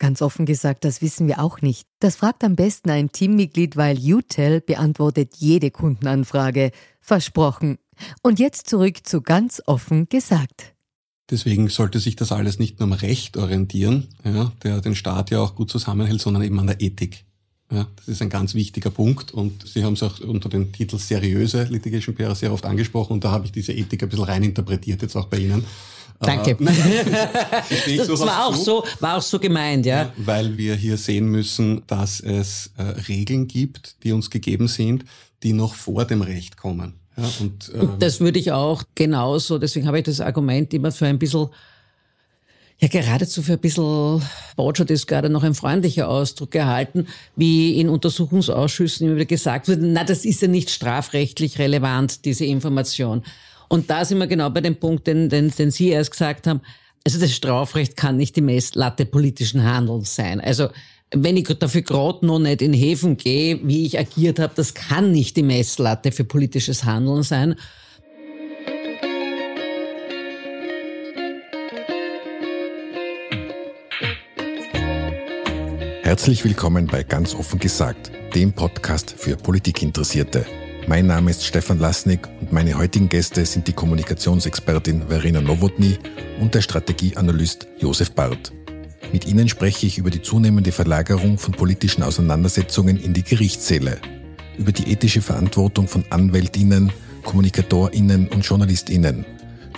[0.00, 1.86] Ganz offen gesagt, das wissen wir auch nicht.
[2.00, 6.72] Das fragt am besten ein Teammitglied, weil UTEL beantwortet jede Kundenanfrage.
[7.02, 7.76] Versprochen.
[8.22, 10.72] Und jetzt zurück zu ganz offen gesagt.
[11.28, 15.38] Deswegen sollte sich das alles nicht nur am Recht orientieren, ja, der den Staat ja
[15.38, 17.26] auch gut zusammenhält, sondern eben an der Ethik.
[17.70, 20.98] Ja, das ist ein ganz wichtiger Punkt und Sie haben es auch unter dem Titel
[20.98, 25.02] seriöse Litigation PR sehr oft angesprochen und da habe ich diese Ethik ein bisschen reininterpretiert,
[25.02, 25.64] jetzt auch bei Ihnen.
[26.20, 26.50] Danke.
[26.50, 30.12] Äh, das war auch, so, war auch so gemeint, ja.
[30.18, 35.04] Weil wir hier sehen müssen, dass es äh, Regeln gibt, die uns gegeben sind,
[35.42, 36.94] die noch vor dem Recht kommen.
[37.16, 40.92] Ja, und, ähm, und das würde ich auch genauso, deswegen habe ich das Argument immer
[40.92, 41.48] für ein bisschen,
[42.78, 44.22] ja geradezu für ein bisschen,
[44.56, 49.86] Botschafт ist gerade noch ein freundlicher Ausdruck gehalten, wie in Untersuchungsausschüssen immer wieder gesagt wurde,
[49.86, 53.22] na, das ist ja nicht strafrechtlich relevant, diese Information.
[53.72, 56.60] Und da sind wir genau bei dem Punkt, den, den, den Sie erst gesagt haben,
[57.06, 60.40] also das Strafrecht kann nicht die Messlatte politischen Handelns sein.
[60.40, 60.68] Also
[61.14, 65.12] wenn ich dafür gerade noch nicht in Häfen gehe, wie ich agiert habe, das kann
[65.12, 67.54] nicht die Messlatte für politisches Handeln sein.
[76.02, 80.44] Herzlich willkommen bei Ganz offen gesagt, dem Podcast für Politikinteressierte.
[80.86, 85.98] Mein Name ist Stefan Lasnik und meine heutigen Gäste sind die Kommunikationsexpertin Verena Nowotny
[86.40, 88.52] und der Strategieanalyst Josef Barth.
[89.12, 93.98] Mit ihnen spreche ich über die zunehmende Verlagerung von politischen Auseinandersetzungen in die Gerichtssäle,
[94.58, 96.92] über die ethische Verantwortung von Anwältinnen,
[97.24, 99.24] Kommunikatorinnen und Journalistinnen,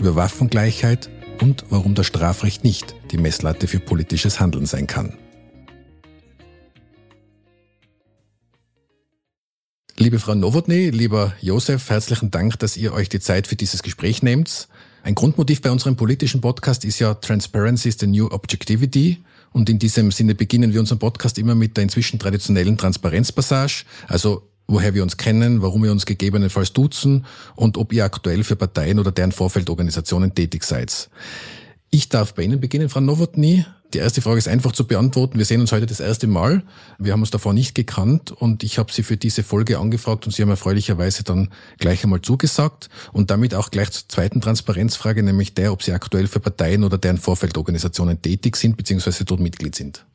[0.00, 1.10] über Waffengleichheit
[1.40, 5.18] und warum das Strafrecht nicht die Messlatte für politisches Handeln sein kann.
[9.98, 14.22] Liebe Frau Nowotny, lieber Josef, herzlichen Dank, dass ihr euch die Zeit für dieses Gespräch
[14.22, 14.68] nehmt.
[15.02, 19.22] Ein Grundmotiv bei unserem politischen Podcast ist ja Transparency is the New Objectivity.
[19.52, 23.84] Und in diesem Sinne beginnen wir unseren Podcast immer mit der inzwischen traditionellen Transparenzpassage.
[24.08, 28.56] Also woher wir uns kennen, warum wir uns gegebenenfalls duzen und ob ihr aktuell für
[28.56, 31.10] Parteien oder deren Vorfeldorganisationen tätig seid.
[31.90, 33.66] Ich darf bei Ihnen beginnen, Frau Nowotny.
[33.94, 35.36] Die erste Frage ist einfach zu beantworten.
[35.36, 36.62] Wir sehen uns heute das erste Mal.
[36.98, 40.32] Wir haben uns davor nicht gekannt und ich habe Sie für diese Folge angefragt und
[40.32, 45.52] Sie haben erfreulicherweise dann gleich einmal zugesagt und damit auch gleich zur zweiten Transparenzfrage, nämlich
[45.52, 49.24] der, ob Sie aktuell für Parteien oder deren Vorfeldorganisationen tätig sind bzw.
[49.26, 50.06] dort Mitglied sind.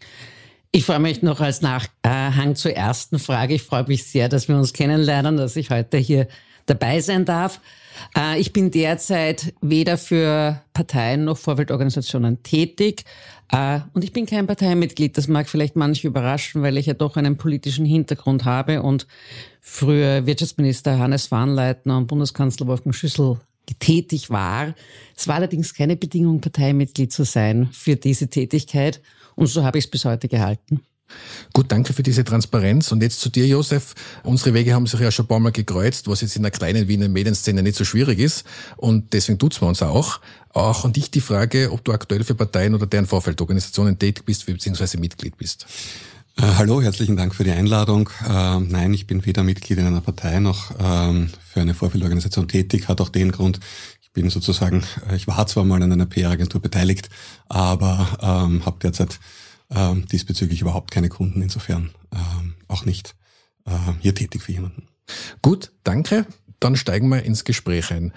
[0.71, 3.53] Ich freue mich noch als Nachhang zur ersten Frage.
[3.53, 6.27] Ich freue mich sehr, dass wir uns kennenlernen, dass ich heute hier
[6.65, 7.61] dabei sein darf.
[8.15, 13.05] Äh, ich bin derzeit weder für Parteien noch Vorfeldorganisationen tätig.
[13.51, 15.17] Äh, und ich bin kein Parteimitglied.
[15.17, 19.07] Das mag vielleicht manche überraschen, weil ich ja doch einen politischen Hintergrund habe und
[19.61, 23.39] früher Wirtschaftsminister Hannes Warnleitner und Bundeskanzler Wolfgang Schüssel
[23.79, 24.73] tätig war.
[25.15, 29.01] Es war allerdings keine Bedingung, Parteimitglied zu sein für diese Tätigkeit.
[29.35, 30.81] Und so habe ich es bis heute gehalten.
[31.53, 32.91] Gut, danke für diese Transparenz.
[32.91, 33.95] Und jetzt zu dir, Josef.
[34.23, 36.87] Unsere Wege haben sich ja schon ein paar Mal gekreuzt, was jetzt in der kleinen
[36.87, 38.45] Wiener Medienszene nicht so schwierig ist.
[38.75, 40.19] Und deswegen tut's wir uns auch.
[40.53, 44.45] Auch an dich die Frage, ob du aktuell für Parteien oder deren Vorfeldorganisationen tätig bist,
[44.45, 45.65] beziehungsweise Mitglied bist.
[46.39, 48.09] Äh, hallo, herzlichen Dank für die Einladung.
[48.23, 52.87] Äh, nein, ich bin weder Mitglied in einer Partei noch ähm, für eine Vorfeldorganisation tätig.
[52.87, 53.59] Hat auch den Grund,
[54.03, 57.09] ich bin sozusagen, äh, ich war zwar mal an einer PR-Agentur beteiligt,
[57.49, 59.19] aber ähm, habe derzeit
[59.69, 63.15] ähm, diesbezüglich überhaupt keine Kunden, insofern ähm, auch nicht
[63.65, 64.87] äh, hier tätig für jemanden.
[65.41, 66.25] Gut, danke.
[66.59, 68.13] Dann steigen wir ins Gespräch ein.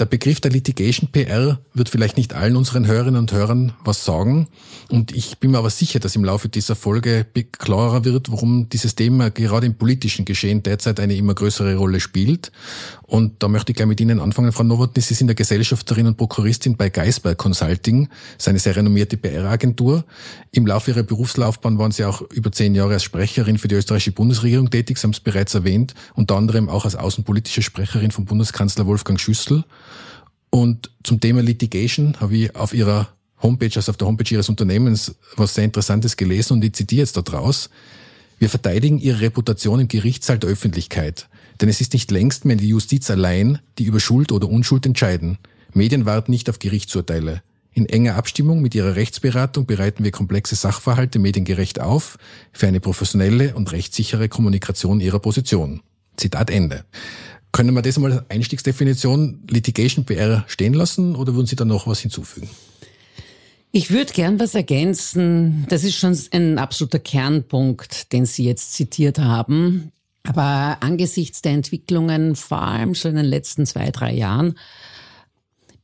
[0.00, 4.48] Der Begriff der Litigation PR wird vielleicht nicht allen unseren Hörerinnen und Hörern was sagen.
[4.90, 8.96] Und ich bin mir aber sicher, dass im Laufe dieser Folge klarer wird, warum dieses
[8.96, 12.50] Thema gerade im politischen Geschehen derzeit eine immer größere Rolle spielt.
[13.02, 15.00] Und da möchte ich gleich mit Ihnen anfangen, Frau Nowotny.
[15.00, 18.08] Sie sind der Gesellschafterin und Prokuristin bei Geisberg Consulting,
[18.38, 20.04] seine sehr renommierte PR-Agentur.
[20.50, 24.12] Im Laufe Ihrer Berufslaufbahn waren Sie auch über zehn Jahre als Sprecherin für die österreichische
[24.12, 28.86] Bundesregierung tätig, Sie haben es bereits erwähnt, unter anderem auch als außenpolitische Sprecherin von Bundeskanzler
[28.86, 29.64] Wolfgang Schüssel.
[30.50, 33.08] Und zum Thema Litigation habe ich auf Ihrer
[33.42, 37.16] Homepage, also auf der Homepage Ihres Unternehmens, was sehr Interessantes gelesen und ich zitiere jetzt
[37.16, 37.70] dort raus.
[38.38, 41.28] Wir verteidigen Ihre Reputation im Gerichtssaal der Öffentlichkeit.
[41.60, 45.38] Denn es ist nicht längst mehr die Justiz allein, die über Schuld oder Unschuld entscheiden.
[45.72, 47.42] Medien warten nicht auf Gerichtsurteile.
[47.72, 52.18] In enger Abstimmung mit ihrer Rechtsberatung bereiten wir komplexe Sachverhalte mediengerecht auf
[52.52, 55.80] für eine professionelle und rechtssichere Kommunikation ihrer Position.
[56.16, 56.84] Zitat Ende.
[57.54, 61.86] Können wir das mal als Einstiegsdefinition Litigation PR stehen lassen oder würden Sie da noch
[61.86, 62.50] was hinzufügen?
[63.70, 65.64] Ich würde gern was ergänzen.
[65.68, 69.92] Das ist schon ein absoluter Kernpunkt, den Sie jetzt zitiert haben.
[70.24, 74.58] Aber angesichts der Entwicklungen, vor allem so in den letzten zwei, drei Jahren,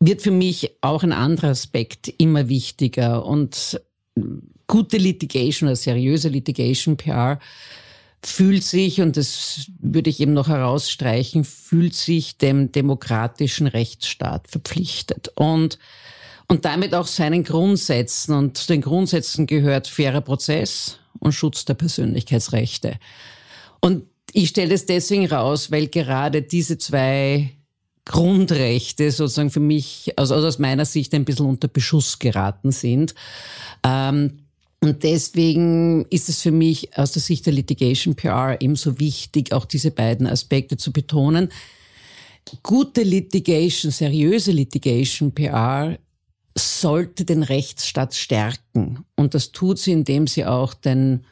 [0.00, 3.80] wird für mich auch ein anderer Aspekt immer wichtiger und
[4.66, 7.38] gute Litigation oder seriöse Litigation PR
[8.22, 15.32] fühlt sich, und das würde ich eben noch herausstreichen, fühlt sich dem demokratischen Rechtsstaat verpflichtet
[15.36, 15.78] und,
[16.46, 18.34] und damit auch seinen Grundsätzen.
[18.34, 22.98] Und zu den Grundsätzen gehört fairer Prozess und Schutz der Persönlichkeitsrechte.
[23.80, 27.50] Und ich stelle es deswegen raus, weil gerade diese zwei
[28.04, 33.14] Grundrechte sozusagen für mich, also aus meiner Sicht ein bisschen unter Beschuss geraten sind.
[33.84, 34.39] Ähm,
[34.82, 39.66] und deswegen ist es für mich aus der Sicht der Litigation PR ebenso wichtig, auch
[39.66, 41.50] diese beiden Aspekte zu betonen.
[42.62, 45.98] Gute Litigation, seriöse Litigation PR
[46.56, 49.04] sollte den Rechtsstaat stärken.
[49.16, 51.26] Und das tut sie, indem sie auch den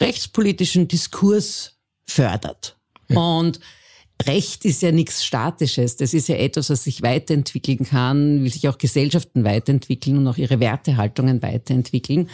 [0.00, 1.76] rechtspolitischen Diskurs
[2.06, 2.76] fördert.
[3.08, 3.18] Ja.
[3.18, 3.58] Und
[4.22, 5.96] Recht ist ja nichts Statisches.
[5.96, 10.36] Das ist ja etwas, was sich weiterentwickeln kann, wie sich auch Gesellschaften weiterentwickeln und auch
[10.36, 12.30] ihre Wertehaltungen weiterentwickeln.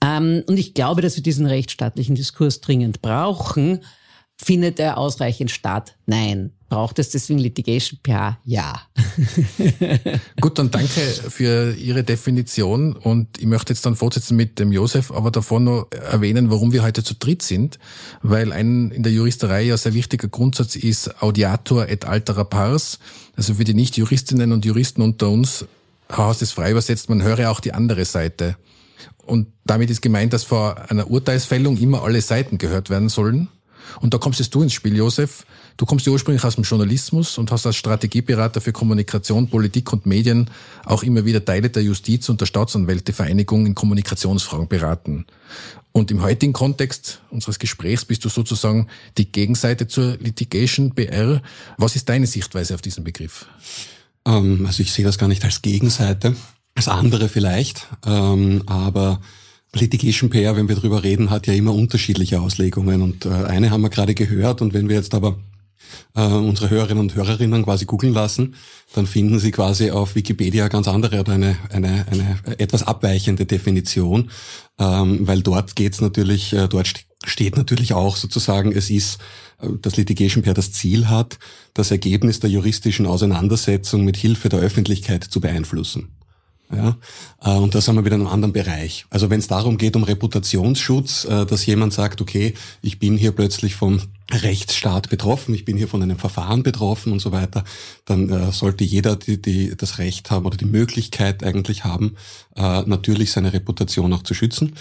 [0.00, 3.80] Ähm, und ich glaube, dass wir diesen rechtsstaatlichen Diskurs dringend brauchen.
[4.38, 5.96] Findet er ausreichend statt?
[6.04, 6.52] Nein.
[6.68, 8.38] Braucht es deswegen Litigation PR?
[8.44, 8.82] Ja.
[10.40, 15.12] Gut, dann danke für Ihre Definition und ich möchte jetzt dann fortsetzen mit dem Josef,
[15.12, 17.78] aber davor noch erwähnen, warum wir heute zu dritt sind,
[18.20, 22.98] weil ein in der Juristerei ja sehr wichtiger Grundsatz ist Audiator et altera pars,
[23.36, 25.66] also für die Nicht-Juristinnen und Juristen unter uns,
[26.10, 28.56] Haus ist frei übersetzt, man höre auch die andere Seite.
[29.26, 33.48] Und damit ist gemeint, dass vor einer Urteilsfällung immer alle Seiten gehört werden sollen.
[34.00, 35.44] Und da kommst jetzt du ins Spiel, Josef.
[35.76, 40.06] Du kommst ja ursprünglich aus dem Journalismus und hast als Strategieberater für Kommunikation, Politik und
[40.06, 40.50] Medien
[40.84, 45.26] auch immer wieder Teile der Justiz und der Staatsanwältevereinigung in Kommunikationsfragen beraten.
[45.92, 51.42] Und im heutigen Kontext unseres Gesprächs bist du sozusagen die Gegenseite zur Litigation BR.
[51.78, 53.46] Was ist deine Sichtweise auf diesen Begriff?
[54.26, 56.36] Ähm, also ich sehe das gar nicht als Gegenseite,
[56.76, 59.20] als andere vielleicht, ähm, aber
[59.72, 63.02] Litigation PR, wenn wir drüber reden, hat ja immer unterschiedliche Auslegungen.
[63.02, 64.62] Und äh, eine haben wir gerade gehört.
[64.62, 65.38] Und wenn wir jetzt aber
[66.14, 68.54] äh, unsere Hörerinnen und Hörerinnen quasi googeln lassen,
[68.94, 74.30] dann finden sie quasi auf Wikipedia ganz andere oder eine, eine, eine etwas abweichende Definition,
[74.78, 76.92] ähm, weil dort geht's natürlich, äh, dort
[77.24, 79.18] steht natürlich auch sozusagen, es ist,
[79.60, 81.38] äh, dass Litigation PR das Ziel hat,
[81.74, 86.15] das Ergebnis der juristischen Auseinandersetzung mit Hilfe der Öffentlichkeit zu beeinflussen.
[86.74, 86.96] Ja,
[87.44, 89.06] äh, und da sind wir wieder in einem anderen Bereich.
[89.10, 93.32] Also wenn es darum geht, um Reputationsschutz, äh, dass jemand sagt, okay, ich bin hier
[93.32, 94.00] plötzlich vom
[94.32, 97.62] Rechtsstaat betroffen, ich bin hier von einem Verfahren betroffen und so weiter,
[98.04, 102.16] dann äh, sollte jeder die, die, das Recht haben oder die Möglichkeit eigentlich haben,
[102.54, 104.72] natürlich seine Reputation auch zu schützen.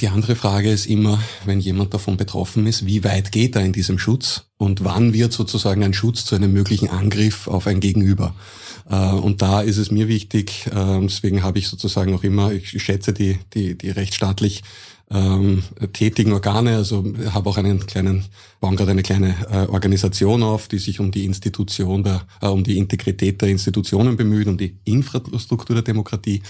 [0.00, 3.72] Die andere Frage ist immer, wenn jemand davon betroffen ist, wie weit geht er in
[3.72, 8.34] diesem Schutz und wann wird sozusagen ein Schutz zu einem möglichen Angriff auf ein Gegenüber?
[8.88, 12.82] Äh, und da ist es mir wichtig, äh, deswegen habe ich sozusagen auch immer, ich
[12.82, 14.62] schätze die, die, die rechtsstaatlich
[15.10, 15.62] ähm,
[15.92, 18.24] tätigen Organe, also habe auch einen kleinen,
[18.60, 22.64] bauen gerade eine kleine äh, Organisation auf, die sich um die Institution der, äh, um
[22.64, 26.42] die Integrität der Institutionen bemüht, um die Infrastruktur der Demokratie.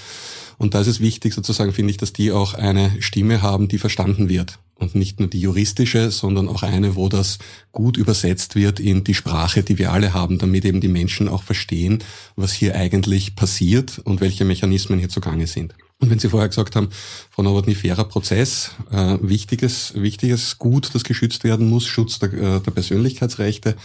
[0.59, 3.79] Und da ist es wichtig, sozusagen, finde ich, dass die auch eine Stimme haben, die
[3.79, 4.59] verstanden wird.
[4.79, 7.39] Und nicht nur die juristische, sondern auch eine, wo das
[7.73, 11.43] gut übersetzt wird in die Sprache, die wir alle haben, damit eben die Menschen auch
[11.43, 12.05] verstehen,
[12.37, 15.75] was hier eigentlich passiert und welche Mechanismen hier zugange sind.
[15.99, 16.91] Und wenn Sie vorher gesagt haben,
[17.31, 22.61] Frau Nowotny, fairer Prozess, äh, wichtiges, wichtiges Gut, das geschützt werden muss, Schutz der, äh,
[22.61, 23.77] der Persönlichkeitsrechte,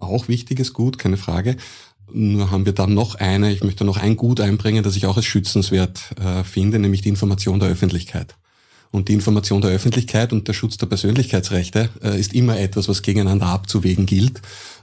[0.00, 1.56] auch wichtiges Gut, keine Frage.
[2.12, 5.16] Nur haben wir dann noch eine, ich möchte noch ein Gut einbringen, das ich auch
[5.16, 8.36] als schützenswert äh, finde, nämlich die Information der Öffentlichkeit.
[8.90, 13.02] Und die Information der Öffentlichkeit und der Schutz der Persönlichkeitsrechte äh, ist immer etwas, was
[13.02, 14.42] gegeneinander abzuwägen gilt.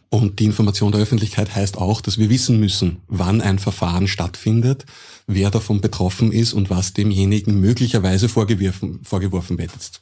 [0.09, 4.85] Und die Information der Öffentlichkeit heißt auch, dass wir wissen müssen, wann ein Verfahren stattfindet,
[5.27, 10.01] wer davon betroffen ist und was demjenigen möglicherweise vorgeworfen, wird, jetzt,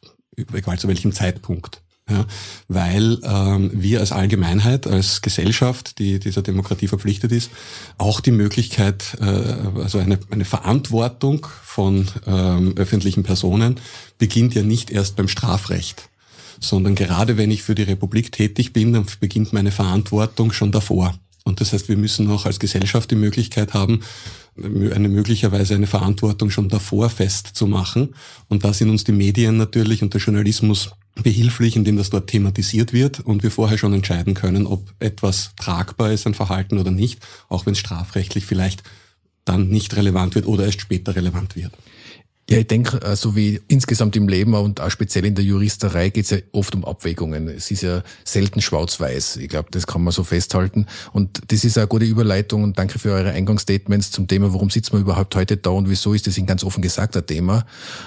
[0.54, 1.82] egal zu welchem Zeitpunkt.
[2.08, 2.28] Ja,
[2.68, 7.50] weil ähm, wir als Allgemeinheit, als Gesellschaft, die dieser Demokratie verpflichtet ist,
[7.98, 13.80] auch die Möglichkeit, äh, also eine, eine Verantwortung von ähm, öffentlichen Personen
[14.20, 16.10] beginnt ja nicht erst beim Strafrecht,
[16.60, 21.16] sondern gerade wenn ich für die Republik tätig bin, dann beginnt meine Verantwortung schon davor.
[21.44, 24.02] Und das heißt, wir müssen auch als Gesellschaft die Möglichkeit haben,
[24.58, 28.16] eine möglicherweise eine Verantwortung schon davor festzumachen.
[28.48, 32.94] Und da sind uns die Medien natürlich und der Journalismus behilflich, indem das dort thematisiert
[32.94, 37.20] wird und wir vorher schon entscheiden können, ob etwas tragbar ist, ein Verhalten oder nicht,
[37.48, 38.84] auch wenn es strafrechtlich vielleicht
[39.46, 41.72] dann nicht relevant wird oder erst später relevant wird.
[42.48, 46.12] Ja, ich denke, so also wie insgesamt im Leben und auch speziell in der Juristerei
[46.12, 47.48] geht es ja oft um Abwägungen.
[47.48, 49.38] Es ist ja selten schwarz-weiß.
[49.38, 50.86] Ich glaube, das kann man so festhalten.
[51.12, 54.94] Und das ist eine gute Überleitung und danke für eure Eingangsstatements zum Thema, warum sitzen
[54.94, 57.66] wir überhaupt heute da und wieso ist das ein ganz offen gesagt ein Thema.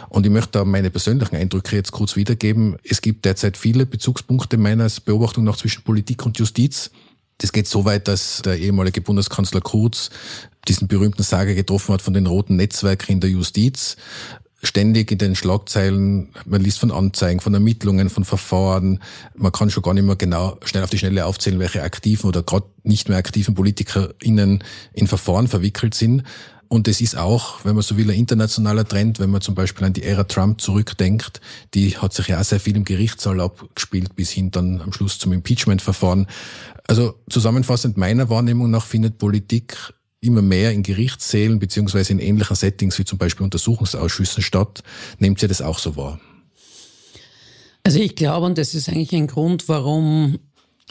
[0.08, 2.76] Und ich möchte da meine persönlichen Eindrücke jetzt kurz wiedergeben.
[2.84, 6.92] Es gibt derzeit viele Bezugspunkte meiner Beobachtung nach zwischen Politik und Justiz.
[7.38, 10.10] Das geht so weit, dass der ehemalige Bundeskanzler Kurz
[10.68, 13.96] diesen berühmten Sage getroffen hat von den roten Netzwerken in der Justiz.
[14.60, 19.00] Ständig in den Schlagzeilen, man liest von Anzeigen, von Ermittlungen, von Verfahren.
[19.36, 22.42] Man kann schon gar nicht mehr genau schnell auf die Schnelle aufzählen, welche aktiven oder
[22.42, 26.24] gerade nicht mehr aktiven PolitikerInnen in Verfahren verwickelt sind.
[26.66, 29.86] Und es ist auch, wenn man so will, ein internationaler Trend, wenn man zum Beispiel
[29.86, 31.40] an die Ära Trump zurückdenkt,
[31.72, 35.18] die hat sich ja auch sehr viel im Gerichtssaal abgespielt, bis hin dann am Schluss
[35.18, 36.26] zum Impeachment-Verfahren.
[36.86, 39.76] Also zusammenfassend meiner Wahrnehmung nach findet Politik
[40.20, 44.82] immer mehr in Gerichtssälen beziehungsweise in ähnlichen Settings wie zum Beispiel Untersuchungsausschüssen statt.
[45.18, 46.20] Nehmt ihr das auch so wahr?
[47.84, 50.38] Also ich glaube, und das ist eigentlich ein Grund, warum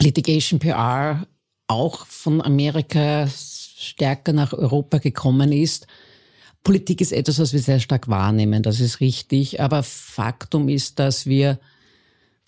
[0.00, 1.26] Litigation PR
[1.66, 5.86] auch von Amerika stärker nach Europa gekommen ist.
[6.64, 9.60] Politik ist etwas, was wir sehr stark wahrnehmen, das ist richtig.
[9.60, 11.58] Aber Faktum ist, dass wir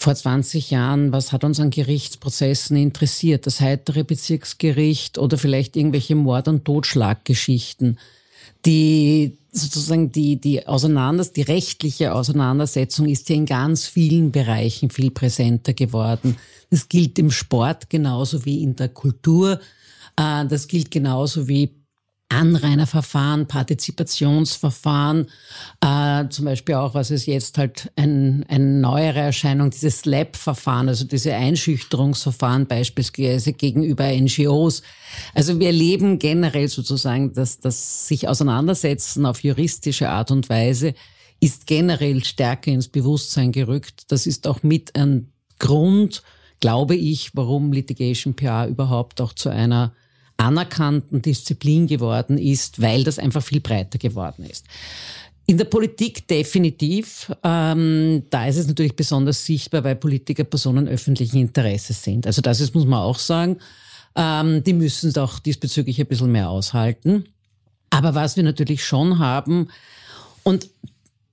[0.00, 3.46] vor 20 Jahren, was hat uns an Gerichtsprozessen interessiert?
[3.46, 7.98] Das heitere Bezirksgericht oder vielleicht irgendwelche Mord- und Totschlaggeschichten,
[8.64, 15.10] die sozusagen die, die Auseinanders, die rechtliche Auseinandersetzung ist ja in ganz vielen Bereichen viel
[15.10, 16.38] präsenter geworden.
[16.70, 19.60] Das gilt im Sport genauso wie in der Kultur.
[20.16, 21.74] Äh, das gilt genauso wie
[22.30, 25.26] Anrainerverfahren, Partizipationsverfahren,
[25.80, 31.04] äh, zum Beispiel auch, was ist jetzt halt ein, eine neuere Erscheinung, dieses Slap-Verfahren, also
[31.04, 34.82] diese Einschüchterungsverfahren beispielsweise gegenüber NGOs.
[35.34, 40.94] Also wir erleben generell sozusagen, dass das sich auseinandersetzen auf juristische Art und Weise
[41.40, 44.04] ist generell stärker ins Bewusstsein gerückt.
[44.08, 46.22] Das ist auch mit ein Grund,
[46.60, 49.92] glaube ich, warum Litigation PR überhaupt auch zu einer
[50.40, 54.64] anerkannten Disziplin geworden ist, weil das einfach viel breiter geworden ist.
[55.46, 57.30] In der Politik definitiv.
[57.42, 62.26] Ähm, da ist es natürlich besonders sichtbar, weil Politiker Personen öffentlichen Interesses sind.
[62.26, 63.58] Also das ist, muss man auch sagen.
[64.16, 67.24] Ähm, die müssen doch diesbezüglich ein bisschen mehr aushalten.
[67.90, 69.68] Aber was wir natürlich schon haben,
[70.42, 70.70] und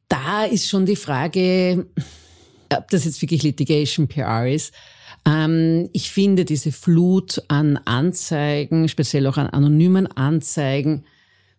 [0.09, 1.85] da ist schon die Frage,
[2.75, 4.73] ob das jetzt wirklich Litigation PR ist,
[5.25, 11.03] ähm, ich finde diese Flut an Anzeigen, speziell auch an anonymen Anzeigen,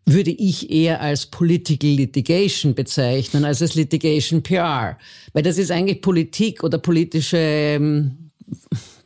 [0.06, 4.98] würde ich eher als Political Litigation bezeichnen, als als Litigation PR.
[5.32, 8.30] Weil das ist eigentlich Politik oder politische, ähm,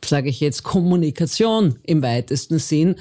[0.03, 2.95] sage ich jetzt, Kommunikation im weitesten Sinn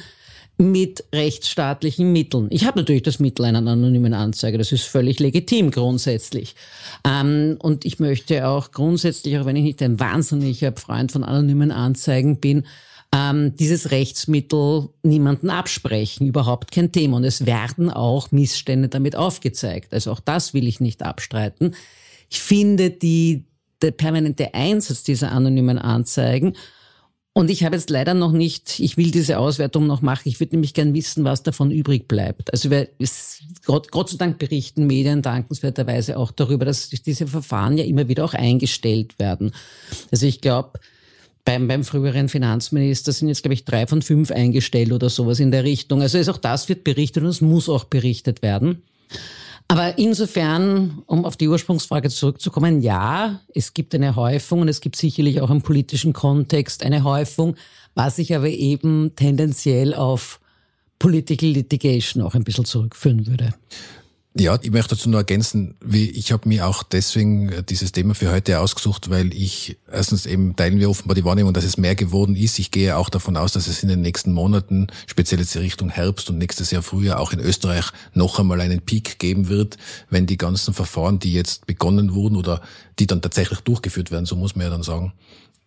[0.71, 2.47] mit rechtsstaatlichen Mitteln.
[2.50, 6.54] Ich habe natürlich das Mittel einer anonymen Anzeige, das ist völlig legitim grundsätzlich.
[7.07, 11.71] Ähm, und ich möchte auch grundsätzlich, auch wenn ich nicht ein wahnsinniger Freund von anonymen
[11.71, 12.64] Anzeigen bin,
[13.14, 17.19] ähm, dieses Rechtsmittel niemanden absprechen, überhaupt kein Thema.
[17.19, 19.92] Und es werden auch Missstände damit aufgezeigt.
[19.92, 21.75] Also auch das will ich nicht abstreiten.
[22.31, 23.45] Ich finde die,
[23.83, 26.54] der permanente Einsatz dieser anonymen Anzeigen
[27.34, 30.28] und ich habe jetzt leider noch nicht, ich will diese Auswertung noch machen.
[30.28, 32.52] Ich würde nämlich gern wissen, was davon übrig bleibt.
[32.52, 32.88] Also wir,
[33.64, 38.24] Gott, Gott sei Dank berichten Medien dankenswerterweise auch darüber, dass diese Verfahren ja immer wieder
[38.26, 39.52] auch eingestellt werden.
[40.10, 40.78] Also ich glaube,
[41.46, 45.50] beim, beim früheren Finanzminister sind jetzt, glaube ich, drei von fünf eingestellt oder sowas in
[45.50, 46.02] der Richtung.
[46.02, 48.82] Also ist auch das wird berichtet und es muss auch berichtet werden.
[49.73, 54.97] Aber insofern, um auf die Ursprungsfrage zurückzukommen, ja, es gibt eine Häufung und es gibt
[54.97, 57.57] sicherlich auch im politischen Kontext eine Häufung,
[57.95, 60.41] was ich aber eben tendenziell auf
[60.99, 63.55] Political Litigation auch ein bisschen zurückführen würde.
[64.34, 68.14] Ja, ich möchte dazu nur ergänzen, wie ich habe mir auch deswegen äh, dieses Thema
[68.14, 71.94] für heute ausgesucht, weil ich erstens eben teilen wir offenbar die Wahrnehmung, dass es mehr
[71.94, 72.58] geworden ist.
[72.58, 75.90] Ich gehe auch davon aus, dass es in den nächsten Monaten, speziell jetzt in Richtung
[75.90, 79.76] Herbst und nächstes Jahr Frühjahr auch in Österreich noch einmal einen Peak geben wird,
[80.08, 82.62] wenn die ganzen Verfahren, die jetzt begonnen wurden oder
[82.98, 85.12] die dann tatsächlich durchgeführt werden, so muss man ja dann sagen,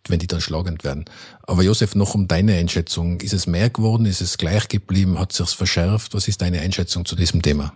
[0.07, 1.05] wenn die dann schlagend werden.
[1.43, 3.19] Aber Josef, noch um deine Einschätzung.
[3.21, 4.07] Ist es mehr geworden?
[4.07, 5.19] Ist es gleich geblieben?
[5.19, 6.15] Hat sich's verschärft?
[6.15, 7.71] Was ist deine Einschätzung zu diesem Thema?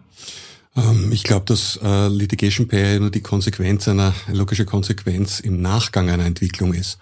[0.80, 5.62] Ähm, ich glaube, dass äh, Litigation Pair nur die Konsequenz einer, eine logische Konsequenz im
[5.62, 6.98] Nachgang einer Entwicklung ist.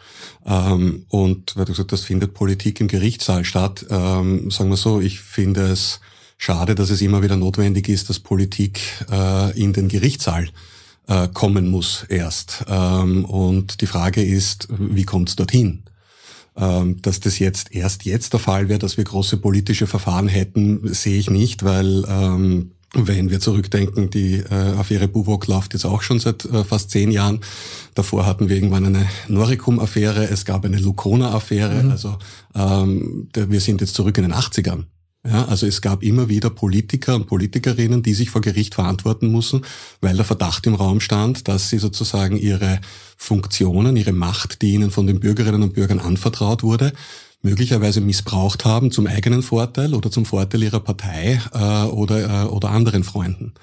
[0.46, 5.02] Ähm, und weil du gesagt hast, findet Politik im Gerichtssaal statt, ähm, sagen wir so,
[5.02, 6.00] ich finde es
[6.38, 8.80] schade, dass es immer wieder notwendig ist, dass Politik
[9.12, 10.50] äh, in den Gerichtssaal
[11.08, 12.66] äh, kommen muss erst.
[12.68, 15.84] Und die Frage ist, wie kommt es dorthin?
[16.54, 21.18] Dass das jetzt erst jetzt der Fall wäre, dass wir große politische Verfahren hätten, sehe
[21.18, 22.04] ich nicht, weil
[22.94, 27.12] wenn wir zurückdenken, die äh, Affäre Buwok läuft jetzt auch schon seit äh, fast zehn
[27.12, 27.42] Jahren.
[27.96, 31.84] Davor hatten wir irgendwann eine Noricum-Affäre, es gab eine Lucona-Affäre.
[31.84, 31.92] Mhm.
[31.92, 32.18] Also
[32.56, 34.86] ähm, wir sind jetzt zurück in den 80ern.
[35.28, 39.62] Ja, also es gab immer wieder Politiker und Politikerinnen, die sich vor Gericht verantworten mussten,
[40.00, 42.80] weil der Verdacht im Raum stand, dass sie sozusagen ihre
[43.18, 46.94] Funktionen, ihre Macht, die ihnen von den Bürgerinnen und Bürgern anvertraut wurde,
[47.48, 52.72] möglicherweise missbraucht haben zum eigenen Vorteil oder zum Vorteil ihrer Partei äh, oder, äh, oder
[52.72, 53.54] anderen Freunden.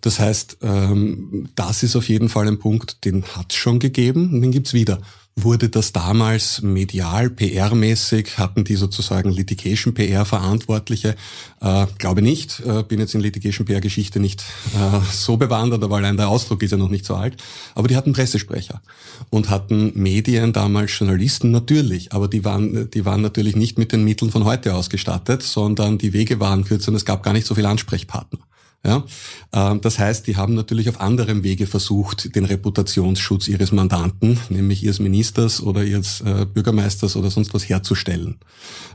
[0.00, 4.32] Das heißt, ähm, das ist auf jeden Fall ein Punkt, den hat es schon gegeben
[4.32, 4.98] und den gibt's wieder.
[5.40, 11.14] Wurde das damals medial, PR-mäßig, hatten die sozusagen Litigation-PR-Verantwortliche?
[11.60, 14.42] Äh, glaube nicht, äh, bin jetzt in Litigation-PR-Geschichte nicht
[14.74, 17.36] äh, so bewandert, aber allein der Ausdruck ist ja noch nicht so alt.
[17.76, 18.82] Aber die hatten Pressesprecher
[19.30, 24.02] und hatten Medien, damals Journalisten natürlich, aber die waren, die waren natürlich nicht mit den
[24.02, 27.54] Mitteln von heute ausgestattet, sondern die Wege waren kürzer und es gab gar nicht so
[27.54, 28.40] viele Ansprechpartner.
[28.84, 29.04] Ja?
[29.52, 34.82] Ähm, das heißt, die haben natürlich auf anderem Wege versucht, den Reputationsschutz ihres Mandanten, nämlich
[34.82, 38.38] ihres Ministers oder ihres äh, Bürgermeisters oder sonst was herzustellen.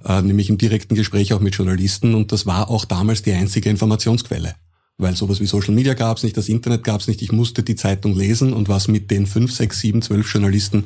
[0.06, 3.70] Äh, nämlich im direkten Gespräch auch mit Journalisten und das war auch damals die einzige
[3.70, 4.56] Informationsquelle
[4.98, 7.22] weil sowas wie Social Media gab es nicht, das Internet gab es nicht.
[7.22, 10.86] Ich musste die Zeitung lesen und was mit den fünf, sechs, sieben, zwölf Journalisten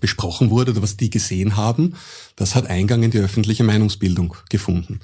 [0.00, 1.94] besprochen wurde oder was die gesehen haben,
[2.34, 5.00] das hat Eingang in die öffentliche Meinungsbildung gefunden.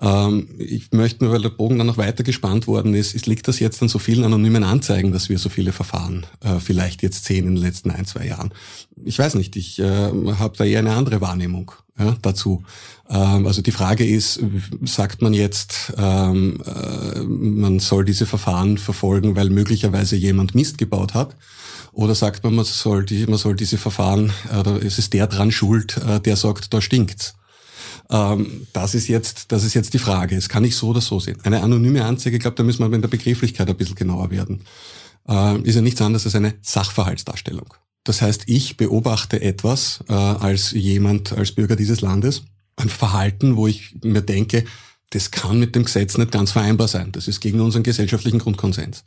[0.00, 3.48] Ähm, ich möchte nur, weil der Bogen dann noch weiter gespannt worden ist, ist liegt
[3.48, 7.24] das jetzt an so vielen anonymen Anzeigen, dass wir so viele Verfahren äh, vielleicht jetzt
[7.24, 8.52] sehen in den letzten ein, zwei Jahren.
[9.04, 12.64] Ich weiß nicht, ich äh, habe da eher eine andere Wahrnehmung ja, dazu.
[13.08, 14.40] Ähm, also die Frage ist,
[14.84, 21.14] sagt man jetzt, ähm, äh, man soll diese Verfahren verfolgen, weil möglicherweise jemand Mist gebaut
[21.14, 21.36] hat?
[21.96, 25.50] Oder sagt man, man soll, die, man soll diese Verfahren, oder es ist der dran
[25.50, 27.36] schuld, äh, der sagt, da stinkt's.
[28.10, 30.36] Ähm, das ist jetzt, das ist jetzt die Frage.
[30.36, 31.38] Es kann nicht so oder so sehen.
[31.42, 34.66] Eine anonyme Anzeige, ich glaube, da müssen wir in der Begrifflichkeit ein bisschen genauer werden.
[35.26, 37.72] Äh, ist ja nichts anderes als eine Sachverhaltsdarstellung.
[38.04, 42.42] Das heißt, ich beobachte etwas äh, als jemand, als Bürger dieses Landes,
[42.76, 44.66] ein Verhalten, wo ich mir denke,
[45.10, 47.10] das kann mit dem Gesetz nicht ganz vereinbar sein.
[47.12, 49.02] Das ist gegen unseren gesellschaftlichen Grundkonsens.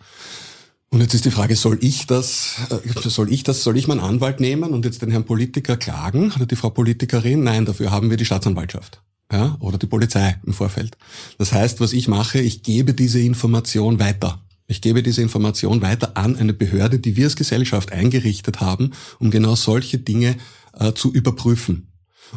[0.92, 4.00] Und jetzt ist die Frage, soll ich das, äh, soll ich das, soll ich meinen
[4.00, 7.44] Anwalt nehmen und jetzt den Herrn Politiker klagen oder die Frau Politikerin?
[7.44, 9.02] Nein, dafür haben wir die Staatsanwaltschaft.
[9.32, 10.98] Ja, oder die Polizei im Vorfeld.
[11.38, 14.42] Das heißt, was ich mache, ich gebe diese Information weiter.
[14.66, 19.30] Ich gebe diese Information weiter an eine Behörde, die wir als Gesellschaft eingerichtet haben, um
[19.30, 20.36] genau solche Dinge
[20.74, 21.92] äh, zu überprüfen.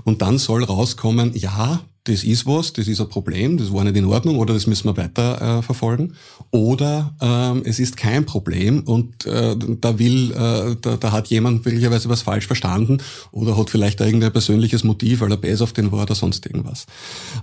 [0.05, 3.97] Und dann soll rauskommen, ja, das ist was, das ist ein Problem, das war nicht
[3.97, 6.15] in Ordnung oder das müssen wir weiter äh, verfolgen.
[6.51, 11.65] Oder ähm, es ist kein Problem und äh, da will, äh, da, da hat jemand
[11.65, 12.99] möglicherweise was falsch verstanden
[13.31, 16.87] oder hat vielleicht irgendein persönliches Motiv, weil er besser auf den war oder sonst irgendwas.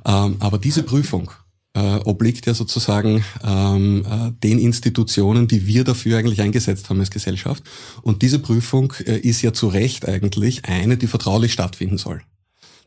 [0.06, 1.32] Ähm, aber diese Prüfung
[1.74, 7.12] äh, obliegt ja sozusagen ähm, äh, den Institutionen, die wir dafür eigentlich eingesetzt haben als
[7.12, 7.63] Gesellschaft.
[8.02, 12.22] Und diese Prüfung äh, ist ja zu Recht eigentlich eine, die vertraulich stattfinden soll.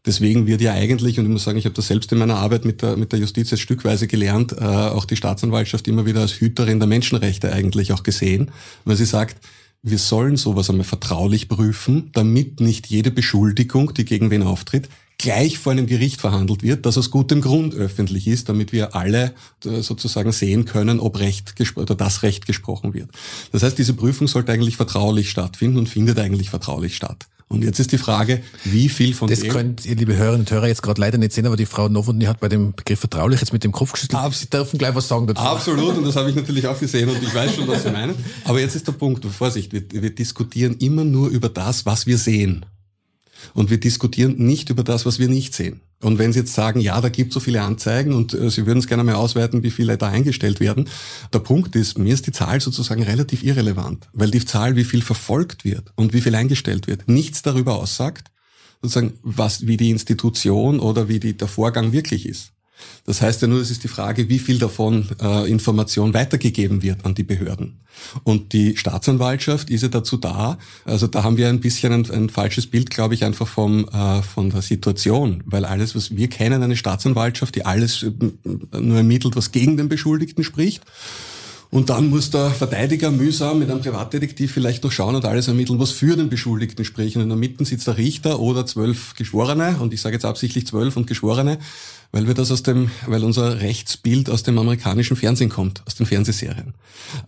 [0.05, 2.65] Deswegen wird ja eigentlich, und ich muss sagen, ich habe das selbst in meiner Arbeit
[2.65, 6.41] mit der, mit der Justiz jetzt stückweise gelernt, äh, auch die Staatsanwaltschaft immer wieder als
[6.41, 8.51] Hüterin der Menschenrechte eigentlich auch gesehen,
[8.85, 9.37] weil sie sagt,
[9.83, 14.89] wir sollen sowas einmal vertraulich prüfen, damit nicht jede Beschuldigung, die gegen wen auftritt,
[15.19, 19.33] gleich vor einem Gericht verhandelt wird, das aus gutem Grund öffentlich ist, damit wir alle
[19.65, 23.11] äh, sozusagen sehen können, ob Recht oder das Recht gesprochen wird.
[23.53, 27.29] Das heißt, diese Prüfung sollte eigentlich vertraulich stattfinden und findet eigentlich vertraulich statt.
[27.53, 29.49] Und jetzt ist die Frage, wie viel von das dem...
[29.49, 31.91] Das könnt ihr, liebe Hörerinnen und Hörer, jetzt gerade leider nicht sehen, aber die Frau
[31.91, 34.21] Novotny hat bei dem Begriff vertraulich jetzt mit dem Kopf geschüttelt.
[34.33, 35.43] Sie dürfen gleich was sagen dazu.
[35.43, 38.15] Absolut, und das habe ich natürlich auch gesehen und ich weiß schon, was Sie meinen.
[38.45, 42.17] Aber jetzt ist der Punkt, Vorsicht, wir, wir diskutieren immer nur über das, was wir
[42.17, 42.65] sehen.
[43.55, 45.81] Und wir diskutieren nicht über das, was wir nicht sehen.
[46.01, 48.67] Und wenn Sie jetzt sagen, ja, da gibt es so viele Anzeigen und äh, Sie
[48.67, 50.89] würden es gerne mal auswerten, wie viele da eingestellt werden.
[51.33, 55.03] Der Punkt ist, mir ist die Zahl sozusagen relativ irrelevant, weil die Zahl, wie viel
[55.03, 58.31] verfolgt wird und wie viel eingestellt wird, nichts darüber aussagt,
[58.83, 62.52] sozusagen, was, wie die Institution oder wie die, der Vorgang wirklich ist.
[63.05, 67.05] Das heißt ja nur, es ist die Frage, wie viel davon äh, Information weitergegeben wird
[67.05, 67.81] an die Behörden.
[68.23, 72.29] Und die Staatsanwaltschaft ist ja dazu da, also da haben wir ein bisschen ein, ein
[72.29, 76.63] falsches Bild, glaube ich, einfach vom, äh, von der Situation, weil alles, was wir kennen,
[76.63, 78.13] eine Staatsanwaltschaft, die alles äh,
[78.79, 80.83] nur ermittelt, was gegen den Beschuldigten spricht.
[81.73, 85.79] Und dann muss der Verteidiger mühsam mit einem Privatdetektiv vielleicht noch schauen und alles ermitteln,
[85.79, 87.17] was für den Beschuldigten spricht.
[87.17, 90.67] Und in der Mitte sitzt der Richter oder zwölf Geschworene, und ich sage jetzt absichtlich
[90.67, 91.59] zwölf und Geschworene,
[92.13, 96.07] weil wir das aus dem, weil unser Rechtsbild aus dem amerikanischen Fernsehen kommt, aus den
[96.07, 96.75] Fernsehserien.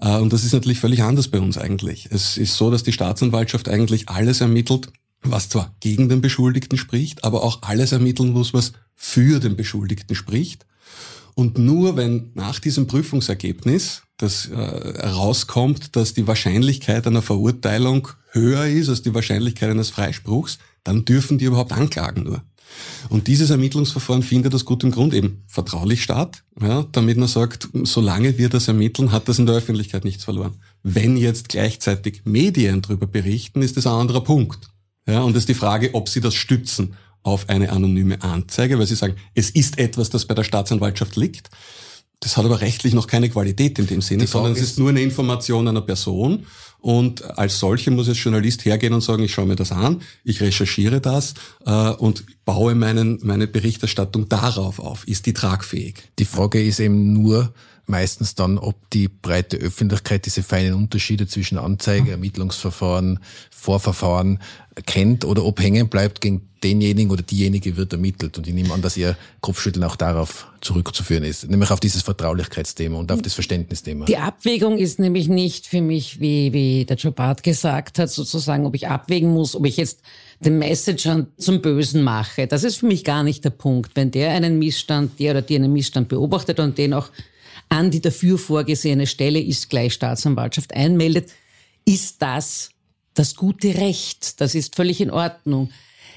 [0.00, 2.08] Äh, und das ist natürlich völlig anders bei uns eigentlich.
[2.10, 4.88] Es ist so, dass die Staatsanwaltschaft eigentlich alles ermittelt,
[5.22, 10.14] was zwar gegen den Beschuldigten spricht, aber auch alles ermitteln muss, was für den Beschuldigten
[10.14, 10.66] spricht.
[11.34, 18.66] Und nur wenn nach diesem Prüfungsergebnis das äh, herauskommt, dass die Wahrscheinlichkeit einer Verurteilung höher
[18.66, 22.42] ist als die Wahrscheinlichkeit eines Freispruchs, dann dürfen die überhaupt anklagen nur.
[23.08, 28.38] Und dieses Ermittlungsverfahren findet aus gutem Grund eben vertraulich statt, ja, damit man sagt, solange
[28.38, 30.54] wir das ermitteln, hat das in der Öffentlichkeit nichts verloren.
[30.82, 34.70] Wenn jetzt gleichzeitig Medien darüber berichten, ist das ein anderer Punkt.
[35.06, 38.86] Ja, und es ist die Frage, ob sie das stützen auf eine anonyme Anzeige, weil
[38.86, 41.50] sie sagen, es ist etwas, das bei der Staatsanwaltschaft liegt.
[42.20, 45.02] Das hat aber rechtlich noch keine Qualität in dem Sinne, sondern es ist nur eine
[45.02, 46.46] Information einer Person.
[46.80, 50.42] Und als solche muss jetzt Journalist hergehen und sagen, ich schaue mir das an, ich
[50.42, 51.32] recherchiere das
[51.64, 55.08] äh, und baue meinen, meine Berichterstattung darauf auf.
[55.08, 55.94] Ist die tragfähig?
[56.18, 57.54] Die Frage ist eben nur,
[57.86, 63.20] meistens dann, ob die breite Öffentlichkeit diese feinen Unterschiede zwischen Anzeige, Ermittlungsverfahren,
[63.50, 64.40] Vorverfahren
[64.86, 68.38] kennt oder ob hängen bleibt gegen denjenigen oder diejenige wird ermittelt.
[68.38, 72.98] Und ich nehme an, dass Ihr Kopfschütteln auch darauf zurückzuführen ist, nämlich auf dieses Vertraulichkeitsthema
[72.98, 74.06] und auf das Verständnisthema.
[74.06, 78.64] Die Abwägung ist nämlich nicht für mich, wie, wie der Joe Bart gesagt hat, sozusagen,
[78.66, 80.00] ob ich abwägen muss, ob ich jetzt
[80.40, 82.46] den Messenger zum Bösen mache.
[82.46, 83.92] Das ist für mich gar nicht der Punkt.
[83.94, 87.10] Wenn der einen Missstand, der oder die einen Missstand beobachtet und den auch
[87.74, 91.32] an die dafür vorgesehene Stelle ist gleich Staatsanwaltschaft einmeldet,
[91.84, 92.70] ist das
[93.14, 94.40] das gute Recht.
[94.40, 95.70] Das ist völlig in Ordnung.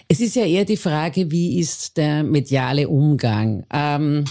[0.08, 3.65] Es ist ja eher die Frage, wie ist der mediale Umgang?
[3.74, 4.26] Ähm,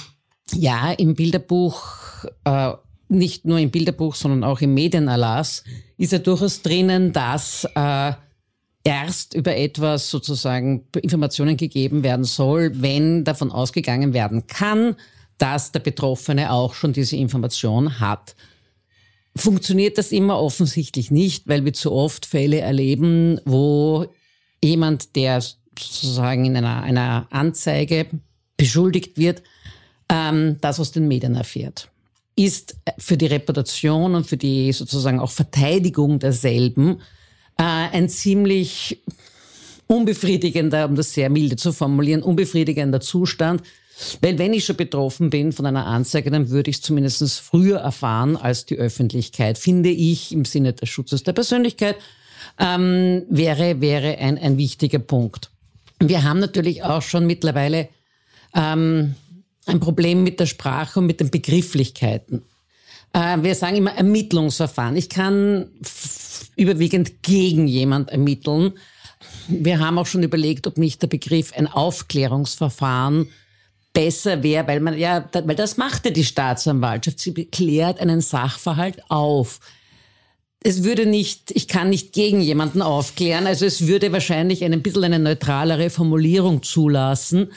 [0.55, 2.73] ja, im Bilderbuch, äh,
[3.09, 5.65] nicht nur im Bilderbuch, sondern auch im Medienerlass
[5.99, 8.13] ist ja durchaus drinnen, dass äh,
[8.85, 14.95] erst über etwas sozusagen Informationen gegeben werden soll, wenn davon ausgegangen werden kann,
[15.39, 18.35] dass der Betroffene auch schon diese Information hat.
[19.35, 24.07] Funktioniert das immer offensichtlich nicht, weil wir zu oft Fälle erleben, wo
[24.63, 28.07] jemand, der sozusagen in einer, einer Anzeige
[28.57, 29.43] beschuldigt wird,
[30.09, 31.91] ähm, das aus den Medien erfährt.
[32.35, 37.01] Ist für die Reputation und für die sozusagen auch Verteidigung derselben
[37.59, 39.03] äh, ein ziemlich
[39.87, 43.63] unbefriedigender, um das sehr milde zu formulieren, unbefriedigender Zustand,
[44.21, 47.79] weil wenn ich schon betroffen bin von einer Anzeige, dann würde ich es zumindest früher
[47.79, 51.97] erfahren als die Öffentlichkeit, finde ich im Sinne des Schutzes der Persönlichkeit,
[52.59, 55.51] ähm, wäre, wäre ein, ein wichtiger Punkt.
[55.99, 57.89] Wir haben natürlich auch schon mittlerweile
[58.55, 59.15] ähm,
[59.65, 62.43] ein Problem mit der Sprache und mit den Begrifflichkeiten.
[63.13, 64.97] Äh, wir sagen immer Ermittlungsverfahren.
[64.97, 65.69] Ich kann
[66.55, 68.75] überwiegend gegen jemand ermitteln.
[69.49, 73.29] Wir haben auch schon überlegt, ob nicht der Begriff ein Aufklärungsverfahren
[73.97, 77.19] besser wäre, weil man ja, weil das machte die Staatsanwaltschaft.
[77.19, 79.59] Sie klärt einen Sachverhalt auf.
[80.63, 85.05] Es würde nicht, ich kann nicht gegen jemanden aufklären, also es würde wahrscheinlich ein bisschen
[85.05, 87.53] eine neutralere Formulierung zulassen,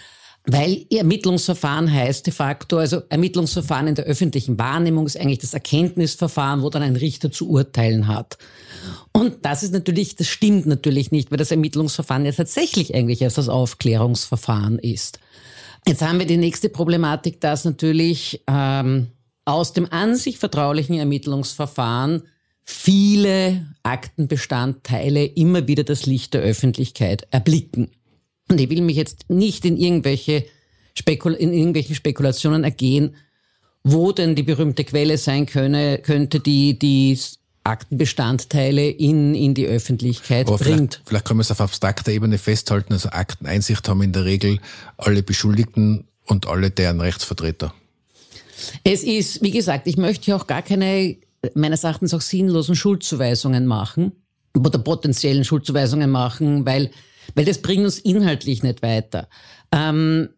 [0.46, 6.62] weil Ermittlungsverfahren heißt de facto, also Ermittlungsverfahren in der öffentlichen Wahrnehmung ist eigentlich das Erkenntnisverfahren,
[6.62, 8.38] wo dann ein Richter zu urteilen hat.
[9.12, 13.38] Und das ist natürlich, das stimmt natürlich nicht, weil das Ermittlungsverfahren ja tatsächlich eigentlich erst
[13.38, 15.20] das Aufklärungsverfahren ist.
[15.88, 19.08] Jetzt haben wir die nächste Problematik, dass natürlich ähm,
[19.46, 22.24] aus dem an sich vertraulichen Ermittlungsverfahren
[22.64, 27.90] viele Aktenbestandteile immer wieder das Licht der Öffentlichkeit erblicken.
[28.50, 30.46] Und ich will mich jetzt nicht in irgendwelche
[30.96, 33.16] Spekul in irgendwelchen Spekulationen ergehen,
[33.84, 37.18] wo denn die berühmte Quelle sein könne, könnte, die die
[37.70, 40.96] Aktenbestandteile in, in die Öffentlichkeit Aber bringt.
[40.96, 42.94] Vielleicht, vielleicht können wir es auf abstrakter Ebene festhalten.
[42.94, 44.60] Also Akteneinsicht haben in der Regel
[44.98, 47.74] alle Beschuldigten und alle deren Rechtsvertreter.
[48.84, 51.18] Es ist, wie gesagt, ich möchte hier auch gar keine,
[51.54, 54.12] meines Erachtens auch sinnlosen Schuldzuweisungen machen
[54.58, 56.92] oder potenziellen Schuldzuweisungen machen, weil,
[57.36, 59.30] weil das bringt uns inhaltlich nicht weiter.
[59.72, 60.30] Ähm,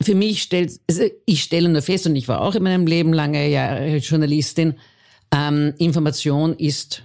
[0.00, 3.12] für mich stellt, also ich stelle nur fest, und ich war auch in meinem Leben
[3.12, 4.74] lange Jahre Journalistin,
[5.32, 7.02] ähm, Information ist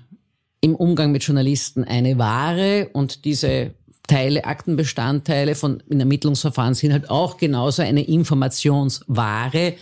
[0.61, 3.73] im Umgang mit Journalisten eine Ware und diese
[4.07, 9.75] Teile, Aktenbestandteile von in Ermittlungsverfahren sind halt auch genauso eine Informationsware,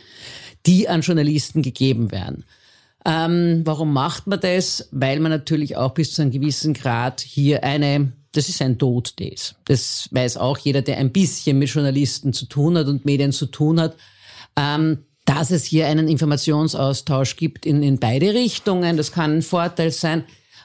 [0.65, 2.43] die an Journalisten gegeben werden.
[3.05, 4.89] Ähm, warum macht man das?
[4.91, 9.17] Weil man natürlich auch bis zu einem gewissen Grad hier eine, das ist ein Tod
[9.19, 9.55] des.
[9.63, 13.45] Das weiß auch jeder, der ein bisschen mit Journalisten zu tun hat und Medien zu
[13.45, 13.95] tun hat.
[14.57, 18.95] Ähm, dass es hier einen Informationsaustausch gibt in, in beide Richtungen.
[18.95, 20.23] Das kann ein Vorteil sein.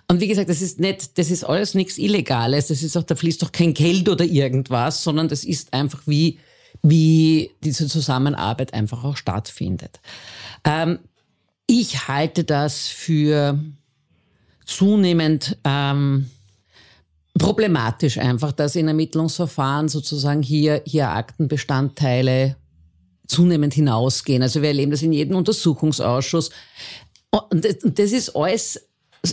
[0.08, 2.68] Und wie gesagt, das ist nicht, das ist alles nichts Illegales.
[2.68, 6.38] Das ist auch, da fließt doch kein Geld oder irgendwas, sondern das ist einfach wie,
[6.80, 10.00] wie diese Zusammenarbeit einfach auch stattfindet.
[10.62, 11.00] Ähm,
[11.66, 13.58] ich halte das für
[14.64, 16.30] zunehmend ähm,
[17.36, 22.56] problematisch einfach, dass in Ermittlungsverfahren sozusagen hier, hier Aktenbestandteile
[23.26, 24.42] zunehmend hinausgehen.
[24.42, 26.50] Also wir erleben das in jedem Untersuchungsausschuss.
[27.30, 28.88] Und das ist alles,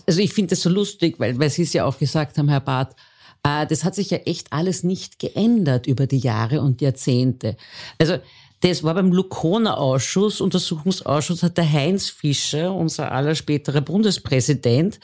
[0.05, 2.61] also ich finde das so lustig, weil, weil Sie es ja auch gesagt haben, Herr
[2.61, 2.95] Barth,
[3.43, 7.57] äh, das hat sich ja echt alles nicht geändert über die Jahre und Jahrzehnte.
[7.97, 8.17] Also
[8.61, 14.99] das war beim Lukona-Ausschuss, Untersuchungsausschuss, hat der Heinz Fischer, unser aller späterer Bundespräsident,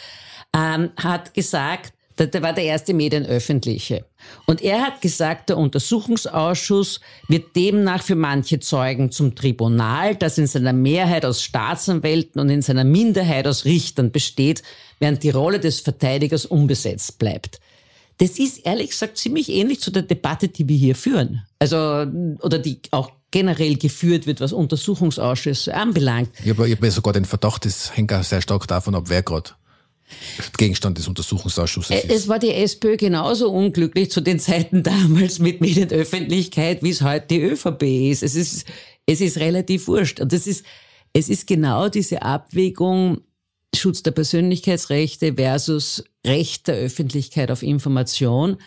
[0.53, 4.05] ähm, hat gesagt, der war der erste Medienöffentliche.
[4.45, 10.47] Und er hat gesagt, der Untersuchungsausschuss wird demnach für manche Zeugen zum Tribunal, das in
[10.47, 14.63] seiner Mehrheit aus Staatsanwälten und in seiner Minderheit aus Richtern besteht,
[14.99, 17.59] während die Rolle des Verteidigers unbesetzt bleibt.
[18.17, 21.41] Das ist ehrlich gesagt ziemlich ähnlich zu der Debatte, die wir hier führen.
[21.59, 21.75] Also,
[22.41, 26.29] oder die auch generell geführt wird, was Untersuchungsausschüsse anbelangt.
[26.41, 29.51] Ich habe, habe sogar den Verdacht, das hängt auch sehr stark davon ab, wer gerade
[30.57, 32.11] Gegenstand des Untersuchungsausschusses ist.
[32.11, 37.27] Es war die SPÖ genauso unglücklich zu den Zeiten damals mit Medienöffentlichkeit, wie es heute
[37.27, 38.23] die ÖVP ist.
[38.23, 38.65] Es ist,
[39.05, 40.19] es ist relativ wurscht.
[40.19, 40.65] Und das ist,
[41.13, 43.21] es ist genau diese Abwägung
[43.75, 48.57] Schutz der Persönlichkeitsrechte versus Recht der Öffentlichkeit auf Information.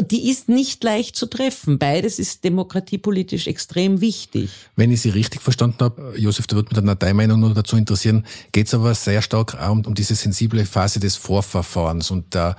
[0.00, 1.78] Die ist nicht leicht zu treffen.
[1.78, 4.50] Beides ist demokratiepolitisch extrem wichtig.
[4.74, 7.76] Wenn ich Sie richtig verstanden habe, Josef, da würde mich dann deine Meinung noch dazu
[7.76, 12.56] interessieren, geht es aber sehr stark um, um diese sensible Phase des Vorverfahrens und da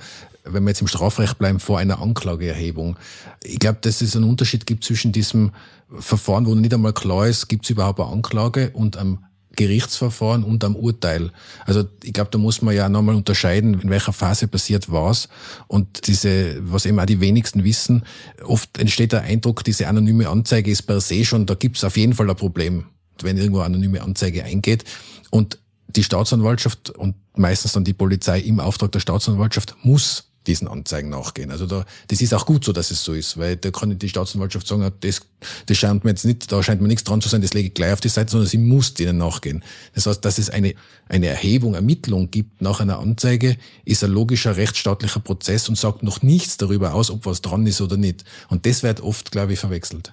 [0.48, 2.96] wenn wir jetzt im Strafrecht bleiben, vor einer Anklageerhebung.
[3.42, 5.50] Ich glaube, dass es einen Unterschied gibt zwischen diesem
[5.98, 9.24] Verfahren, wo nicht einmal klar ist, gibt es überhaupt eine Anklage und einem
[9.56, 11.32] Gerichtsverfahren und am Urteil.
[11.64, 15.28] Also ich glaube, da muss man ja nochmal unterscheiden, in welcher Phase passiert was.
[15.66, 18.04] Und diese, was eben auch die wenigsten wissen,
[18.44, 21.96] oft entsteht der Eindruck, diese anonyme Anzeige ist per se schon, da gibt es auf
[21.96, 22.86] jeden Fall ein Problem,
[23.22, 24.84] wenn irgendwo anonyme Anzeige eingeht.
[25.30, 31.10] Und die Staatsanwaltschaft und meistens dann die Polizei im Auftrag der Staatsanwaltschaft muss diesen Anzeigen
[31.10, 31.50] nachgehen.
[31.50, 34.08] Also da, das ist auch gut so, dass es so ist, weil da kann die
[34.08, 35.20] Staatsanwaltschaft sagen, das,
[35.66, 37.74] das scheint mir jetzt nicht, da scheint mir nichts dran zu sein, das lege ich
[37.74, 39.62] gleich auf die Seite, sondern sie muss denen nachgehen.
[39.94, 40.74] Das heißt, dass es eine,
[41.08, 46.22] eine Erhebung, Ermittlung gibt nach einer Anzeige, ist ein logischer rechtsstaatlicher Prozess und sagt noch
[46.22, 48.24] nichts darüber aus, ob was dran ist oder nicht.
[48.48, 50.12] Und das wird oft, glaube ich, verwechselt.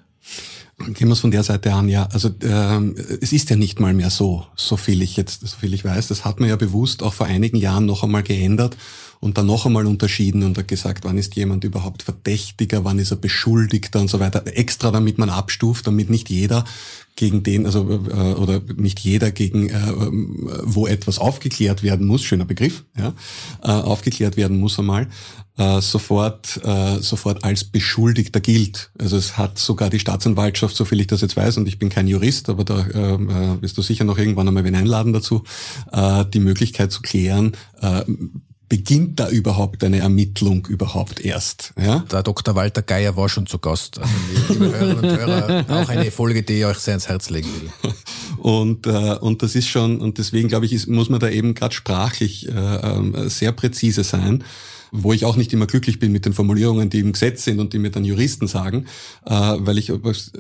[0.79, 2.07] Gehen wir es von der Seite an, ja.
[2.07, 5.73] Also ähm, es ist ja nicht mal mehr so, so viel ich jetzt, so viel
[5.73, 6.07] ich weiß.
[6.07, 8.75] Das hat man ja bewusst auch vor einigen Jahren noch einmal geändert
[9.23, 13.11] und dann noch einmal unterschieden und hat gesagt, wann ist jemand überhaupt Verdächtiger, wann ist
[13.11, 14.43] er Beschuldigter und so weiter.
[14.45, 16.65] Extra, damit man abstuft, damit nicht jeder
[17.15, 19.93] gegen den, also äh, oder nicht jeder gegen, äh,
[20.63, 23.13] wo etwas aufgeklärt werden muss, schöner Begriff, ja,
[23.63, 25.07] äh, aufgeklärt werden muss einmal,
[25.57, 28.91] äh, sofort, äh, sofort als Beschuldigter gilt.
[28.99, 31.87] Also es hat sogar die Staatsanwaltschaft, so viel ich das jetzt weiß, und ich bin
[31.87, 35.43] kein Jurist, aber da äh, äh wirst du sicher noch irgendwann einmal wen einladen dazu,
[35.93, 38.03] äh, die Möglichkeit zu klären, äh,
[38.73, 41.75] beginnt da überhaupt eine Ermittlung überhaupt erst?
[41.79, 41.99] Ja?
[42.11, 42.55] Der Dr.
[42.55, 43.99] Walter Geier war schon zu Gast.
[43.99, 47.49] Also liebe Hörerinnen und Hörer, auch eine Folge, die ich euch sehr ins Herz legen
[47.53, 47.93] will.
[48.39, 51.53] Und, äh, und das ist schon, und deswegen glaube ich, ist, muss man da eben
[51.53, 54.43] gerade sprachlich äh, äh, sehr präzise sein
[54.95, 57.73] wo ich auch nicht immer glücklich bin mit den Formulierungen, die im Gesetz sind und
[57.73, 58.85] die mir dann Juristen sagen,
[59.25, 59.91] äh, weil ich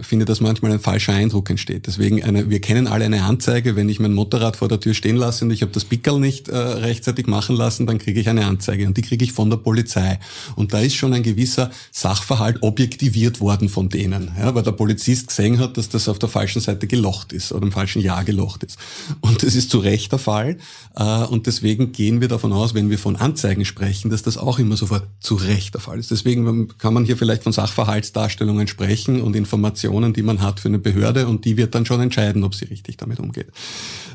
[0.01, 1.87] finde, dass manchmal ein falscher Eindruck entsteht.
[1.87, 5.15] Deswegen, eine, wir kennen alle eine Anzeige, wenn ich mein Motorrad vor der Tür stehen
[5.15, 8.45] lasse und ich habe das Pickel nicht äh, rechtzeitig machen lassen, dann kriege ich eine
[8.45, 10.19] Anzeige und die kriege ich von der Polizei.
[10.55, 15.29] Und da ist schon ein gewisser Sachverhalt objektiviert worden von denen, ja, weil der Polizist
[15.29, 18.63] gesehen hat, dass das auf der falschen Seite gelocht ist oder im falschen Jahr gelocht
[18.63, 18.77] ist.
[19.21, 20.57] Und das ist zu Recht der Fall.
[20.95, 24.59] Äh, und deswegen gehen wir davon aus, wenn wir von Anzeigen sprechen, dass das auch
[24.59, 26.11] immer sofort zu Recht der Fall ist.
[26.11, 30.79] Deswegen kann man hier vielleicht von Sachverhaltsdarstellungen sprechen und Informationen, die man hat für eine
[30.79, 33.47] Behörde und die wird dann schon entscheiden, ob sie richtig damit umgeht.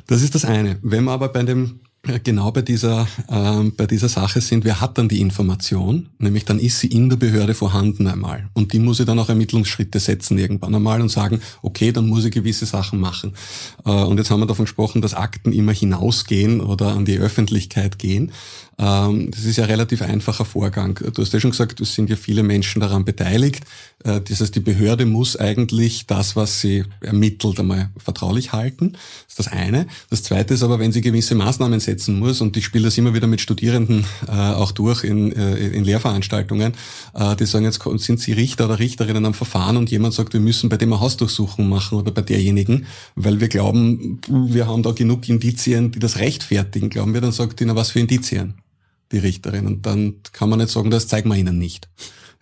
[0.07, 0.79] Das ist das eine.
[0.83, 1.81] Wenn man aber bei dem
[2.25, 6.09] genau bei dieser, äh, bei dieser Sache sind, wer hat dann die Information?
[6.19, 8.49] Nämlich dann ist sie in der Behörde vorhanden einmal.
[8.55, 12.25] Und die muss ich dann auch Ermittlungsschritte setzen irgendwann einmal und sagen, okay, dann muss
[12.25, 13.35] ich gewisse Sachen machen.
[13.85, 17.99] Äh, und jetzt haben wir davon gesprochen, dass Akten immer hinausgehen oder an die Öffentlichkeit
[17.99, 18.33] gehen.
[18.79, 20.95] Ähm, das ist ja ein relativ einfacher Vorgang.
[20.95, 23.64] Du hast ja schon gesagt, es sind ja viele Menschen daran beteiligt.
[24.05, 28.93] Äh, das heißt, die Behörde muss eigentlich das, was sie ermittelt, einmal vertraulich halten.
[28.93, 29.87] Das ist das eine.
[30.11, 33.14] Das zweite ist aber, wenn sie gewisse Maßnahmen setzen muss, und ich spiele das immer
[33.14, 36.73] wieder mit Studierenden äh, auch durch in, äh, in Lehrveranstaltungen,
[37.38, 40.69] die sagen, jetzt sind sie Richter oder Richterinnen am Verfahren und jemand sagt, wir müssen
[40.69, 42.87] bei dem eine Hausdurchsuchung machen oder bei derjenigen,
[43.17, 47.61] weil wir glauben, wir haben da genug Indizien, die das rechtfertigen, glauben wir, dann sagt
[47.61, 48.55] ihnen, was für Indizien,
[49.12, 49.66] die Richterin.
[49.66, 51.88] Und dann kann man nicht sagen, das zeigen wir ihnen nicht.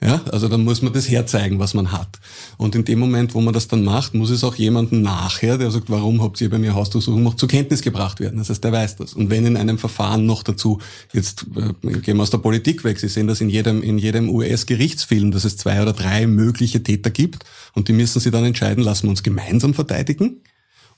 [0.02, 2.20] Ja, also dann muss man das herzeigen, was man hat.
[2.58, 5.70] Und in dem Moment, wo man das dann macht, muss es auch jemanden nachher, der
[5.70, 8.38] sagt, warum habt ihr bei mir Hausdurchsuchung gemacht, zur Kenntnis gebracht werden.
[8.38, 9.14] Das heißt, der weiß das.
[9.14, 10.80] Und wenn in einem Verfahren noch dazu,
[11.14, 14.28] jetzt äh, gehen wir aus der Politik weg, Sie sehen das in jedem, in jedem
[14.28, 18.84] US-Gerichtsfilm, dass es zwei oder drei mögliche Täter gibt und die müssen sie dann entscheiden,
[18.84, 20.42] lassen wir uns gemeinsam verteidigen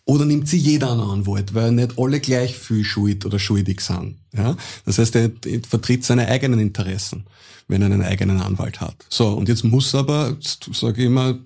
[0.08, 4.16] oder nimmt sie jeder einen Anwalt, weil nicht alle gleich viel schuld oder schuldig sind.
[4.34, 4.56] Ja?
[4.86, 5.30] Das heißt, er
[5.68, 7.24] vertritt seine eigenen Interessen
[7.70, 8.96] wenn er einen eigenen Anwalt hat.
[9.10, 10.38] So, und jetzt muss aber,
[10.72, 11.38] sage ich immer,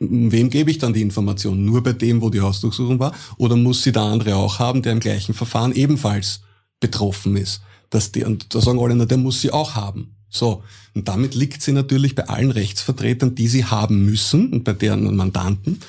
[0.00, 1.64] wem gebe ich dann die Information?
[1.64, 3.14] Nur bei dem, wo die Hausdurchsuchung war?
[3.36, 6.40] Oder muss sie der andere auch haben, der im gleichen Verfahren ebenfalls
[6.80, 7.60] betroffen ist?
[7.90, 10.16] Dass die, und da sagen alle, na, der muss sie auch haben.
[10.28, 14.72] So, und damit liegt sie natürlich bei allen Rechtsvertretern, die sie haben müssen und bei
[14.72, 15.80] deren Mandanten.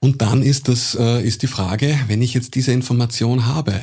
[0.00, 3.80] Und dann ist das, äh, ist die Frage, wenn ich jetzt diese Information habe,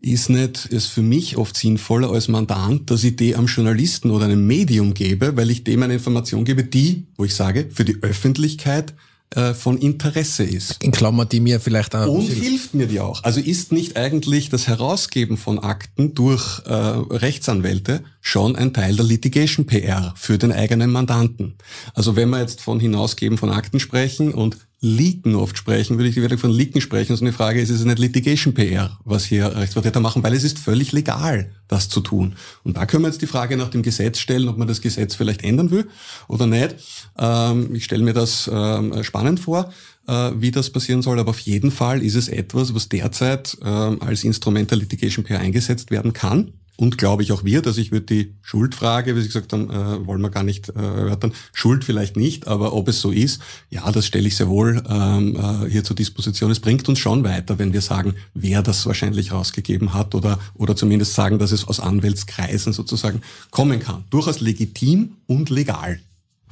[0.00, 4.26] ist nicht, ist für mich oft sinnvoller als Mandant, dass ich die am Journalisten oder
[4.26, 8.02] einem Medium gebe, weil ich dem eine Information gebe, die, wo ich sage, für die
[8.02, 8.94] Öffentlichkeit
[9.34, 10.82] äh, von Interesse ist.
[10.82, 12.06] In Klammer, die mir vielleicht auch...
[12.06, 13.24] Und hilft mir die auch.
[13.24, 19.04] Also ist nicht eigentlich das Herausgeben von Akten durch äh, Rechtsanwälte schon ein Teil der
[19.04, 21.54] Litigation PR für den eigenen Mandanten?
[21.94, 26.16] Also wenn wir jetzt von Hinausgeben von Akten sprechen und Leaken oft sprechen, würde ich
[26.16, 27.16] wirklich von Leaken sprechen.
[27.16, 30.44] So eine Frage ist, ist es nicht Litigation PR, was hier Rechtsvertreter machen, weil es
[30.44, 32.36] ist völlig legal, das zu tun.
[32.64, 35.14] Und da können wir jetzt die Frage nach dem Gesetz stellen, ob man das Gesetz
[35.14, 35.88] vielleicht ändern will
[36.28, 36.76] oder nicht.
[37.18, 39.72] Ähm, ich stelle mir das ähm, spannend vor,
[40.06, 44.02] äh, wie das passieren soll, aber auf jeden Fall ist es etwas, was derzeit ähm,
[44.02, 47.66] als Instrument der Litigation PR eingesetzt werden kann und glaube ich auch wird.
[47.66, 50.72] Also ich würde die Schuldfrage, wie Sie gesagt haben, äh, wollen wir gar nicht äh,
[50.72, 51.32] erörtern.
[51.52, 55.36] Schuld vielleicht nicht, aber ob es so ist, ja, das stelle ich sehr wohl ähm,
[55.36, 56.50] äh, hier zur Disposition.
[56.50, 60.74] Es bringt uns schon weiter, wenn wir sagen, wer das wahrscheinlich rausgegeben hat oder, oder
[60.74, 64.04] zumindest sagen, dass es aus Anwältskreisen sozusagen kommen kann.
[64.10, 66.00] Durchaus legitim und legal.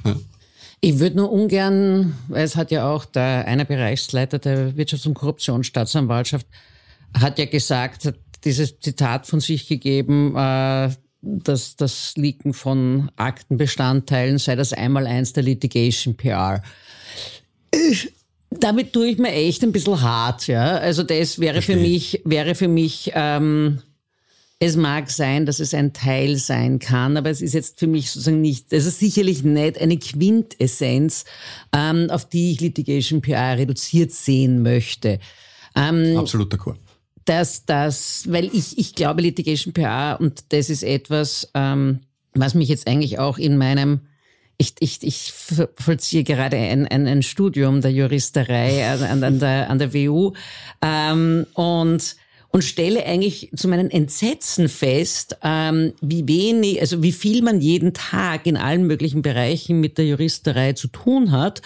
[0.05, 0.15] Ja.
[0.79, 5.13] Ich würde nur ungern, weil es hat ja auch der eine Bereichsleiter der Wirtschafts- und
[5.13, 6.45] Korruptionsstaatsanwaltschaft
[7.13, 8.13] hat ja gesagt,
[8.45, 10.89] dieses Zitat von sich gegeben, äh,
[11.21, 16.61] dass das Leaken von Aktenbestandteilen sei das einmal eins der Litigation PR.
[18.49, 20.75] Damit tue ich mir echt ein bisschen hart, ja.
[20.75, 21.75] Also das wäre Verstehe.
[21.75, 23.81] für mich, wäre für mich, ähm,
[24.59, 28.11] es mag sein, dass es ein Teil sein kann, aber es ist jetzt für mich
[28.11, 31.25] sozusagen nicht, es ist sicherlich nicht eine Quintessenz,
[31.73, 35.19] ähm, auf die ich Litigation PR reduziert sehen möchte.
[35.75, 36.82] Ähm, Absolut d'accord
[37.25, 42.01] dass das, weil ich, ich glaube Litigation PR und das ist etwas, ähm,
[42.33, 44.01] was mich jetzt eigentlich auch in meinem,
[44.57, 45.33] ich, ich, ich
[45.75, 50.33] vollziehe gerade ein, ein, ein Studium der Juristerei an, an, der, an der WU
[50.81, 52.15] ähm, und
[52.53, 57.95] und stelle eigentlich zu meinen Entsetzen fest, ähm, wie wenig, also wie viel man jeden
[57.95, 61.63] Tag in allen möglichen Bereichen mit der Juristerei zu tun hat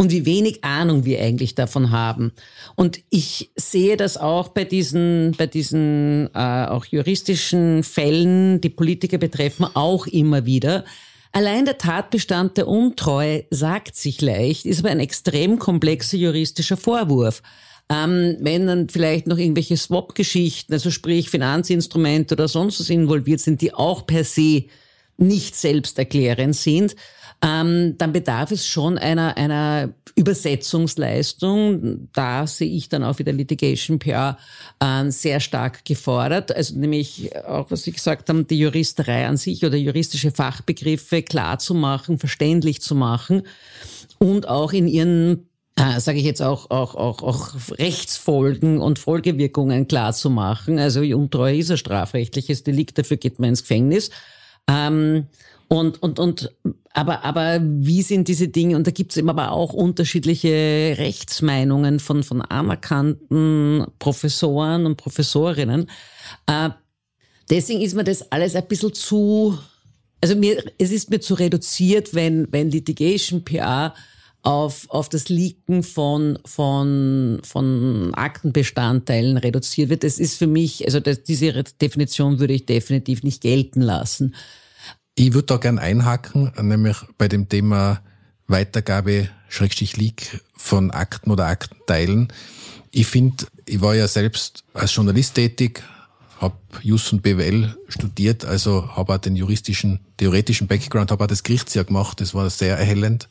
[0.00, 2.32] und wie wenig Ahnung wir eigentlich davon haben.
[2.76, 9.18] Und ich sehe das auch bei diesen, bei diesen äh, auch juristischen Fällen, die Politiker
[9.18, 10.84] betreffen, auch immer wieder.
[11.32, 17.42] Allein der Tatbestand der Untreue sagt sich leicht, ist aber ein extrem komplexer juristischer Vorwurf.
[17.90, 23.62] Ähm, wenn dann vielleicht noch irgendwelche Swap-Geschichten, also sprich Finanzinstrumente oder sonst was involviert sind,
[23.62, 24.66] die auch per se
[25.16, 26.94] nicht selbsterklärend sind,
[27.40, 32.08] ähm, dann bedarf es schon einer, einer Übersetzungsleistung.
[32.12, 34.36] Da sehe ich dann auch wieder Litigation PR
[34.80, 36.54] äh, sehr stark gefordert.
[36.54, 41.60] Also nämlich auch, was Sie gesagt haben, die Juristerei an sich oder juristische Fachbegriffe klar
[41.60, 43.42] zu machen, verständlich zu machen
[44.18, 49.86] und auch in ihren äh, sage ich jetzt auch, auch, auch, auch Rechtsfolgen und Folgewirkungen
[49.86, 50.80] klar zu machen.
[50.80, 54.10] Also Untreue ist ein strafrechtliches Delikt, dafür geht man ins Gefängnis.
[54.68, 55.28] Ähm,
[55.68, 56.50] und, und, und,
[56.94, 58.76] aber, aber wie sind diese Dinge?
[58.76, 65.90] Und da gibt es eben aber auch unterschiedliche Rechtsmeinungen von, von anerkannten Professoren und Professorinnen.
[66.46, 66.70] Äh,
[67.50, 69.58] deswegen ist mir das alles ein bisschen zu,
[70.22, 73.94] also mir, es ist mir zu reduziert, wenn, wenn Litigation PR
[74.42, 80.04] auf, auf das Leaken von, von, von Aktenbestandteilen reduziert wird.
[80.04, 84.34] Das ist für mich, also das, diese Definition würde ich definitiv nicht gelten lassen.
[85.20, 88.00] Ich würde da gern einhaken, nämlich bei dem Thema
[88.46, 92.28] Weitergabe, Schrägstrich Leak von Akten oder Aktenteilen.
[92.92, 95.82] Ich finde, ich war ja selbst als Journalist tätig,
[96.40, 101.42] habe Jus und BWL studiert, also habe auch den juristischen, theoretischen Background, habe auch das
[101.42, 103.28] Gerichtsjahr gemacht, das war sehr erhellend,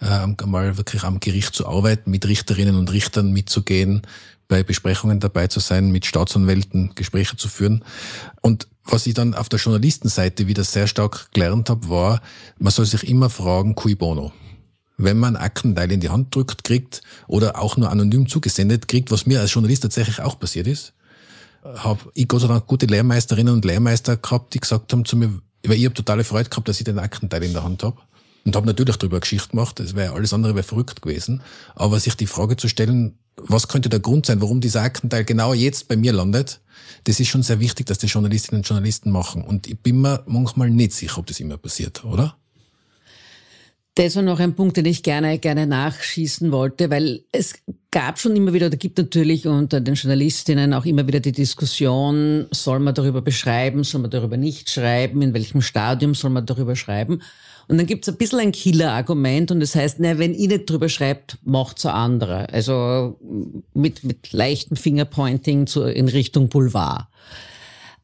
[0.00, 4.02] äh, mal wirklich am Gericht zu arbeiten, mit Richterinnen und Richtern mitzugehen,
[4.46, 7.84] bei Besprechungen dabei zu sein, mit Staatsanwälten Gespräche zu führen.
[8.40, 12.20] Und was ich dann auf der Journalistenseite wieder sehr stark gelernt habe, war,
[12.58, 14.32] man soll sich immer fragen, cui bono.
[14.96, 19.26] Wenn man Aktenteil in die Hand drückt, kriegt oder auch nur anonym zugesendet kriegt, was
[19.26, 20.92] mir als Journalist tatsächlich auch passiert ist,
[21.64, 25.30] habe ich Gott sei Dank gute Lehrmeisterinnen und Lehrmeister gehabt, die gesagt haben zu mir,
[25.64, 27.96] weil ich habe totale Freude gehabt, dass ich den Aktenteil in der Hand habe.
[28.44, 31.40] Und habe natürlich darüber Geschichte gemacht, das wäre alles andere wäre verrückt gewesen.
[31.74, 35.54] Aber sich die Frage zu stellen, was könnte der Grund sein, warum dieser Aktenteil genau
[35.54, 36.60] jetzt bei mir landet,
[37.04, 39.44] das ist schon sehr wichtig, dass die Journalistinnen und Journalisten machen.
[39.44, 42.36] Und ich bin mir manchmal nicht sicher, ob das immer passiert, oder?
[43.96, 47.54] Das war noch ein Punkt, den ich gerne, gerne nachschießen wollte, weil es
[47.92, 52.46] gab schon immer wieder, da gibt natürlich unter den Journalistinnen auch immer wieder die Diskussion,
[52.50, 56.74] soll man darüber beschreiben, soll man darüber nicht schreiben, in welchem Stadium soll man darüber
[56.74, 57.22] schreiben.
[57.68, 60.68] Und dann gibt es ein bisschen ein Killer-Argument und das heißt, na, wenn ihr nicht
[60.68, 62.46] drüber schreibt, macht's ein anderer.
[62.52, 63.18] Also
[63.72, 67.06] mit, mit leichtem Fingerpointing zu, in Richtung Boulevard.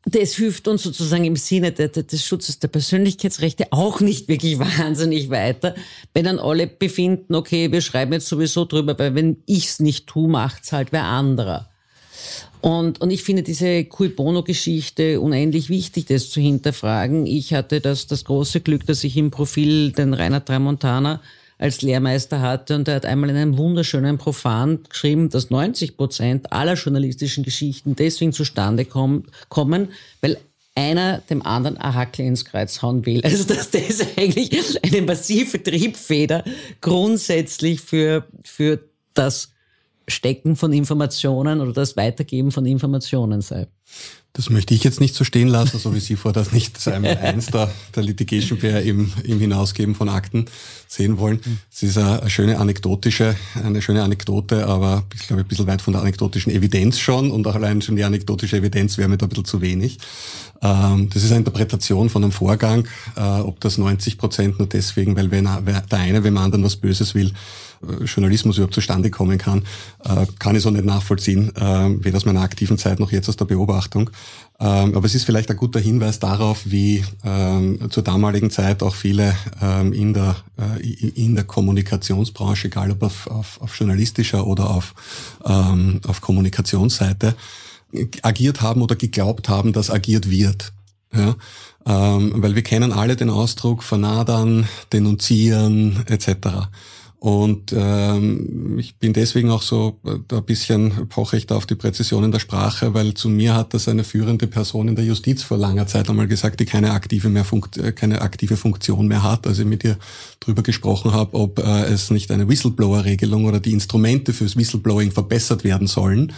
[0.06, 5.74] Das hilft uns sozusagen im Sinne des Schutzes der Persönlichkeitsrechte auch nicht wirklich wahnsinnig weiter,
[6.14, 10.26] wenn dann alle befinden, okay, wir schreiben jetzt sowieso drüber, weil wenn ich's nicht tu,
[10.26, 11.69] macht's halt wer anderer.
[12.61, 17.26] Und, und ich finde diese Cui Bono-Geschichte unendlich wichtig, das zu hinterfragen.
[17.26, 21.20] Ich hatte das, das große Glück, dass ich im Profil den Rainer Tramontana
[21.61, 26.52] als Lehrmeister hatte und er hat einmal in einem wunderschönen Profan geschrieben, dass 90 Prozent
[26.52, 29.88] aller journalistischen Geschichten deswegen zustande kommen,
[30.22, 30.38] weil
[30.74, 33.20] einer dem anderen ein Hackel ins Kreuz hauen will.
[33.24, 34.50] Also dass das eigentlich
[34.82, 36.44] eine massive Triebfeder
[36.80, 38.80] grundsätzlich für, für
[39.12, 39.50] das
[40.11, 43.66] Stecken von Informationen oder das Weitergeben von Informationen sei.
[44.32, 47.18] Das möchte ich jetzt nicht so stehen lassen, so wie Sie vor das nicht einmal
[47.18, 50.44] eins der, der Litigation Fair im, im Hinausgeben von Akten
[50.86, 51.40] sehen wollen.
[51.70, 53.34] Es ist eine schöne anekdotische,
[53.64, 57.44] eine schöne Anekdote, aber ich glaube ein bisschen weit von der anekdotischen Evidenz schon und
[57.48, 59.98] auch allein schon die anekdotische Evidenz wäre mir da ein bisschen zu wenig.
[60.62, 62.86] Ähm, das ist eine Interpretation von einem Vorgang,
[63.16, 66.76] äh, ob das 90 Prozent nur deswegen, weil wenn der eine wenn man anderen was
[66.76, 67.32] Böses will,
[68.05, 69.62] Journalismus überhaupt zustande kommen kann,
[70.05, 73.37] äh, kann ich so nicht nachvollziehen, äh, weder aus meiner aktiven Zeit noch jetzt aus
[73.37, 74.11] der Beobachtung.
[74.59, 78.95] Ähm, aber es ist vielleicht ein guter Hinweis darauf, wie ähm, zur damaligen Zeit auch
[78.95, 80.37] viele ähm, in, der,
[80.83, 84.95] in der Kommunikationsbranche, egal ob auf, auf, auf journalistischer oder auf,
[85.41, 87.35] auf Kommunikationsseite,
[88.22, 90.72] agiert haben oder geglaubt haben, dass agiert wird.
[91.12, 91.35] Ja,
[91.87, 96.68] ähm, weil wir kennen alle den Ausdruck vernadern, denunzieren etc.
[97.20, 101.74] Und ähm, ich bin deswegen auch so äh, ein bisschen poche ich da auf die
[101.74, 105.42] Präzision in der Sprache, weil zu mir hat das eine führende Person in der Justiz
[105.42, 109.22] vor langer Zeit einmal gesagt, die keine aktive mehr Funkt, äh, keine aktive Funktion mehr
[109.22, 109.46] hat.
[109.46, 109.98] Also ich mit ihr
[110.40, 115.62] drüber gesprochen habe, ob äh, es nicht eine Whistleblower-Regelung oder die Instrumente fürs Whistleblowing verbessert
[115.62, 116.32] werden sollen.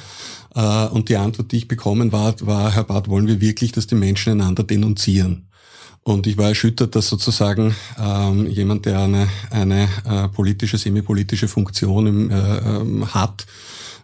[0.56, 3.86] Äh, und die Antwort, die ich bekommen war, war, Herr Barth, wollen wir wirklich, dass
[3.86, 5.46] die Menschen einander denunzieren?
[6.05, 12.07] Und ich war erschüttert, dass sozusagen ähm, jemand, der eine, eine äh, politische, semipolitische Funktion
[12.07, 13.46] im, äh, ähm, hat,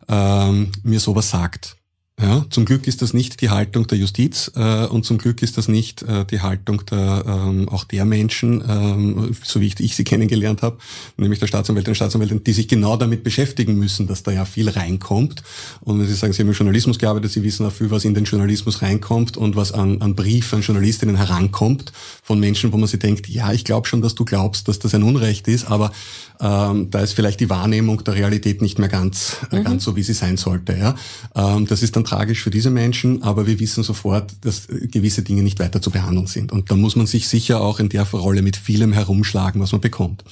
[0.08, 1.77] ähm, mir sowas sagt.
[2.20, 5.56] Ja, zum Glück ist das nicht die Haltung der Justiz äh, und zum Glück ist
[5.56, 9.94] das nicht äh, die Haltung der, ähm, auch der Menschen, ähm, so wie ich, ich
[9.94, 10.78] sie kennengelernt habe,
[11.16, 14.68] nämlich der Staatsanwältinnen und Staatsanwälte, die sich genau damit beschäftigen müssen, dass da ja viel
[14.68, 15.44] reinkommt.
[15.80, 18.14] Und wenn Sie sagen, Sie haben im Journalismus gearbeitet, Sie wissen auch viel, was in
[18.14, 21.92] den Journalismus reinkommt und was an, an Brief an Journalistinnen herankommt
[22.24, 24.92] von Menschen, wo man sich denkt, ja, ich glaube schon, dass du glaubst, dass das
[24.92, 25.92] ein Unrecht ist, aber
[26.40, 29.64] ähm, da ist vielleicht die Wahrnehmung der Realität nicht mehr ganz, äh, mhm.
[29.64, 30.76] ganz so, wie sie sein sollte.
[30.76, 30.94] Ja?
[31.34, 35.42] Ähm, das ist dann tragisch für diese Menschen, aber wir wissen sofort, dass gewisse Dinge
[35.42, 36.52] nicht weiter zu behandeln sind.
[36.52, 39.80] Und da muss man sich sicher auch in der Rolle mit vielem herumschlagen, was man
[39.80, 40.24] bekommt.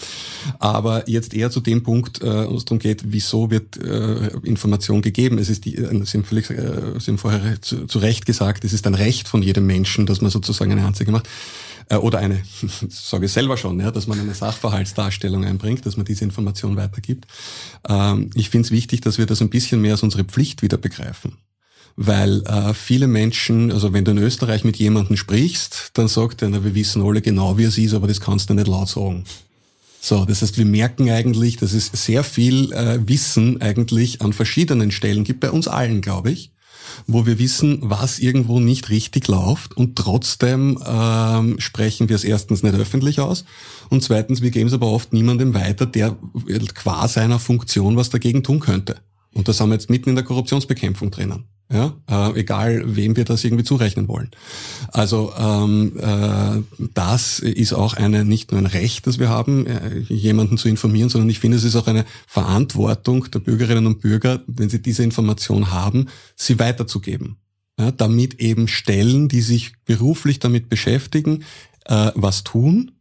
[0.58, 5.02] Aber jetzt eher zu dem Punkt, äh, wo es darum geht, wieso wird äh, Information
[5.02, 5.38] gegeben.
[5.38, 8.64] Es ist die, äh, Sie haben, völlig, äh, Sie haben vorher zu, zu Recht gesagt,
[8.64, 11.28] es ist ein Recht von jedem Menschen, dass man sozusagen eine Anzeige macht
[11.88, 12.42] äh, oder eine,
[12.88, 17.26] sage ich selber schon, ja, dass man eine Sachverhaltsdarstellung einbringt, dass man diese Information weitergibt.
[17.88, 20.78] Ähm, ich finde es wichtig, dass wir das ein bisschen mehr als unsere Pflicht wieder
[20.78, 21.36] begreifen.
[21.96, 26.50] Weil äh, viele Menschen, also wenn du in Österreich mit jemandem sprichst, dann sagt er,
[26.50, 29.24] na, wir wissen alle genau, wie es ist, aber das kannst du nicht laut sagen.
[30.00, 34.92] So, das heißt, wir merken eigentlich, dass es sehr viel äh, Wissen eigentlich an verschiedenen
[34.92, 36.52] Stellen gibt, bei uns allen, glaube ich,
[37.06, 42.62] wo wir wissen, was irgendwo nicht richtig läuft und trotzdem ähm, sprechen wir es erstens
[42.62, 43.44] nicht öffentlich aus
[43.88, 46.16] und zweitens, wir geben es aber oft niemandem weiter, der
[46.74, 48.96] qua seiner Funktion was dagegen tun könnte.
[49.34, 51.44] Und da sind wir jetzt mitten in der Korruptionsbekämpfung drinnen.
[51.72, 54.30] Ja, äh, egal wem wir das irgendwie zurechnen wollen.
[54.92, 56.62] Also ähm, äh,
[56.94, 61.08] das ist auch eine nicht nur ein Recht, das wir haben, äh, jemanden zu informieren,
[61.08, 65.02] sondern ich finde, es ist auch eine Verantwortung der Bürgerinnen und Bürger, wenn sie diese
[65.02, 66.06] Information haben,
[66.36, 67.38] sie weiterzugeben.
[67.78, 71.42] Ja, damit eben Stellen, die sich beruflich damit beschäftigen,
[71.86, 72.92] äh, was tun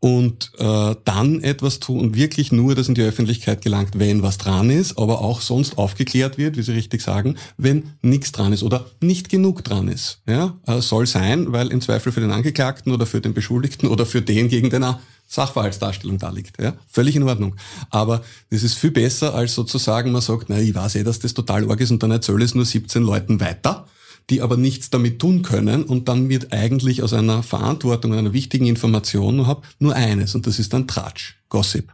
[0.00, 4.38] und äh, dann etwas tun und wirklich nur, dass in die Öffentlichkeit gelangt, wenn was
[4.38, 8.62] dran ist, aber auch sonst aufgeklärt wird, wie Sie richtig sagen, wenn nichts dran ist
[8.62, 10.20] oder nicht genug dran ist.
[10.26, 14.06] Ja, äh, soll sein, weil im Zweifel für den Angeklagten oder für den Beschuldigten oder
[14.06, 15.00] für den, gegen den er
[15.30, 16.60] Sachverhaltsdarstellung da liegt.
[16.60, 16.74] Ja?
[16.88, 17.54] Völlig in Ordnung.
[17.90, 21.34] Aber das ist viel besser, als sozusagen man sagt, na, ich weiß eh, dass das
[21.34, 23.86] total arg ist und dann erzähle es nur 17 Leuten weiter
[24.30, 28.66] die aber nichts damit tun können und dann wird eigentlich aus einer Verantwortung, einer wichtigen
[28.66, 31.92] Information habe, nur eines und das ist dann Tratsch, Gossip.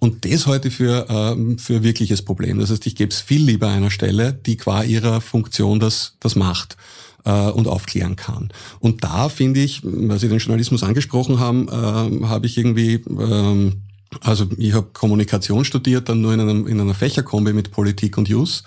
[0.00, 2.58] Und das heute für, äh, für wirkliches Problem.
[2.58, 6.34] Das heißt, ich gebe es viel lieber einer Stelle, die qua ihrer Funktion das, das
[6.34, 6.76] macht
[7.24, 8.48] äh, und aufklären kann.
[8.80, 13.82] Und da finde ich, weil Sie den Journalismus angesprochen haben, äh, habe ich irgendwie ähm,
[14.20, 18.28] also ich habe Kommunikation studiert, dann nur in, einem, in einer Fächerkombi mit Politik und
[18.28, 18.64] Jus.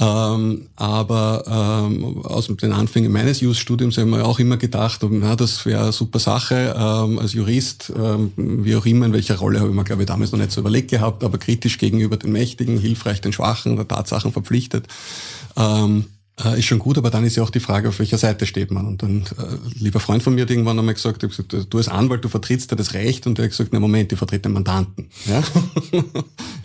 [0.00, 5.66] Ähm, aber ähm, aus den Anfängen meines Jus-Studiums haben wir auch immer gedacht, na, das
[5.66, 6.74] wäre eine super Sache.
[6.76, 10.06] Ähm, als Jurist, ähm, wie auch immer, in welcher Rolle habe ich mir, glaube ich,
[10.06, 13.86] damals noch nicht so überlegt gehabt, aber kritisch gegenüber den Mächtigen, hilfreich den Schwachen, der
[13.86, 14.86] Tatsachen verpflichtet.
[15.56, 16.06] Ähm,
[16.42, 18.70] äh, ist schon gut, aber dann ist ja auch die Frage, auf welcher Seite steht
[18.70, 18.86] man.
[18.86, 22.24] Und ein äh, lieber Freund von mir hat irgendwann einmal gesagt, gesagt, du als Anwalt,
[22.24, 25.10] du vertrittst ja das Recht und er hat gesagt, na Moment, ich vertrete den Mandanten.
[25.26, 25.42] Ja?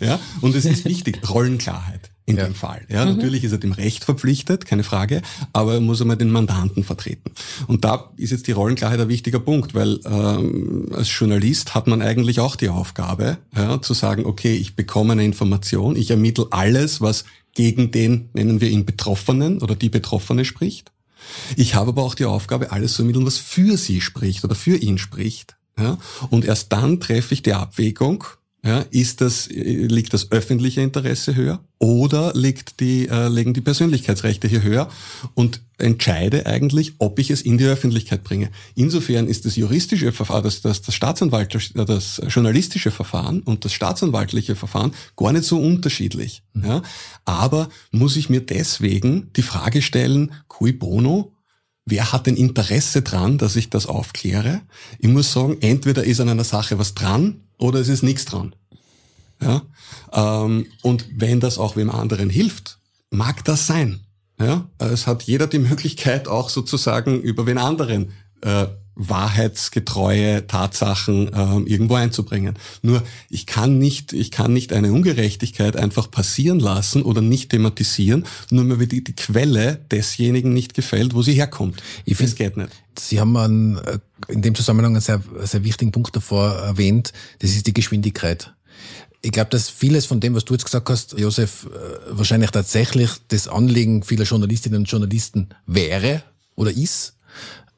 [0.00, 0.18] ja?
[0.40, 2.44] Und es ist wichtig, Rollenklarheit in ja.
[2.44, 2.82] dem Fall.
[2.88, 3.16] Ja, mhm.
[3.16, 5.22] natürlich ist er dem Recht verpflichtet, keine Frage,
[5.54, 7.32] aber er muss einmal den Mandanten vertreten.
[7.66, 12.02] Und da ist jetzt die Rollenklarheit ein wichtiger Punkt, weil ähm, als Journalist hat man
[12.02, 17.00] eigentlich auch die Aufgabe, ja, zu sagen, okay, ich bekomme eine Information, ich ermittle alles,
[17.00, 17.24] was
[17.54, 20.92] gegen den, nennen wir ihn Betroffenen oder die Betroffene spricht.
[21.56, 24.76] Ich habe aber auch die Aufgabe, alles zu ermitteln, was für sie spricht oder für
[24.76, 25.56] ihn spricht.
[25.78, 25.96] Ja?
[26.28, 28.24] Und erst dann treffe ich die Abwägung,
[28.64, 34.48] ja, ist das, liegt das öffentliche Interesse höher oder liegt die, äh, liegen die Persönlichkeitsrechte
[34.48, 34.88] hier höher
[35.34, 38.50] und entscheide eigentlich, ob ich es in die Öffentlichkeit bringe.
[38.74, 44.56] Insofern ist das juristische Verfahren, das, das, das Staatsanwaltliche, das journalistische Verfahren und das staatsanwaltliche
[44.56, 46.42] Verfahren gar nicht so unterschiedlich.
[46.52, 46.64] Mhm.
[46.64, 46.82] Ja.
[47.24, 51.32] Aber muss ich mir deswegen die Frage stellen, cui bono,
[51.90, 54.60] wer hat denn Interesse dran, dass ich das aufkläre?
[54.98, 58.54] Ich muss sagen, entweder ist an einer Sache was dran oder es ist nichts dran.
[59.40, 59.62] Ja?
[60.12, 62.78] Ähm, und wenn das auch wem anderen hilft,
[63.10, 64.00] mag das sein.
[64.38, 64.68] Ja?
[64.78, 68.12] Es hat jeder die Möglichkeit, auch sozusagen über wen anderen
[68.42, 68.66] äh,
[68.98, 72.58] wahrheitsgetreue Tatsachen ähm, irgendwo einzubringen.
[72.82, 78.26] Nur ich kann nicht, ich kann nicht eine Ungerechtigkeit einfach passieren lassen oder nicht thematisieren,
[78.50, 81.80] nur weil die, die Quelle desjenigen nicht gefällt, wo sie herkommt.
[82.04, 82.70] Ich finde, es geht nicht.
[82.98, 87.12] Sie haben einen, äh, in dem Zusammenhang einen sehr, sehr wichtigen Punkt davor erwähnt.
[87.38, 88.52] Das ist die Geschwindigkeit.
[89.22, 91.68] Ich glaube, dass vieles von dem, was du jetzt gesagt hast, Josef, äh,
[92.10, 96.24] wahrscheinlich tatsächlich das Anliegen vieler Journalistinnen und Journalisten wäre
[96.56, 97.14] oder ist.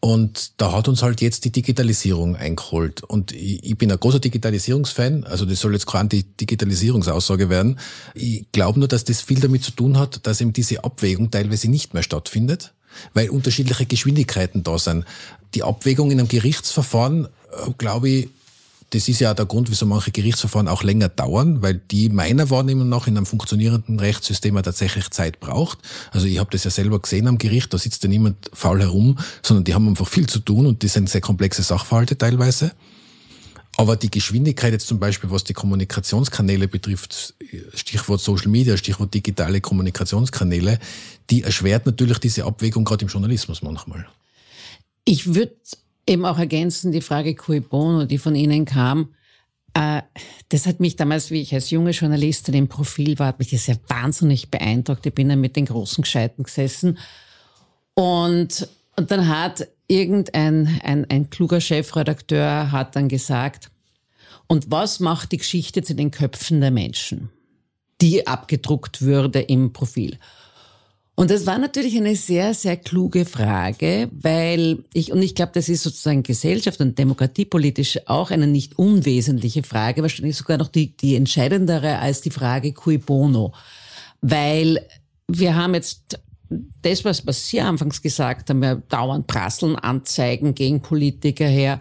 [0.00, 3.02] Und da hat uns halt jetzt die Digitalisierung eingeholt.
[3.04, 7.78] Und ich, bin ein großer Digitalisierungsfan, also das soll jetzt keine Digitalisierungsaussage werden.
[8.14, 11.70] Ich glaube nur, dass das viel damit zu tun hat, dass eben diese Abwägung teilweise
[11.70, 12.72] nicht mehr stattfindet,
[13.12, 15.04] weil unterschiedliche Geschwindigkeiten da sind.
[15.52, 18.28] Die Abwägung in einem Gerichtsverfahren, äh, glaube ich,
[18.90, 22.50] das ist ja auch der Grund, wieso manche Gerichtsverfahren auch länger dauern, weil die meiner
[22.50, 25.78] Wahrnehmung nach in einem funktionierenden Rechtssystem ja tatsächlich Zeit braucht.
[26.10, 29.18] Also ich habe das ja selber gesehen am Gericht, da sitzt ja niemand faul herum,
[29.42, 32.72] sondern die haben einfach viel zu tun und die sind sehr komplexe Sachverhalte teilweise.
[33.76, 37.34] Aber die Geschwindigkeit jetzt zum Beispiel, was die Kommunikationskanäle betrifft,
[37.72, 40.80] Stichwort Social Media, Stichwort digitale Kommunikationskanäle,
[41.30, 44.06] die erschwert natürlich diese Abwägung gerade im Journalismus manchmal.
[45.04, 45.54] Ich würde
[46.10, 49.14] Eben auch ergänzen die Frage cui bono, die von Ihnen kam.
[49.74, 50.02] Äh,
[50.48, 53.68] das hat mich damals, wie ich als junge Journalistin im Profil war, hat mich das
[53.68, 55.06] ja wahnsinnig beeindruckt.
[55.06, 56.98] Ich bin dann mit den großen Gescheiten gesessen.
[57.94, 63.70] Und, und dann hat irgendein ein, ein kluger Chefredakteur hat dann gesagt,
[64.48, 67.30] und was macht die Geschichte zu den Köpfen der Menschen,
[68.00, 70.18] die abgedruckt würde im Profil?
[71.20, 75.68] Und das war natürlich eine sehr, sehr kluge Frage, weil ich, und ich glaube, das
[75.68, 81.16] ist sozusagen Gesellschaft und demokratiepolitisch auch eine nicht unwesentliche Frage, wahrscheinlich sogar noch die, die
[81.16, 83.52] entscheidendere als die Frage cui bono.
[84.22, 84.80] Weil
[85.28, 86.18] wir haben jetzt
[86.48, 91.80] das, was, was Sie anfangs gesagt haben, wir dauernd prasseln Anzeigen gegen Politiker her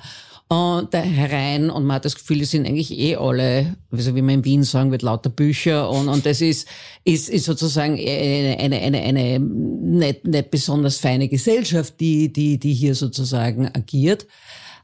[0.51, 4.23] und da herein und man hat das Gefühl, die sind eigentlich eh alle, also wie
[4.23, 6.67] man in Wien sagen wird, lauter Bücher und, und das ist,
[7.03, 12.73] ist, ist sozusagen eine, eine, eine, eine nicht, nicht besonders feine Gesellschaft, die, die, die
[12.73, 14.25] hier sozusagen agiert.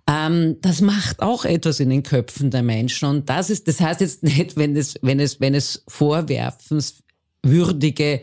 [0.08, 4.02] Ähm, das macht auch etwas in den Köpfen der Menschen und das ist, das heißt
[4.02, 8.22] jetzt nicht, wenn es, wenn es, wenn es vorwerfenswürdige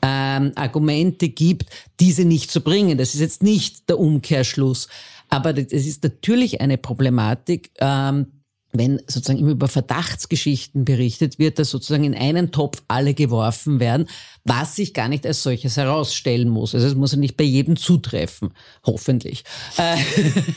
[0.00, 2.98] ähm, Argumente gibt, diese nicht zu bringen.
[2.98, 4.86] Das ist jetzt nicht der Umkehrschluss.
[5.34, 8.26] Aber es ist natürlich eine Problematik, ähm,
[8.74, 14.08] wenn sozusagen immer über Verdachtsgeschichten berichtet wird, dass sozusagen in einen Topf alle geworfen werden,
[14.44, 16.74] was sich gar nicht als solches herausstellen muss.
[16.74, 18.50] Also es muss ja nicht bei jedem zutreffen,
[18.84, 19.44] hoffentlich.
[19.76, 19.96] Äh,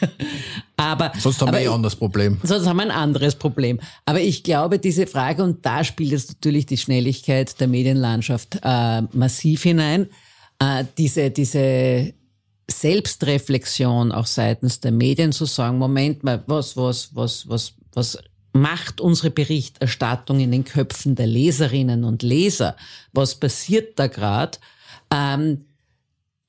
[0.78, 2.40] aber sonst haben wir eh ein anderes Problem.
[2.44, 3.80] Sonst haben wir ein anderes Problem.
[4.06, 9.02] Aber ich glaube, diese Frage und da spielt jetzt natürlich die Schnelligkeit der Medienlandschaft äh,
[9.14, 10.08] massiv hinein.
[10.60, 12.14] Äh, diese diese
[12.70, 18.18] Selbstreflexion auch seitens der Medien zu sagen, Moment mal, was, was, was, was, was
[18.54, 22.76] macht unsere Berichterstattung in den Köpfen der Leserinnen und Leser?
[23.14, 24.58] Was passiert da gerade?
[25.14, 25.66] Ähm,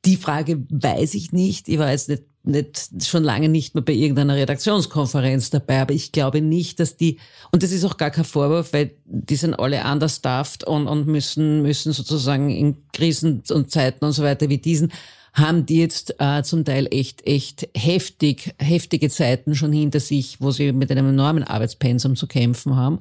[0.04, 1.68] die Frage weiß ich nicht.
[1.68, 6.12] Ich war jetzt nicht, nicht schon lange nicht mehr bei irgendeiner Redaktionskonferenz dabei, aber ich
[6.12, 7.18] glaube nicht, dass die,
[7.52, 11.62] und das ist auch gar kein Vorwurf, weil die sind alle understaffed und, und müssen,
[11.62, 14.92] müssen sozusagen in Krisen und Zeiten und so weiter wie diesen
[15.38, 20.50] haben die jetzt äh, zum Teil echt, echt heftig, heftige Zeiten schon hinter sich, wo
[20.50, 23.00] sie mit einem enormen Arbeitspensum zu kämpfen haben.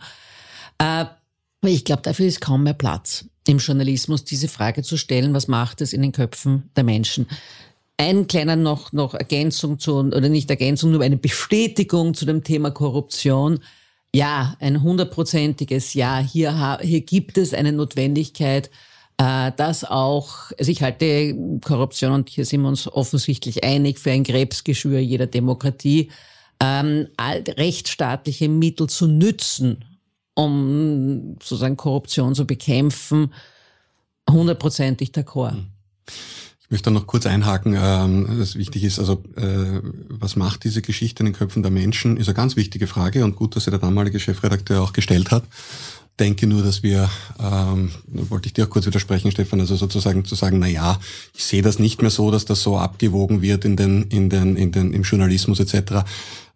[0.78, 1.06] Äh,
[1.66, 5.82] ich glaube, dafür ist kaum mehr Platz im Journalismus, diese Frage zu stellen, was macht
[5.82, 7.28] es in den Köpfen der Menschen.
[7.98, 12.70] Ein kleiner noch, noch Ergänzung zu, oder nicht Ergänzung, nur eine Bestätigung zu dem Thema
[12.70, 13.60] Korruption.
[14.14, 16.20] Ja, ein hundertprozentiges Ja.
[16.20, 18.70] Hier, hier gibt es eine Notwendigkeit,
[19.18, 24.11] äh, dass auch, also ich halte Korruption, und hier sind wir uns offensichtlich einig, für
[24.11, 26.11] ein Krebsgeschwür jeder Demokratie,
[26.59, 29.86] ähm, rechtsstaatliche Mittel zu nützen,
[30.36, 33.34] um sozusagen Korruption zu bekämpfen,
[34.30, 35.51] hundertprozentig d'accord.
[35.51, 35.68] Hm.
[36.59, 41.22] Ich möchte noch kurz einhaken, ähm, das wichtig ist, also äh, was macht diese Geschichte
[41.22, 43.80] in den Köpfen der Menschen, ist eine ganz wichtige Frage und gut, dass sie der
[43.80, 45.43] damalige Chefredakteur auch gestellt hat
[46.20, 47.09] denke nur, dass wir,
[47.39, 50.99] ähm, wollte ich dir auch kurz widersprechen, Stefan, also sozusagen zu sagen, na ja,
[51.34, 54.55] ich sehe das nicht mehr so, dass das so abgewogen wird in den, in den,
[54.55, 56.05] in den, im Journalismus etc.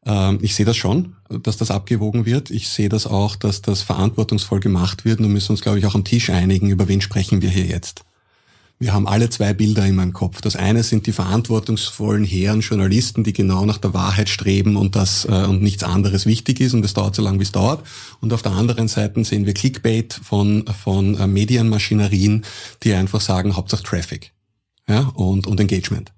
[0.05, 2.49] Ähm, ich sehe das schon, dass das abgewogen wird.
[2.49, 5.20] Ich sehe das auch, dass das verantwortungsvoll gemacht wird.
[5.20, 8.03] Nun müssen uns, glaube ich, auch am Tisch einigen, über wen sprechen wir hier jetzt.
[8.82, 10.42] Wir haben alle zwei Bilder in meinem Kopf.
[10.42, 15.24] Das eine sind die verantwortungsvollen Herren Journalisten, die genau nach der Wahrheit streben und das
[15.26, 17.88] äh, und nichts anderes wichtig ist und es dauert so lange, wie es dauert.
[18.22, 22.44] Und auf der anderen Seite sehen wir Clickbait von von äh, Medienmaschinerien,
[22.82, 24.34] die einfach sagen Hauptsache Traffic,
[24.90, 26.12] ja und und Engagement.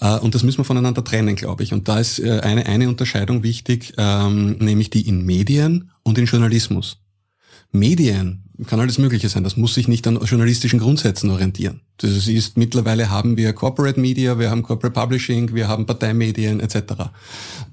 [0.00, 1.72] Äh, und das müssen wir voneinander trennen, glaube ich.
[1.72, 6.24] Und da ist äh, eine eine Unterscheidung wichtig, ähm, nämlich die in Medien und in
[6.24, 6.98] Journalismus.
[7.70, 9.44] Medien kann alles Mögliche sein.
[9.44, 11.80] Das muss sich nicht an journalistischen Grundsätzen orientieren.
[11.98, 17.10] Das ist, mittlerweile haben wir Corporate Media, wir haben Corporate Publishing, wir haben Parteimedien etc.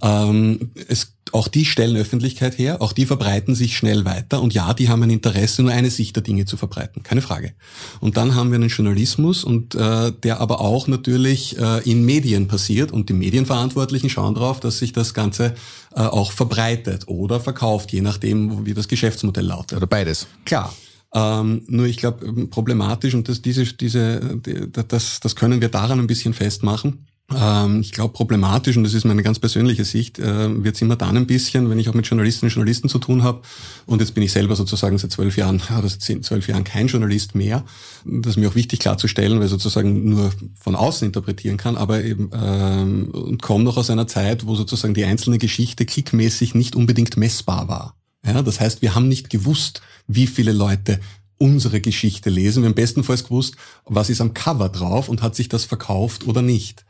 [0.02, 4.74] Ähm, es, auch die stellen Öffentlichkeit her, auch die verbreiten sich schnell weiter und ja,
[4.74, 7.54] die haben ein Interesse, nur eine Sicht der Dinge zu verbreiten, keine Frage.
[8.00, 12.48] Und dann haben wir einen Journalismus und äh, der aber auch natürlich äh, in Medien
[12.48, 15.56] passiert und die Medienverantwortlichen schauen darauf, dass sich das Ganze
[15.96, 19.78] äh, auch verbreitet oder verkauft, je nachdem, wie das Geschäftsmodell lautet.
[19.78, 20.28] Oder beides.
[20.46, 20.74] Klar.
[21.14, 24.40] Ähm, nur ich glaube, ähm, problematisch und das, diese, diese,
[24.88, 27.08] das, das können wir daran ein bisschen festmachen.
[27.36, 30.96] Ähm, ich glaube, problematisch, und das ist meine ganz persönliche Sicht, äh, wird es immer
[30.96, 33.42] dann ein bisschen, wenn ich auch mit Journalistinnen und Journalisten zu tun habe,
[33.86, 37.36] und jetzt bin ich selber sozusagen seit zwölf Jahren oder seit zwölf Jahren kein Journalist
[37.36, 37.66] mehr,
[38.06, 42.04] das ist mir auch wichtig klarzustellen, weil ich sozusagen nur von außen interpretieren kann, aber
[42.04, 46.78] eben ähm, und komme noch aus einer Zeit, wo sozusagen die einzelne Geschichte klickmäßig nicht
[46.78, 47.94] unbedingt messbar war.
[48.26, 51.00] Ja, das heißt, wir haben nicht gewusst, wie viele Leute
[51.38, 52.64] unsere Geschichte lesen.
[52.64, 53.56] Wir haben bestenfalls gewusst,
[53.86, 56.84] was ist am Cover drauf und hat sich das verkauft oder nicht.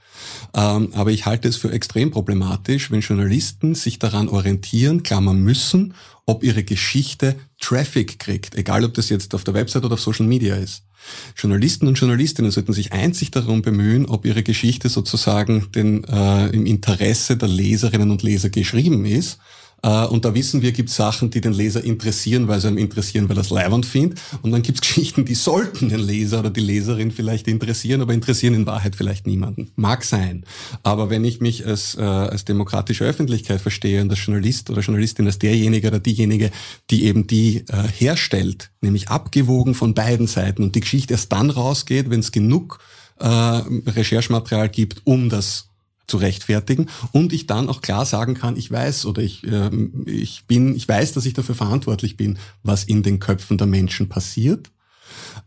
[0.54, 5.94] Ähm, aber ich halte es für extrem problematisch, wenn Journalisten sich daran orientieren, klammern müssen,
[6.26, 10.26] ob ihre Geschichte Traffic kriegt, egal ob das jetzt auf der Website oder auf Social
[10.26, 10.84] Media ist.
[11.36, 16.66] Journalisten und Journalistinnen sollten sich einzig darum bemühen, ob ihre Geschichte sozusagen den, äh, im
[16.66, 19.38] Interesse der Leserinnen und Leser geschrieben ist
[19.82, 23.38] und da wissen wir, gibt Sachen, die den Leser interessieren, weil sie ihn interessieren, weil
[23.38, 24.20] er es leibend findet.
[24.42, 28.14] Und dann gibt es Geschichten, die sollten den Leser oder die Leserin vielleicht interessieren, aber
[28.14, 29.72] interessieren in Wahrheit vielleicht niemanden.
[29.76, 30.46] Mag sein.
[30.84, 35.28] Aber wenn ich mich als, äh, als demokratische Öffentlichkeit verstehe und als Journalist oder Journalistin
[35.28, 36.52] als derjenige oder diejenige,
[36.90, 41.50] die eben die äh, herstellt, nämlich abgewogen von beiden Seiten und die Geschichte erst dann
[41.50, 42.80] rausgeht, wenn es genug
[43.20, 45.67] äh, Recherchematerial gibt, um das
[46.08, 49.70] zu rechtfertigen und ich dann auch klar sagen kann, ich weiß oder ich, äh,
[50.06, 54.08] ich bin, ich weiß, dass ich dafür verantwortlich bin, was in den Köpfen der Menschen
[54.08, 54.72] passiert.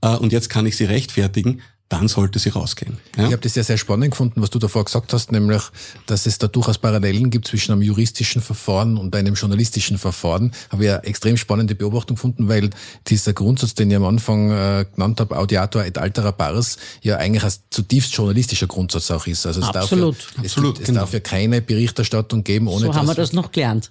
[0.03, 2.99] Äh, und jetzt kann ich sie rechtfertigen, dann sollte sie rausgehen.
[3.17, 3.27] Ja?
[3.27, 5.61] Ich habe das ja sehr spannend gefunden, was du davor gesagt hast, nämlich,
[6.07, 10.53] dass es da durchaus Parallelen gibt zwischen einem juristischen Verfahren und einem journalistischen Verfahren.
[10.71, 12.71] Habe ich eine extrem spannende Beobachtung gefunden, weil
[13.09, 17.43] dieser Grundsatz, den ich am Anfang äh, genannt habe, Audiator et altera pars, ja eigentlich
[17.43, 19.45] ein zutiefst journalistischer Grundsatz auch ist.
[19.45, 20.17] Also es Absolut.
[20.17, 21.01] darf ja, es, Absolut, gibt, es genau.
[21.01, 23.91] darf ja keine Berichterstattung geben, ohne so haben wir das noch gelernt.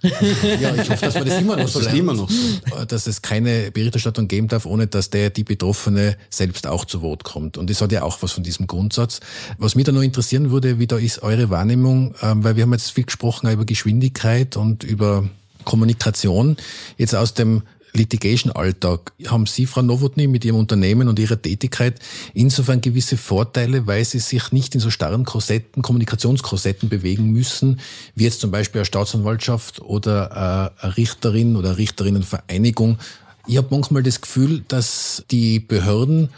[0.62, 2.00] ja, ich hoffe, dass wir das immer noch so lernen.
[2.00, 2.86] Immer noch so.
[2.88, 7.26] Dass es keine Berichterstattung geben darf, ohne dass der, die Betroffene selbst auch zu Wort
[7.26, 7.58] kommt.
[7.58, 9.20] Und das hat ja auch was von diesem Grundsatz.
[9.58, 12.74] Was mich da noch interessieren würde, wie da ist eure Wahrnehmung, ähm, weil wir haben
[12.74, 15.28] jetzt viel gesprochen über Geschwindigkeit und über
[15.66, 16.58] Kommunikation.
[16.98, 17.64] Jetzt aus dem
[17.94, 19.14] Litigation-Alltag.
[19.28, 22.00] Haben Sie, Frau Nowotny, mit Ihrem Unternehmen und Ihrer Tätigkeit
[22.34, 27.80] insofern gewisse Vorteile, weil Sie sich nicht in so starren Korsetten, Kommunikationskorsetten bewegen müssen,
[28.16, 33.00] wie jetzt zum Beispiel eine Staatsanwaltschaft oder eine Richterin oder Richterinnenvereinigung.
[33.48, 36.30] Ich habe manchmal das Gefühl, dass die Behörden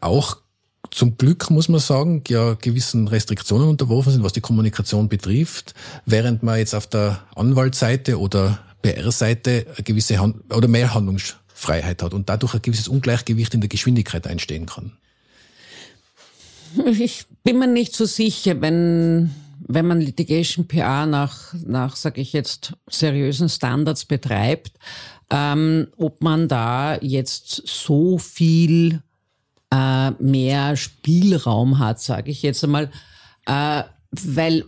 [0.00, 0.38] auch
[0.90, 5.74] zum Glück, muss man sagen, ja gewissen Restriktionen unterworfen sind, was die Kommunikation betrifft,
[6.06, 12.28] während man jetzt auf der Anwaltsseite oder PR-Seite gewisse Hand oder mehr Handlungsfreiheit hat und
[12.28, 14.92] dadurch ein gewisses Ungleichgewicht in der Geschwindigkeit einstehen kann.
[16.98, 19.30] Ich bin mir nicht so sicher, wenn
[19.70, 24.72] wenn man Litigation PA nach, nach sage ich jetzt, seriösen Standards betreibt,
[25.30, 29.02] ähm, ob man da jetzt so viel
[29.72, 32.90] äh, mehr Spielraum hat, sage ich jetzt einmal,
[33.46, 34.64] äh, weil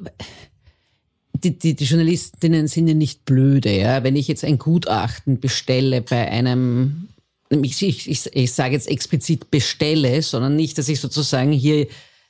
[1.34, 3.76] die, die, die Journalistinnen sind ja nicht blöde.
[3.76, 4.05] Ja?
[4.05, 7.09] Wenn ich jetzt ein Gutachten bestelle bei einem,
[7.51, 11.86] ich, ich, ich sage jetzt explizit bestelle, sondern nicht, dass ich sozusagen hier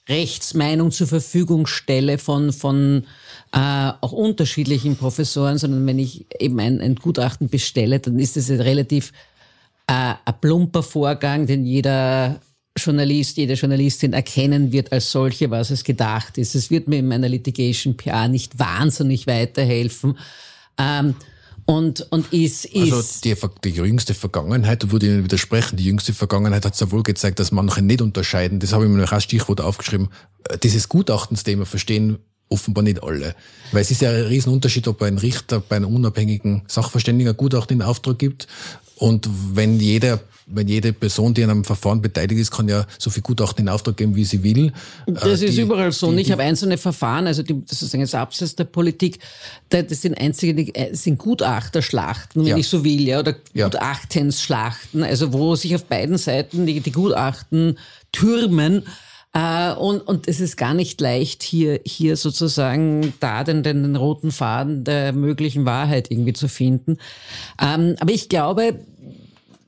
[0.09, 3.05] Rechtsmeinung zur Verfügung stelle von, von
[3.53, 8.51] äh, auch unterschiedlichen Professoren, sondern wenn ich eben ein, ein Gutachten bestelle, dann ist das
[8.51, 9.13] ein relativ
[9.87, 12.41] äh, ein plumper Vorgang, den jeder
[12.85, 16.55] Journalist, jede Journalistin erkennen wird als solche, was es gedacht ist.
[16.55, 20.19] Es wird mir in meiner Litigation PR nicht wahnsinnig weiterhelfen.
[20.79, 21.15] Ähm,
[21.67, 26.13] und, und ist, ist also die, die jüngste Vergangenheit, würde ich Ihnen widersprechen, die jüngste
[26.13, 28.59] Vergangenheit hat sehr wohl gezeigt, dass manche nicht unterscheiden.
[28.59, 30.09] Das habe ich mir noch als Stichwort aufgeschrieben.
[30.65, 32.19] Dieses Gutachtensthema verstehen
[32.49, 33.37] offenbar nicht alle.
[33.71, 37.83] Weil es ist ja ein Riesenunterschied, ob ein Richter bei einem unabhängigen Sachverständiger Gutachten in
[37.83, 38.49] Auftrag gibt
[39.01, 40.21] und wenn jeder
[40.53, 43.69] wenn jede Person, die an einem Verfahren beteiligt ist, kann ja so viel Gutachten in
[43.69, 44.73] Auftrag geben, wie sie will.
[45.07, 46.11] Das äh, ist überall so.
[46.13, 49.21] Die, ich habe einzelne Verfahren, also die, das ist das Absatz der Politik,
[49.69, 52.57] das sind einzige, das äh, sind Gutachterschlachten, wenn ja.
[52.57, 53.67] ich so will, ja, oder ja.
[53.67, 57.79] Gutachtensschlachten, also wo sich auf beiden Seiten die, die Gutachten
[58.13, 58.83] türmen.
[59.37, 63.95] Uh, und, und es ist gar nicht leicht, hier, hier sozusagen da den, den, den
[63.95, 66.99] roten Faden der möglichen Wahrheit irgendwie zu finden.
[67.63, 68.81] Ähm, aber ich glaube,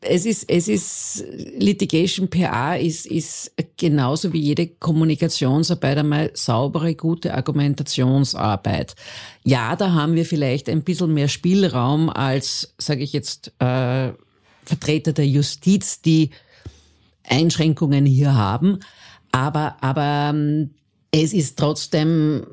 [0.03, 1.25] es ist, es ist,
[1.59, 8.97] Litigation PA ist, ist genauso wie jede Kommunikationsarbeit einmal saubere, gute Argumentationsarbeit.
[9.45, 14.11] Ja, da haben wir vielleicht ein bisschen mehr Spielraum als, sage ich jetzt, äh,
[14.65, 16.31] Vertreter der Justiz, die
[17.29, 18.81] Einschränkungen hier haben.
[19.33, 20.71] Aber, aber ähm,
[21.11, 22.47] es ist trotzdem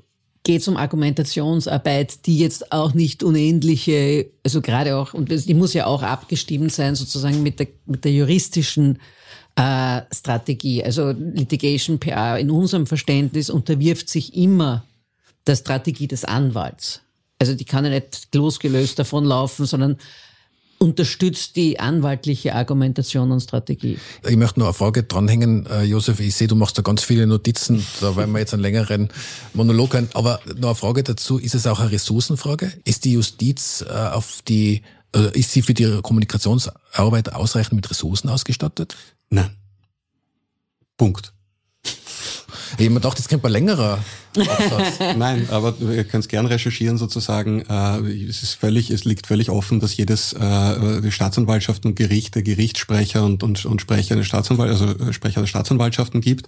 [0.43, 5.73] geht es um Argumentationsarbeit, die jetzt auch nicht unendliche, also gerade auch, und die muss
[5.73, 8.97] ja auch abgestimmt sein sozusagen mit der, mit der juristischen
[9.55, 10.83] äh, Strategie.
[10.83, 14.85] Also Litigation PA in unserem Verständnis unterwirft sich immer
[15.45, 17.01] der Strategie des Anwalts.
[17.37, 19.97] Also die kann ja nicht losgelöst davon laufen, sondern
[20.79, 23.99] unterstützt die anwaltliche Argumentation und Strategie.
[24.27, 26.19] Ich möchte noch eine Frage dranhängen, äh, Josef.
[26.21, 29.09] Ich sehe, du machst da ganz viele Notizen, da werden wir jetzt einen längeren
[29.53, 30.09] Monolog haben.
[30.13, 32.71] Aber noch eine Frage dazu, ist es auch eine Ressourcenfrage?
[32.85, 34.81] Ist die Justiz äh, auf die,
[35.13, 38.95] äh, ist sie für die Kommunikationsarbeit ausreichend mit Ressourcen ausgestattet?
[39.29, 39.51] Nein.
[40.97, 41.33] Punkt.
[42.77, 43.99] Ich habe mir gedacht, das könnte ein längerer.
[45.17, 47.61] Nein, aber ihr könnt es gern recherchieren sozusagen.
[47.61, 47.99] Äh,
[48.29, 53.25] es ist völlig, es liegt völlig offen, dass jedes äh, die Staatsanwaltschaften und Gerichte, Gerichtssprecher
[53.25, 56.47] und, und, und Sprecher der Staatsanwalt, also äh, Sprecher der Staatsanwaltschaften gibt.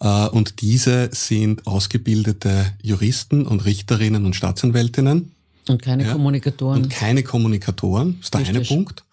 [0.00, 5.32] Äh, und diese sind ausgebildete Juristen und Richterinnen und Staatsanwältinnen
[5.68, 6.12] Und keine ja?
[6.12, 6.84] Kommunikatoren.
[6.84, 8.56] Und keine Kommunikatoren, ist der Richtig.
[8.56, 9.04] eine Punkt.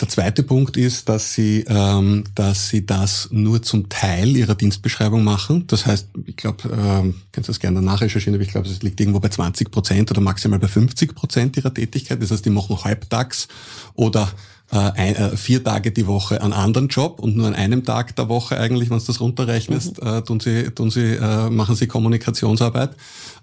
[0.00, 5.24] Der zweite Punkt ist, dass sie, ähm, dass sie das nur zum Teil ihrer Dienstbeschreibung
[5.24, 5.66] machen.
[5.66, 8.80] Das heißt, ich glaube, ähm, kannst du das gerne danach recherchieren, aber ich glaube, es
[8.82, 12.22] liegt irgendwo bei 20 Prozent oder maximal bei 50 Prozent ihrer Tätigkeit.
[12.22, 13.48] Das heißt, die machen halbtags
[13.94, 14.30] oder
[14.70, 18.28] ein, äh, vier Tage die Woche einen anderen Job und nur an einem Tag der
[18.28, 20.08] Woche eigentlich, wenn du das runterrechnest, mhm.
[20.08, 22.90] äh, tun sie, tun sie, äh, machen sie Kommunikationsarbeit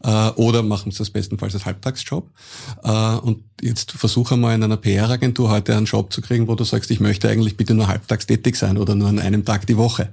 [0.04, 2.30] äh, oder machen sie das bestenfalls als Halbtagsjob.
[2.84, 6.64] Äh, und jetzt versuche mal in einer PR-Agentur heute einen Job zu kriegen, wo du
[6.64, 9.78] sagst, ich möchte eigentlich bitte nur halbtags tätig sein oder nur an einem Tag die
[9.78, 10.10] Woche.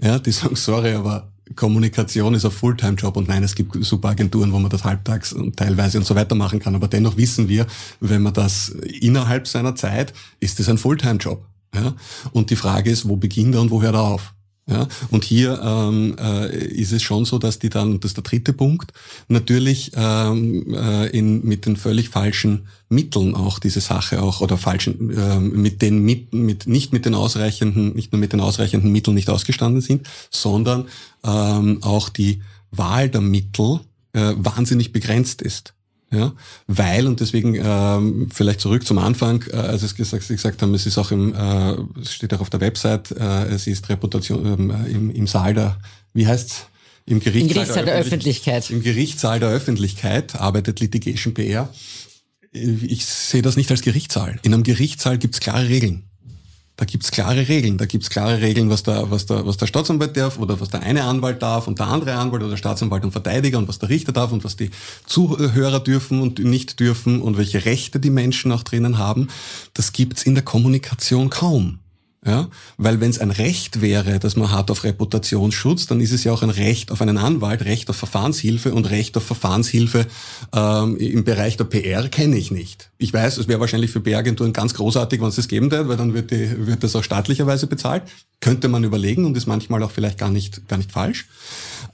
[0.00, 4.52] Ja, die sagen, sorry, aber Kommunikation ist ein Fulltime-Job und nein, es gibt super Agenturen,
[4.52, 6.74] wo man das halbtags und teilweise und so weiter machen kann.
[6.74, 7.66] Aber dennoch wissen wir,
[8.00, 11.44] wenn man das innerhalb seiner Zeit, ist es ein Fulltime-Job.
[11.74, 11.94] Ja?
[12.32, 14.34] Und die Frage ist, wo beginnt er und wo hört er auf?
[14.66, 18.24] Ja, und hier ähm, äh, ist es schon so, dass die dann, das ist der
[18.24, 18.94] dritte Punkt,
[19.28, 25.10] natürlich ähm, äh, in, mit den völlig falschen Mitteln auch diese Sache auch oder falschen
[25.10, 29.14] äh, mit den mit, mit nicht mit den ausreichenden nicht nur mit den ausreichenden Mitteln
[29.14, 30.86] nicht ausgestanden sind, sondern
[31.24, 32.40] ähm, auch die
[32.70, 33.80] Wahl der Mittel
[34.14, 35.74] äh, wahnsinnig begrenzt ist.
[36.14, 36.32] Ja,
[36.66, 40.86] weil, und deswegen ähm, vielleicht zurück zum Anfang, äh, als es gesagt, gesagt haben, es
[40.86, 44.86] ist auch im, äh, es steht auch auf der Website, äh, es ist Reputation ähm,
[44.86, 45.78] im, im Saal der,
[46.12, 46.66] wie heißt's?
[47.06, 48.70] Im Gerichtssaal, Im Gerichtssaal der, der Öffentlichkeit.
[48.70, 51.68] Im Gerichtssaal der Öffentlichkeit arbeitet Litigation PR.
[52.52, 54.38] Ich sehe das nicht als Gerichtssaal.
[54.42, 56.04] In einem Gerichtssaal gibt's klare Regeln.
[56.76, 57.78] Da gibt's klare Regeln.
[57.78, 60.82] Da gibt's klare Regeln, was der, was, der, was der Staatsanwalt darf oder was der
[60.82, 63.90] eine Anwalt darf und der andere Anwalt oder der Staatsanwalt und Verteidiger und was der
[63.90, 64.70] Richter darf und was die
[65.06, 69.28] Zuhörer dürfen und nicht dürfen und welche Rechte die Menschen auch drinnen haben.
[69.72, 71.78] Das gibt's in der Kommunikation kaum.
[72.26, 72.48] Ja?
[72.78, 76.32] Weil wenn es ein Recht wäre, dass man hat auf Reputationsschutz, dann ist es ja
[76.32, 80.06] auch ein Recht auf einen Anwalt, Recht auf Verfahrenshilfe und Recht auf Verfahrenshilfe
[80.54, 82.90] ähm, im Bereich der PR kenne ich nicht.
[82.96, 85.98] Ich weiß, es wäre wahrscheinlich für PR-Agenturen ganz großartig, wenn es das geben würde, weil
[85.98, 88.04] dann wird, die, wird das auch staatlicherweise bezahlt.
[88.40, 91.26] Könnte man überlegen und ist manchmal auch vielleicht gar nicht, gar nicht falsch.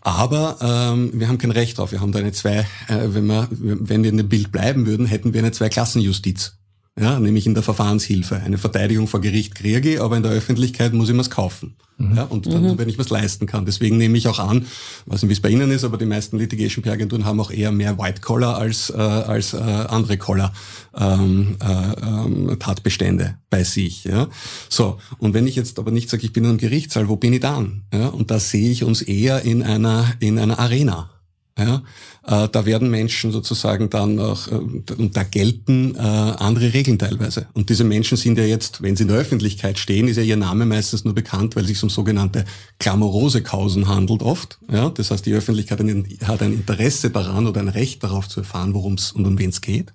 [0.00, 1.92] Aber ähm, wir haben kein Recht drauf.
[1.92, 5.06] Wir haben da eine zwei, äh, wenn wir, wenn wir in dem Bild bleiben würden,
[5.06, 6.59] hätten wir eine Zweiklassenjustiz
[6.98, 8.36] ja, nämlich in der Verfahrenshilfe.
[8.36, 11.76] Eine Verteidigung vor Gericht kriege ich, aber in der Öffentlichkeit muss ich mir's kaufen.
[11.98, 12.16] Mhm.
[12.16, 12.78] Ja, und dann, mhm.
[12.78, 13.64] wenn ich was leisten kann.
[13.64, 14.66] Deswegen nehme ich auch an,
[15.06, 17.70] weiß nicht, wie es bei Ihnen ist, aber die meisten Litigation PR-Agenturen haben auch eher
[17.72, 20.52] mehr White Collar als, äh, als äh, andere Collar
[20.96, 24.04] ähm, äh, ähm, Tatbestände bei sich.
[24.04, 24.28] Ja.
[24.68, 27.32] So, und wenn ich jetzt aber nicht sage, ich bin in einem Gerichtssaal, wo bin
[27.32, 27.82] ich dann?
[27.92, 31.10] Ja, und da sehe ich uns eher in einer, in einer Arena.
[31.58, 31.82] Ja,
[32.26, 37.48] äh, da werden Menschen sozusagen dann auch, äh, und da gelten äh, andere Regeln teilweise.
[37.52, 40.36] Und diese Menschen sind ja jetzt, wenn sie in der Öffentlichkeit stehen, ist ja ihr
[40.36, 42.44] Name meistens nur bekannt, weil es sich um sogenannte
[42.78, 44.58] klamorose Kausen handelt oft.
[44.72, 45.80] Ja, das heißt, die Öffentlichkeit
[46.22, 49.50] hat ein Interesse daran oder ein Recht darauf zu erfahren, worum es und um wen
[49.50, 49.92] es geht.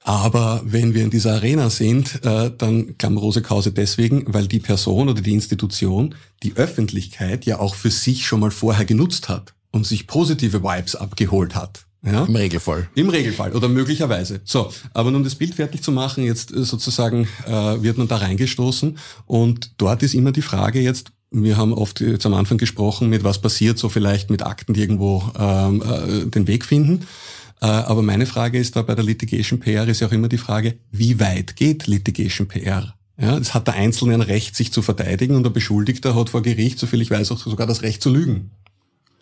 [0.00, 5.08] Aber wenn wir in dieser Arena sind, äh, dann klamorose Kause deswegen, weil die Person
[5.08, 9.86] oder die Institution die Öffentlichkeit ja auch für sich schon mal vorher genutzt hat und
[9.86, 11.86] sich positive Vibes abgeholt hat.
[12.04, 12.24] Ja?
[12.24, 12.88] Im Regelfall.
[12.94, 14.40] Im Regelfall oder möglicherweise.
[14.44, 17.50] So, aber um das Bild fertig zu machen, jetzt äh, sozusagen äh,
[17.82, 22.24] wird man da reingestoßen und dort ist immer die Frage jetzt, wir haben oft jetzt
[22.24, 26.46] am Anfang gesprochen, mit was passiert so vielleicht mit Akten, die irgendwo ähm, äh, den
[26.46, 27.06] Weg finden.
[27.60, 30.38] Äh, aber meine Frage ist da bei der Litigation PR ist ja auch immer die
[30.38, 32.94] Frage, wie weit geht Litigation PR?
[33.18, 36.42] Ja, es hat der Einzelne ein Recht, sich zu verteidigen und der Beschuldigte hat vor
[36.42, 38.50] Gericht, soviel ich weiß, auch sogar das Recht zu lügen.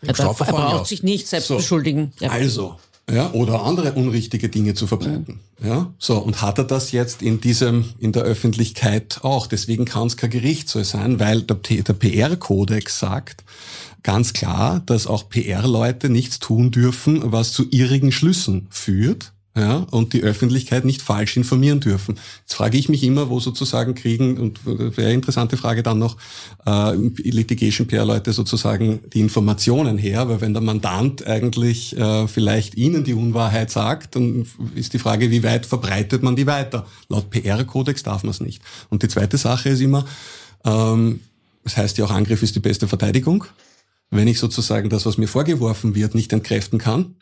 [0.06, 1.56] Er, darf, er braucht sich nicht selbst so.
[1.56, 2.12] beschuldigen.
[2.20, 2.30] Ja.
[2.30, 2.76] Also,
[3.10, 5.40] ja, oder andere unrichtige Dinge zu verbreiten.
[5.58, 5.68] Mhm.
[5.68, 9.46] Ja, so und hat er das jetzt in diesem in der Öffentlichkeit auch?
[9.46, 13.44] Deswegen kann es kein Gericht so sein, weil der, der PR-Kodex sagt
[14.02, 20.12] ganz klar, dass auch PR-Leute nichts tun dürfen, was zu irrigen Schlüssen führt ja, und
[20.14, 22.16] die Öffentlichkeit nicht falsch informieren dürfen.
[22.40, 26.16] Jetzt frage ich mich immer, wo sozusagen kriegen, und wäre eine interessante Frage dann noch,
[26.66, 33.04] äh, Litigation PR-Leute sozusagen die Informationen her, weil wenn der Mandant eigentlich äh, vielleicht Ihnen
[33.04, 34.44] die Unwahrheit sagt, dann
[34.74, 36.86] ist die Frage, wie weit verbreitet man die weiter?
[37.08, 38.60] Laut PR-Kodex darf man es nicht.
[38.88, 40.04] Und die zweite Sache ist immer,
[40.64, 41.20] ähm,
[41.62, 43.44] das heißt ja auch, Angriff ist die beste Verteidigung.
[44.10, 47.14] Wenn ich sozusagen das, was mir vorgeworfen wird, nicht entkräften kann,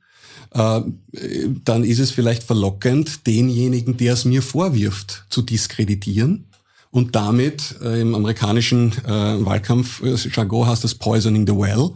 [0.50, 6.46] dann ist es vielleicht verlockend, denjenigen, der es mir vorwirft, zu diskreditieren
[6.92, 11.90] und damit äh, im amerikanischen äh, Wahlkampf äh, Jargon heißt das Poisoning the Well.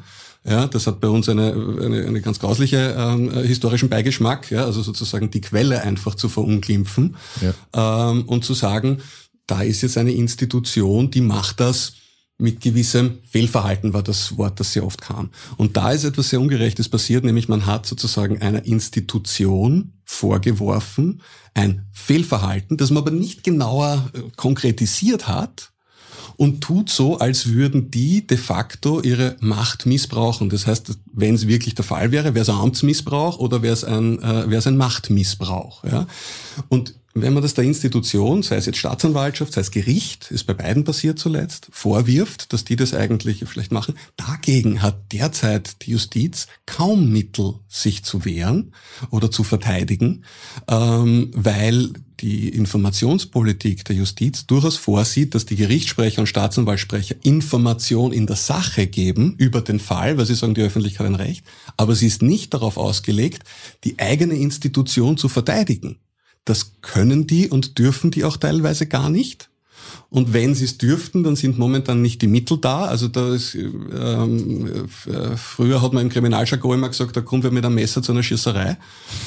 [0.49, 4.81] Ja, das hat bei uns eine, eine, eine ganz grausliche ähm, historischen Beigeschmack, ja, also
[4.81, 8.11] sozusagen die Quelle einfach zu verunglimpfen ja.
[8.11, 8.99] ähm, und zu sagen,
[9.47, 11.95] da ist jetzt eine Institution, die macht das
[12.39, 15.31] mit gewissem Fehlverhalten war das Wort, das sehr oft kam.
[15.57, 21.23] Und da ist etwas sehr Ungerechtes passiert, nämlich man hat sozusagen einer Institution vorgeworfen,
[21.55, 25.73] ein Fehlverhalten, das man aber nicht genauer äh, konkretisiert hat,
[26.37, 30.51] und tut so, als würden die de facto ihre Macht missbrauchen.
[30.51, 33.85] Das heißt, wenn es wirklich der Fall wäre, wäre es ein Amtsmissbrauch oder wäre es
[33.85, 35.85] ein, äh, ein Machtmissbrauch.
[35.85, 36.07] Ja?
[36.69, 40.55] Und wenn man das der Institution, sei es jetzt Staatsanwaltschaft, sei es Gericht, ist bei
[40.55, 46.47] beiden passiert zuletzt, vorwirft, dass die das eigentlich vielleicht machen, dagegen hat derzeit die Justiz
[46.67, 48.73] kaum Mittel, sich zu wehren
[49.11, 50.25] oder zu verteidigen,
[50.69, 58.27] ähm, weil die Informationspolitik der Justiz durchaus vorsieht, dass die Gerichtssprecher und Staatsanwaltssprecher Information in
[58.27, 61.45] der Sache geben über den Fall, weil sie sagen, die Öffentlichkeit hat ein Recht,
[61.77, 63.43] aber sie ist nicht darauf ausgelegt,
[63.85, 65.99] die eigene Institution zu verteidigen.
[66.47, 69.51] Das können die und dürfen die auch teilweise gar nicht.
[70.09, 72.85] Und wenn sie es dürften, dann sind momentan nicht die Mittel da.
[72.85, 77.51] Also da ist, ähm, äh, früher hat man im Kriminaljargon immer gesagt, da kommen wir
[77.51, 78.79] mit einem Messer zu einer Schießerei.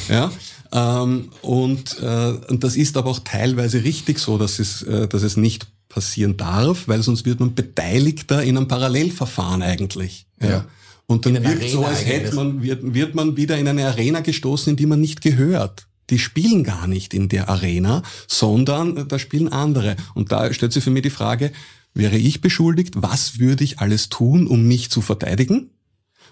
[0.07, 0.31] Ja.
[0.71, 5.21] Ähm, und, äh, und das ist aber auch teilweise richtig so, dass es, äh, dass
[5.21, 10.27] es nicht passieren darf, weil sonst wird man Beteiligter in einem Parallelverfahren eigentlich.
[10.41, 10.49] Ja.
[10.49, 10.65] ja.
[11.07, 14.71] Und dann wirkt so, als hätte man, wird, wird man wieder in eine Arena gestoßen,
[14.71, 19.19] in die man nicht gehört die spielen gar nicht in der Arena, sondern äh, da
[19.19, 19.95] spielen andere.
[20.13, 21.51] Und da stellt sich für mich die Frage,
[21.93, 25.71] wäre ich beschuldigt, was würde ich alles tun, um mich zu verteidigen?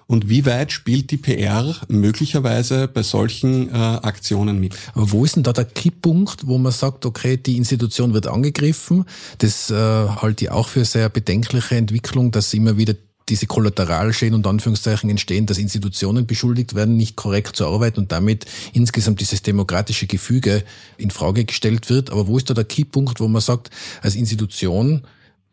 [0.08, 4.74] Und wie weit spielt die PR möglicherweise bei solchen äh, Aktionen mit?
[4.94, 9.04] Aber wo ist denn da der Kipppunkt, wo man sagt, okay, die Institution wird angegriffen?
[9.40, 12.96] Das äh, halte ich auch für sehr bedenkliche Entwicklung, dass immer wieder
[13.30, 18.46] diese Kollateralschäden und Anführungszeichen entstehen, dass Institutionen beschuldigt werden, nicht korrekt zu arbeiten und damit
[18.74, 20.64] insgesamt dieses demokratische Gefüge
[20.98, 22.10] in Frage gestellt wird.
[22.10, 23.70] Aber wo ist da der Keypunkt, wo man sagt,
[24.02, 25.04] als Institution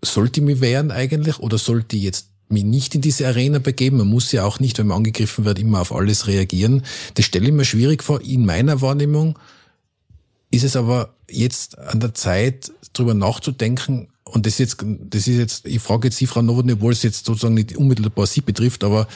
[0.02, 3.96] sollte ich mich wehren eigentlich oder sollte ich jetzt mich nicht in diese Arena begeben.
[3.96, 6.82] Man muss ja auch nicht, wenn man angegriffen wird, immer auf alles reagieren.
[7.14, 8.20] Das stelle ich mir schwierig vor.
[8.20, 9.38] In meiner Wahrnehmung
[10.50, 15.66] ist es aber jetzt an der Zeit, darüber nachzudenken, und das jetzt, das ist jetzt,
[15.66, 19.06] ich frage jetzt Sie, Frau Nowotny, obwohl es jetzt sozusagen nicht unmittelbar Sie betrifft, aber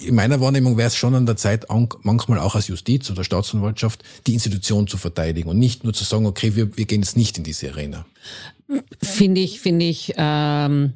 [0.00, 1.66] in meiner Wahrnehmung wäre es schon an der Zeit,
[2.02, 6.26] manchmal auch als Justiz oder Staatsanwaltschaft die Institution zu verteidigen und nicht nur zu sagen,
[6.26, 8.06] okay, wir, wir gehen jetzt nicht in diese Arena.
[9.02, 10.92] Finde ich, finde ich, ähm,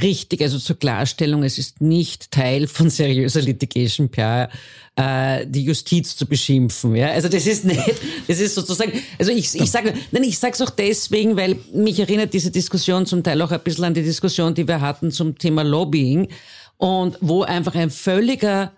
[0.00, 4.48] richtig, also zur Klarstellung, es ist nicht Teil von seriöser Litigation PR,
[4.96, 6.94] äh, die Justiz zu beschimpfen.
[6.94, 7.08] Ja?
[7.08, 7.82] Also das ist nicht,
[8.28, 11.98] das ist sozusagen, also ich, ich sage, nein, ich sage es auch deswegen, weil mich
[11.98, 15.36] erinnert diese Diskussion zum Teil auch ein bisschen an die Diskussion, die wir hatten zum
[15.38, 16.28] Thema Lobbying
[16.76, 18.72] und wo einfach ein völliger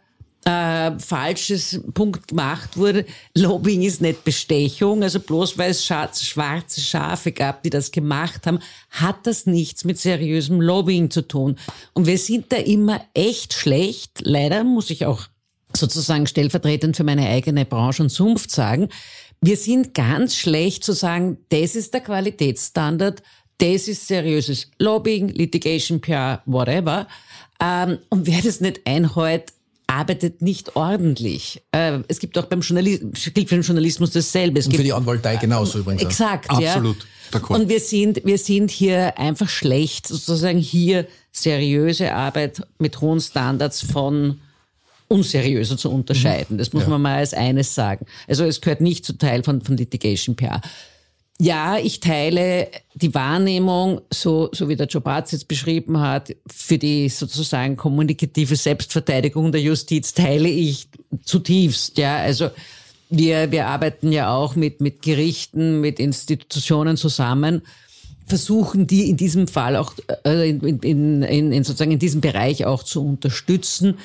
[0.45, 3.05] äh, falsches Punkt gemacht wurde.
[3.37, 8.59] Lobbying ist nicht Bestechung, also bloß weil es schwarze Schafe gab, die das gemacht haben,
[8.91, 11.57] hat das nichts mit seriösem Lobbying zu tun.
[11.93, 14.23] Und wir sind da immer echt schlecht.
[14.25, 15.29] Leider muss ich auch
[15.75, 18.89] sozusagen stellvertretend für meine eigene Branche und Sumpf sagen.
[19.41, 23.23] Wir sind ganz schlecht zu sagen, das ist der Qualitätsstandard,
[23.59, 27.07] das ist seriöses Lobbying, Litigation, PR, whatever.
[27.61, 29.53] Ähm, und wer das nicht einhält,
[29.93, 31.63] arbeitet nicht ordentlich.
[31.73, 34.59] Äh, es gibt auch beim Journalismus, gilt für den Journalismus dasselbe.
[34.61, 36.03] Es Und für die Anwaltei genauso übrigens.
[36.03, 37.07] Exakt, Absolut.
[37.33, 37.41] ja.
[37.49, 43.81] Und wir sind, wir sind hier einfach schlecht, sozusagen hier seriöse Arbeit mit hohen Standards
[43.81, 44.41] von
[45.09, 46.59] unseriöser zu unterscheiden.
[46.59, 46.89] Das muss ja.
[46.89, 48.07] man mal als eines sagen.
[48.27, 50.61] Also es gehört nicht zu Teil von, von Litigation PR.
[51.41, 57.09] Ja, ich teile die Wahrnehmung, so, so wie der Jobatz jetzt beschrieben hat, für die
[57.09, 60.89] sozusagen kommunikative Selbstverteidigung der Justiz teile ich
[61.25, 61.99] zutiefst.
[61.99, 62.51] Ja, also
[63.11, 67.63] wir, wir arbeiten ja auch mit, mit Gerichten, mit Institutionen zusammen,
[68.27, 72.67] versuchen die in diesem Fall auch, äh, in, in, in, in sozusagen in diesem Bereich
[72.67, 73.99] auch zu unterstützen.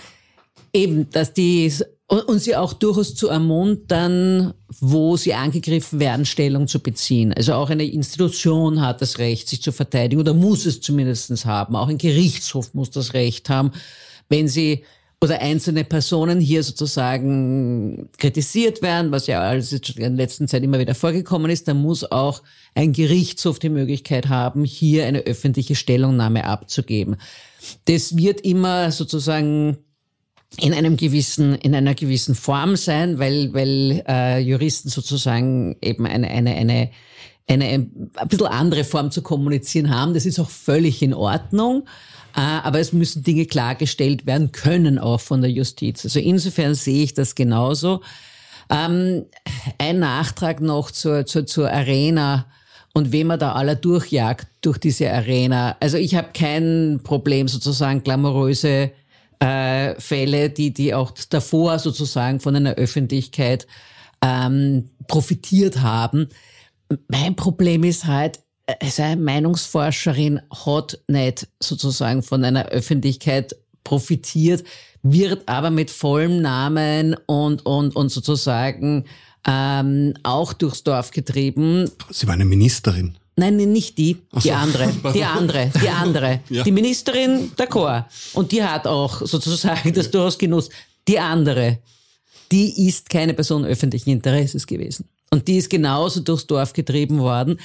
[0.74, 1.72] Eben, dass die
[2.08, 7.34] und sie auch durchaus zu ermuntern, wo sie angegriffen werden, Stellung zu beziehen.
[7.34, 11.76] Also auch eine Institution hat das Recht, sich zu verteidigen oder muss es zumindest haben.
[11.76, 13.72] Auch ein Gerichtshof muss das Recht haben,
[14.30, 14.84] wenn sie
[15.20, 20.78] oder einzelne Personen hier sozusagen kritisiert werden, was ja alles in der letzten Zeit immer
[20.80, 22.44] wieder vorgekommen ist, dann muss auch
[22.76, 27.18] ein Gerichtshof die Möglichkeit haben, hier eine öffentliche Stellungnahme abzugeben.
[27.86, 29.78] Das wird immer sozusagen
[30.56, 36.28] in einem gewissen, in einer gewissen Form sein, weil, weil äh, Juristen sozusagen eben eine,
[36.30, 36.90] eine, eine,
[37.48, 40.14] eine ein bisschen andere Form zu kommunizieren haben.
[40.14, 41.84] Das ist auch völlig in Ordnung.
[42.36, 46.06] Äh, aber es müssen Dinge klargestellt werden können auch von der Justiz.
[46.06, 48.02] Also insofern sehe ich das genauso.
[48.70, 49.26] Ähm,
[49.78, 52.46] ein Nachtrag noch zur, zur, zur Arena
[52.94, 55.78] und wem man da aller durchjagt durch diese Arena.
[55.80, 58.92] Also ich habe kein Problem, sozusagen glamouröse
[59.40, 63.68] äh, Fälle, die, die auch davor sozusagen von einer Öffentlichkeit
[64.22, 66.30] ähm, profitiert haben.
[67.08, 68.40] Mein Problem ist halt,
[68.82, 74.64] also eine Meinungsforscherin hat nicht sozusagen von einer Öffentlichkeit profitiert,
[75.04, 79.06] wird aber mit vollem Namen und, und, und sozusagen
[79.48, 81.90] ähm, auch durchs Dorf getrieben.
[82.10, 83.18] Sie war eine Ministerin.
[83.40, 84.52] Nein, nicht die, die so.
[84.52, 86.40] andere, die andere, die andere.
[86.50, 86.64] ja.
[86.64, 88.08] Die Ministerin der Chor.
[88.34, 90.72] Und die hat auch sozusagen das durchaus genutzt.
[91.08, 91.78] Die andere,
[92.52, 95.08] die ist keine Person öffentlichen Interesses gewesen.
[95.30, 97.60] Und die ist genauso durchs Dorf getrieben worden,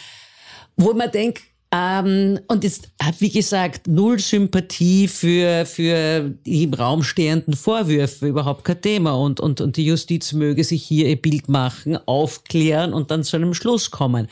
[0.76, 1.42] wo man denkt,
[1.74, 8.26] ähm, und jetzt hat, wie gesagt, null Sympathie für, für die im Raum stehenden Vorwürfe,
[8.26, 9.12] überhaupt kein Thema.
[9.12, 13.36] Und, und, und die Justiz möge sich hier ihr Bild machen, aufklären und dann zu
[13.36, 14.28] einem Schluss kommen.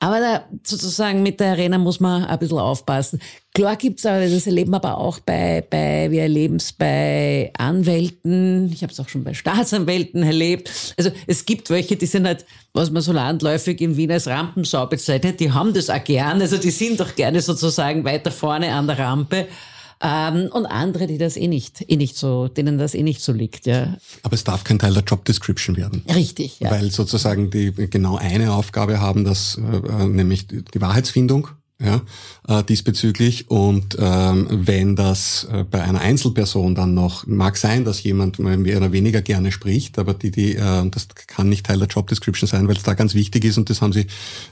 [0.00, 3.20] Aber da sozusagen mit der Arena muss man ein bisschen aufpassen.
[3.52, 8.82] Klar gibt's aber, das erleben aber auch bei, bei wir erleben es bei Anwälten, ich
[8.82, 10.94] habe es auch schon bei Staatsanwälten erlebt.
[10.96, 14.86] Also es gibt welche, die sind halt, was man so landläufig in Wien als Rampensau
[14.86, 18.86] bezeichnet, die haben das auch gern, also die sind doch gerne sozusagen weiter vorne an
[18.86, 19.48] der Rampe.
[20.00, 23.32] Ähm, und andere, die das eh nicht, eh nicht so, denen das eh nicht so
[23.32, 23.96] liegt, ja.
[24.22, 26.04] Aber es darf kein Teil der Job Description werden.
[26.14, 26.70] Richtig, ja.
[26.70, 31.48] Weil sozusagen die genau eine Aufgabe haben, das, äh, nämlich die Wahrheitsfindung
[31.80, 32.00] ja,
[32.48, 33.50] äh, diesbezüglich.
[33.50, 38.78] Und ähm, wenn das äh, bei einer Einzelperson dann noch, mag sein, dass jemand mehr
[38.78, 42.48] oder weniger gerne spricht, aber die, die, äh, das kann nicht Teil der Job Description
[42.48, 44.06] sein, weil es da ganz wichtig ist und das haben sie,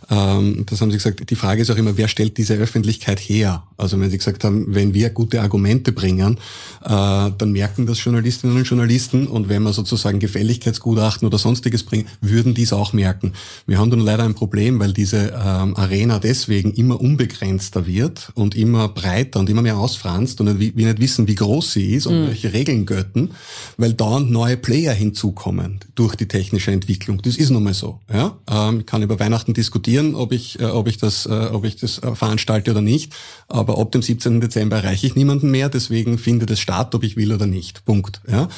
[0.08, 3.64] ähm, das haben sie gesagt, die Frage ist auch immer, wer stellt diese Öffentlichkeit her?
[3.76, 6.38] Also wenn sie gesagt haben, wenn wir gute Argumente bringen,
[6.84, 12.06] äh, dann merken das Journalistinnen und Journalisten und wenn wir sozusagen Gefälligkeitsgutachten oder sonstiges bringen,
[12.20, 13.32] würden dies auch merken.
[13.66, 18.30] Wir haben dann leider ein Problem, weil diese ähm, Arena deswegen immer um unbegrenzter wird
[18.34, 22.06] und immer breiter und immer mehr ausfranst und wir nicht wissen, wie groß sie ist
[22.06, 22.26] und mhm.
[22.28, 23.30] welche Regeln götten,
[23.78, 27.22] weil dauernd neue Player hinzukommen durch die technische Entwicklung.
[27.22, 28.00] Das ist nun mal so.
[28.12, 28.36] Ja?
[28.50, 31.76] Ähm, ich kann über Weihnachten diskutieren, ob ich, äh, ob ich das, äh, ob ich
[31.76, 33.14] das äh, veranstalte oder nicht,
[33.48, 34.40] aber ab dem 17.
[34.42, 37.84] Dezember erreiche ich niemanden mehr, deswegen findet es statt, ob ich will oder nicht.
[37.86, 38.20] Punkt.
[38.30, 38.48] Ja?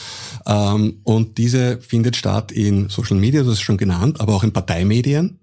[0.46, 4.52] Ähm, und diese findet statt in Social Media, das ist schon genannt, aber auch in
[4.52, 5.38] Parteimedien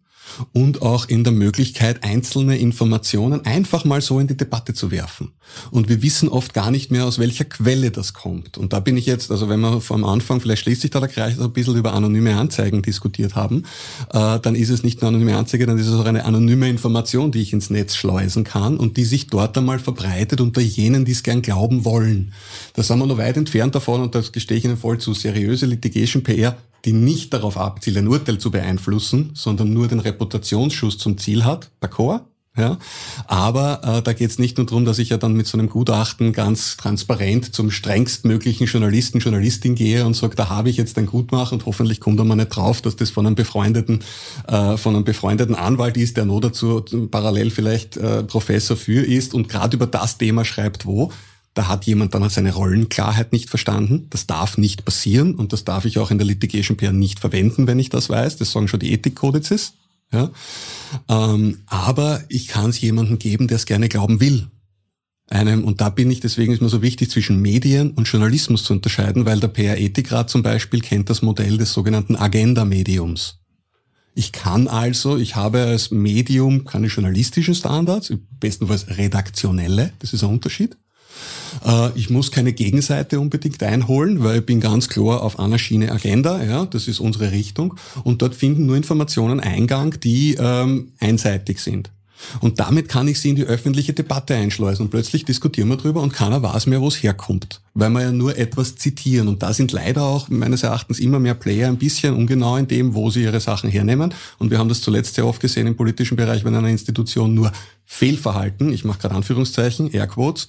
[0.53, 5.31] und auch in der Möglichkeit, einzelne Informationen einfach mal so in die Debatte zu werfen.
[5.71, 8.57] Und wir wissen oft gar nicht mehr, aus welcher Quelle das kommt.
[8.57, 11.09] Und da bin ich jetzt, also wenn wir vom Anfang, vielleicht schließt sich da der
[11.09, 13.63] Kreis, ein bisschen über anonyme Anzeigen diskutiert haben,
[14.11, 17.31] äh, dann ist es nicht nur anonyme Anzeige, dann ist es auch eine anonyme Information,
[17.31, 21.11] die ich ins Netz schleusen kann und die sich dort einmal verbreitet unter jenen, die
[21.11, 22.33] es gern glauben wollen.
[22.73, 25.65] Da sind wir noch weit entfernt davon und das gestehe ich Ihnen voll zu, seriöse
[25.65, 31.17] Litigation PR die nicht darauf abzielt, ein Urteil zu beeinflussen, sondern nur den Reputationsschuss zum
[31.17, 32.21] Ziel hat, d'accord?
[32.57, 32.77] Ja,
[33.27, 35.67] aber äh, da geht es nicht nur darum, dass ich ja dann mit so einem
[35.67, 41.05] Gutachten ganz transparent zum strengstmöglichen Journalisten, Journalistin gehe und sage, da habe ich jetzt ein
[41.05, 44.05] Gutmachen und hoffentlich kommt er mal nicht drauf, dass das von einem befreundeten,
[44.47, 49.33] äh, von einem befreundeten Anwalt ist, der nur dazu parallel vielleicht äh, Professor für ist
[49.33, 51.11] und gerade über das Thema schreibt, wo.
[51.55, 54.07] Da hat jemand dann seine Rollenklarheit nicht verstanden.
[54.09, 57.65] Das darf nicht passieren und das darf ich auch in der Litigation PR nicht verwenden,
[57.65, 58.35] wenn ich das weiß.
[58.37, 59.73] Das sagen schon die Ethikkodizes.
[60.11, 60.31] Ja?
[61.07, 64.47] Ähm, aber ich kann es jemandem geben, der es gerne glauben will.
[65.27, 68.73] Einem, und da bin ich, deswegen ist mir so wichtig, zwischen Medien und Journalismus zu
[68.73, 73.39] unterscheiden, weil der PR-Ethikrat zum Beispiel kennt das Modell des sogenannten Agenda-Mediums.
[74.13, 80.29] Ich kann also, ich habe als Medium keine journalistischen Standards, bestenfalls redaktionelle, das ist ein
[80.29, 80.77] Unterschied.
[81.65, 85.91] Äh, ich muss keine Gegenseite unbedingt einholen, weil ich bin ganz klar auf einer Schiene
[85.91, 87.75] Agenda, ja, das ist unsere Richtung.
[88.03, 91.91] Und dort finden nur Informationen Eingang, die ähm, einseitig sind.
[92.39, 96.01] Und damit kann ich sie in die öffentliche Debatte einschleusen und plötzlich diskutieren wir drüber
[96.01, 99.27] und keiner weiß mehr, wo es herkommt, weil wir ja nur etwas zitieren.
[99.27, 102.95] Und da sind leider auch meines Erachtens immer mehr Player ein bisschen ungenau in dem,
[102.95, 104.13] wo sie ihre Sachen hernehmen.
[104.39, 107.51] Und wir haben das zuletzt sehr oft gesehen im politischen Bereich, wenn eine Institution nur
[107.85, 110.47] Fehlverhalten, ich mache gerade Anführungszeichen, Airquotes,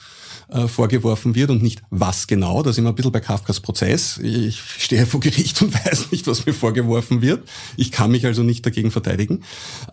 [0.48, 2.62] äh, vorgeworfen wird und nicht was genau.
[2.62, 4.18] Da sind wir ein bisschen bei Kafkas Prozess.
[4.18, 7.48] Ich stehe vor Gericht und weiß nicht, was mir vorgeworfen wird.
[7.76, 9.42] Ich kann mich also nicht dagegen verteidigen.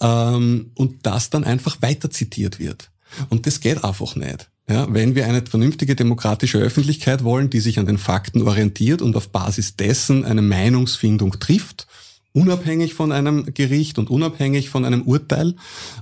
[0.01, 2.91] Ähm, und das dann einfach weiter zitiert wird.
[3.30, 4.49] Und das geht einfach nicht.
[4.69, 9.15] Ja, wenn wir eine vernünftige demokratische Öffentlichkeit wollen, die sich an den Fakten orientiert und
[9.17, 11.85] auf Basis dessen eine Meinungsfindung trifft,
[12.34, 15.55] unabhängig von einem Gericht und unabhängig von einem Urteil,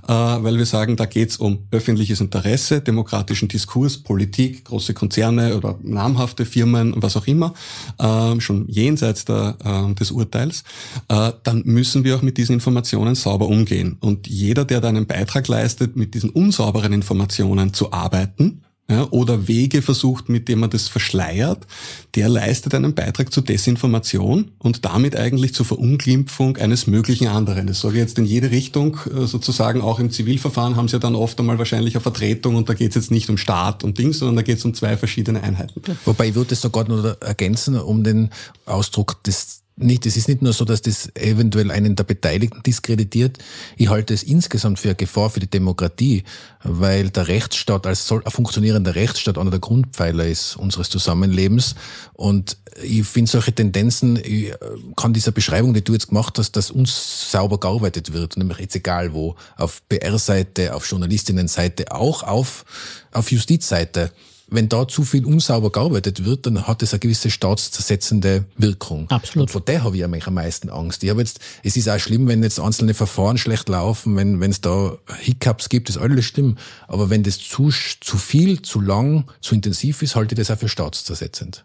[0.08, 5.56] äh, weil wir sagen, da geht es um öffentliches Interesse, demokratischen Diskurs, Politik, große Konzerne
[5.56, 7.52] oder namhafte Firmen, was auch immer,
[7.98, 10.64] äh, schon jenseits der, äh, des Urteils,
[11.08, 13.98] äh, dann müssen wir auch mit diesen Informationen sauber umgehen.
[14.00, 19.48] Und jeder, der da einen Beitrag leistet, mit diesen unsauberen Informationen zu arbeiten, ja, oder
[19.48, 21.66] Wege versucht, mit dem man das verschleiert,
[22.14, 27.68] der leistet einen Beitrag zur Desinformation und damit eigentlich zur Verunglimpfung eines möglichen anderen.
[27.68, 30.98] Das sage ich jetzt in jede Richtung, äh, sozusagen auch im Zivilverfahren haben sie ja
[30.98, 33.98] dann oft einmal wahrscheinlich eine Vertretung und da geht es jetzt nicht um Staat und
[33.98, 35.80] Ding, sondern da geht es um zwei verschiedene Einheiten.
[36.04, 38.30] Wobei ich würde es sogar noch ergänzen, um den
[38.66, 43.38] Ausdruck des nicht, es ist nicht nur so, dass das eventuell einen der Beteiligten diskreditiert.
[43.76, 46.24] Ich halte es insgesamt für eine Gefahr für die Demokratie,
[46.62, 51.74] weil der Rechtsstaat als ein funktionierender Rechtsstaat einer der Grundpfeiler ist unseres Zusammenlebens.
[52.12, 54.56] Und ich finde solche Tendenzen, ich äh,
[54.96, 58.76] kann dieser Beschreibung, die du jetzt gemacht hast, dass uns sauber gearbeitet wird, nämlich jetzt
[58.76, 62.64] egal wo, auf PR-Seite, auf Journalistinnen-Seite, auch auf,
[63.12, 64.12] auf Justizseite
[64.52, 69.08] wenn da zu viel unsauber gearbeitet wird, dann hat es eine gewisse staatszersetzende Wirkung.
[69.10, 69.48] Absolut.
[69.48, 71.02] Und vor der habe ich eigentlich am meisten Angst.
[71.02, 74.50] Ich habe jetzt, es ist auch schlimm, wenn jetzt einzelne Verfahren schlecht laufen, wenn wenn
[74.50, 76.56] es da Hiccups gibt, ist alles schlimm.
[76.88, 80.58] Aber wenn das zu, zu viel, zu lang, zu intensiv ist, halte ich das auch
[80.58, 81.64] für staatszersetzend.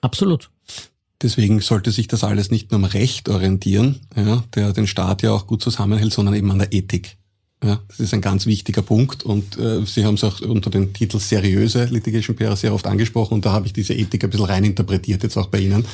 [0.00, 0.50] Absolut.
[1.22, 5.32] Deswegen sollte sich das alles nicht nur am Recht orientieren, ja, der den Staat ja
[5.32, 7.18] auch gut zusammenhält, sondern eben an der Ethik.
[7.62, 10.94] Ja, das ist ein ganz wichtiger Punkt und äh, Sie haben es auch unter dem
[10.94, 14.46] Titel seriöse Litigation PR sehr oft angesprochen und da habe ich diese Ethik ein bisschen
[14.46, 15.84] reininterpretiert, jetzt auch bei Ihnen.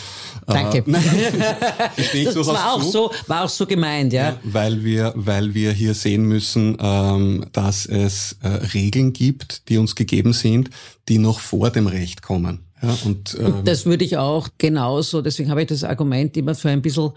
[0.47, 0.79] Danke.
[0.79, 1.03] Äh, nein,
[2.25, 4.29] das war auch, so, war auch so gemeint, ja.
[4.29, 4.41] ja.
[4.45, 9.97] weil, wir, weil wir hier sehen müssen, ähm, dass es äh, Regeln gibt, die uns
[9.97, 10.71] gegeben sind,
[11.09, 12.61] die noch vor dem Recht kommen.
[12.81, 16.55] Ja, und, ähm, und das würde ich auch genauso, deswegen habe ich das Argument immer
[16.55, 17.11] für ein bisschen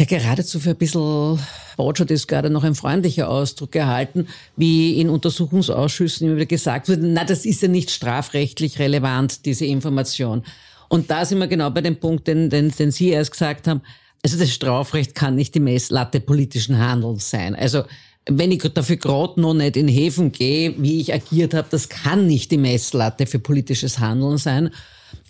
[0.00, 1.38] ja geradezu für ein bisschen,
[1.76, 7.00] Botschat ist gerade noch ein freundlicher Ausdruck gehalten, wie in Untersuchungsausschüssen immer wieder gesagt wird,
[7.02, 10.42] na, das ist ja nicht strafrechtlich relevant, diese Information.
[10.88, 13.82] Und da sind wir genau bei dem Punkt, den, den, den Sie erst gesagt haben.
[14.24, 17.54] Also das Strafrecht kann nicht die Messlatte politischen Handelns sein.
[17.54, 17.84] Also
[18.26, 22.26] wenn ich dafür gerade noch nicht in Häfen gehe, wie ich agiert habe, das kann
[22.26, 24.70] nicht die Messlatte für politisches Handeln sein.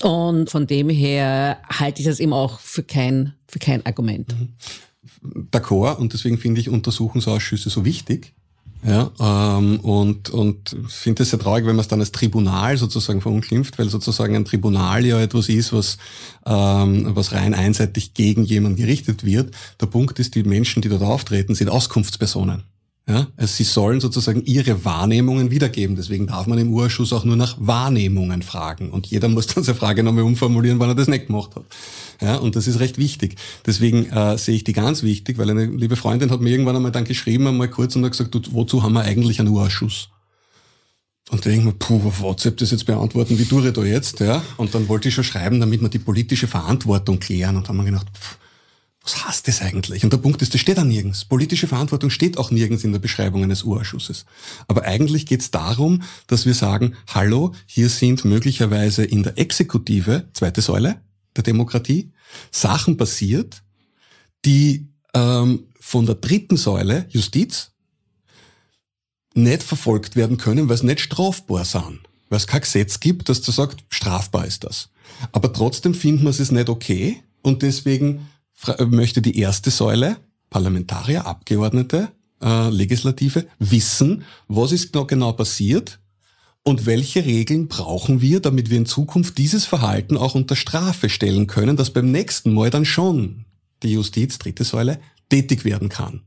[0.02, 4.35] Und von dem her halte ich das eben auch für kein, für kein Argument.
[4.39, 5.47] Mhm.
[5.51, 8.35] D'accord, und deswegen finde ich Untersuchungsausschüsse so wichtig.
[8.82, 13.20] Ja, ähm, und, und finde es sehr traurig, wenn man es dann als Tribunal sozusagen
[13.20, 15.98] verunglimpft, weil sozusagen ein Tribunal ja etwas ist, was,
[16.47, 19.55] ähm, was rein einseitig gegen jemanden gerichtet wird.
[19.81, 22.62] Der Punkt ist, die Menschen, die dort auftreten, sind Auskunftspersonen.
[23.11, 25.97] Ja, also sie sollen sozusagen ihre Wahrnehmungen wiedergeben.
[25.97, 28.91] Deswegen darf man im Urschuss auch nur nach Wahrnehmungen fragen.
[28.91, 31.65] Und jeder muss dann seine Frage nochmal umformulieren, wann er das nicht gemacht hat.
[32.20, 33.35] Ja, und das ist recht wichtig.
[33.66, 36.93] Deswegen äh, sehe ich die ganz wichtig, weil eine liebe Freundin hat mir irgendwann einmal
[36.93, 40.11] dann geschrieben, einmal kurz und hat gesagt, wozu haben wir eigentlich einen Urschuss?
[41.31, 44.20] Und denke mir, puh, auf WhatsApp das jetzt beantworten, wie tue ich da jetzt?
[44.20, 44.41] Ja?
[44.57, 47.57] Und dann wollte ich schon schreiben, damit wir die politische Verantwortung klären.
[47.57, 48.39] Und haben wir gedacht, pff,
[49.02, 50.05] was heißt das eigentlich?
[50.05, 51.24] Und der Punkt ist, das steht da nirgends.
[51.24, 54.27] Politische Verantwortung steht auch nirgends in der Beschreibung eines Urausschusses.
[54.68, 60.28] Aber eigentlich geht es darum, dass wir sagen, hallo, hier sind möglicherweise in der Exekutive,
[60.35, 61.01] zweite Säule
[61.36, 62.10] der Demokratie,
[62.51, 63.62] Sachen passiert,
[64.44, 67.70] die ähm, von der dritten Säule, Justiz,
[69.35, 72.01] nicht verfolgt werden können, weil es nicht strafbar sind.
[72.28, 74.90] Weil es kein Gesetz gibt, das da sagt, strafbar ist das.
[75.32, 78.28] Aber trotzdem finden wir es nicht okay und deswegen
[78.89, 80.16] möchte die erste Säule,
[80.51, 82.09] Parlamentarier, Abgeordnete,
[82.43, 86.01] äh, Legislative, wissen, was ist genau, genau passiert
[86.62, 91.47] und welche Regeln brauchen wir, damit wir in Zukunft dieses Verhalten auch unter Strafe stellen
[91.47, 93.45] können, dass beim nächsten Mal dann schon
[93.82, 95.01] die Justiz, dritte Säule,
[95.31, 96.23] tätig werden kann.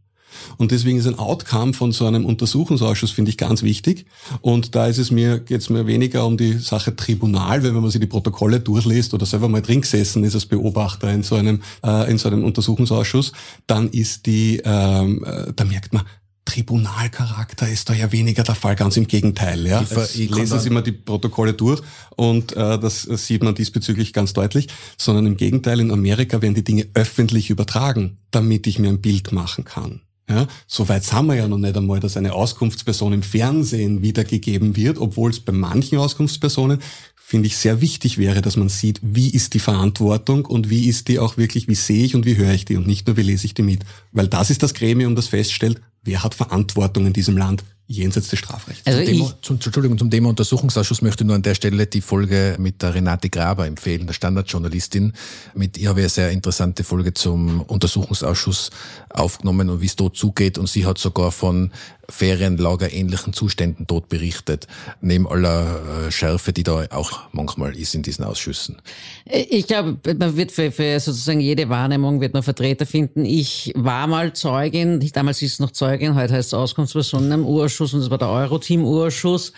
[0.57, 4.05] Und deswegen ist ein Outcome von so einem Untersuchungsausschuss, finde ich, ganz wichtig.
[4.41, 7.81] Und da ist es mir, geht es mir weniger um die Sache Tribunal, weil wenn
[7.81, 11.35] man sich die Protokolle durchliest oder selber mal drin gesessen ist als Beobachter in so
[11.35, 13.31] einem, äh, in so einem Untersuchungsausschuss,
[13.67, 16.03] dann ist die, ähm, äh, da merkt man,
[16.45, 19.65] Tribunalcharakter ist da ja weniger der Fall, ganz im Gegenteil.
[19.65, 19.81] Ja.
[19.81, 21.81] Ich, ich lesen Sie mal die Protokolle durch
[22.15, 26.63] und äh, das sieht man diesbezüglich ganz deutlich, sondern im Gegenteil, in Amerika werden die
[26.63, 30.01] Dinge öffentlich übertragen, damit ich mir ein Bild machen kann.
[30.29, 34.77] Ja, so weit sind wir ja noch nicht einmal, dass eine Auskunftsperson im Fernsehen wiedergegeben
[34.77, 36.79] wird, obwohl es bei manchen Auskunftspersonen
[37.25, 41.07] finde ich sehr wichtig wäre, dass man sieht, wie ist die Verantwortung und wie ist
[41.07, 43.23] die auch wirklich, wie sehe ich und wie höre ich die und nicht nur, wie
[43.23, 43.83] lese ich die mit.
[44.11, 48.39] Weil das ist das Gremium, das feststellt, wer hat Verantwortung in diesem Land jenseits des
[48.39, 48.85] Strafrechts.
[48.85, 52.01] Also zum Thema, zum, Entschuldigung, zum Thema Untersuchungsausschuss möchte ich nur an der Stelle die
[52.01, 55.13] Folge mit der Renate Graber empfehlen, der Standardjournalistin.
[55.53, 58.71] Mit ihr habe ich eine sehr interessante Folge zum Untersuchungsausschuss
[59.09, 60.57] aufgenommen und wie es dort zugeht.
[60.57, 61.71] Und sie hat sogar von
[62.09, 64.67] Ferienlager-ähnlichen Zuständen dort berichtet,
[65.01, 68.81] neben aller äh, Schärfe, die da auch manchmal ist in diesen Ausschüssen.
[69.25, 73.25] Ich glaube, man wird für, für sozusagen jede Wahrnehmung wird man Vertreter finden.
[73.25, 77.93] Ich war mal Zeugin, damals ist es noch Zeugin, heute heißt es Auskunftsperson im Urschuss
[77.93, 79.53] und es war der Euroteam-Urschuss.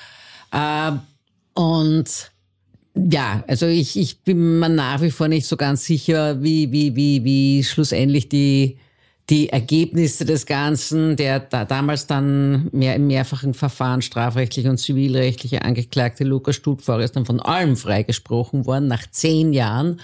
[0.52, 0.92] Äh,
[1.56, 2.32] und
[2.96, 6.96] ja, also ich, ich bin mir nach wie vor nicht so ganz sicher, wie, wie,
[6.96, 8.78] wie, wie schlussendlich die
[9.30, 15.64] die Ergebnisse des Ganzen, der da damals dann mehr im mehrfachen Verfahren strafrechtliche und zivilrechtliche
[15.64, 20.00] Angeklagte Lukas Stutfauer ist dann von allem freigesprochen worden nach zehn Jahren.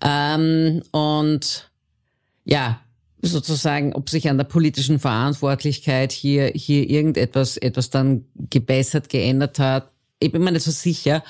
[0.00, 1.70] Ähm, und
[2.44, 2.80] ja,
[3.20, 9.90] sozusagen, ob sich an der politischen Verantwortlichkeit hier, hier irgendetwas, etwas dann gebessert, geändert hat.
[10.20, 11.24] Ich bin mir nicht so sicher.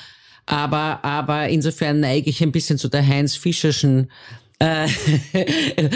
[0.44, 4.10] Aber, aber insofern neige ich ein bisschen zu der Heinz Fischerschen
[4.62, 4.86] äh,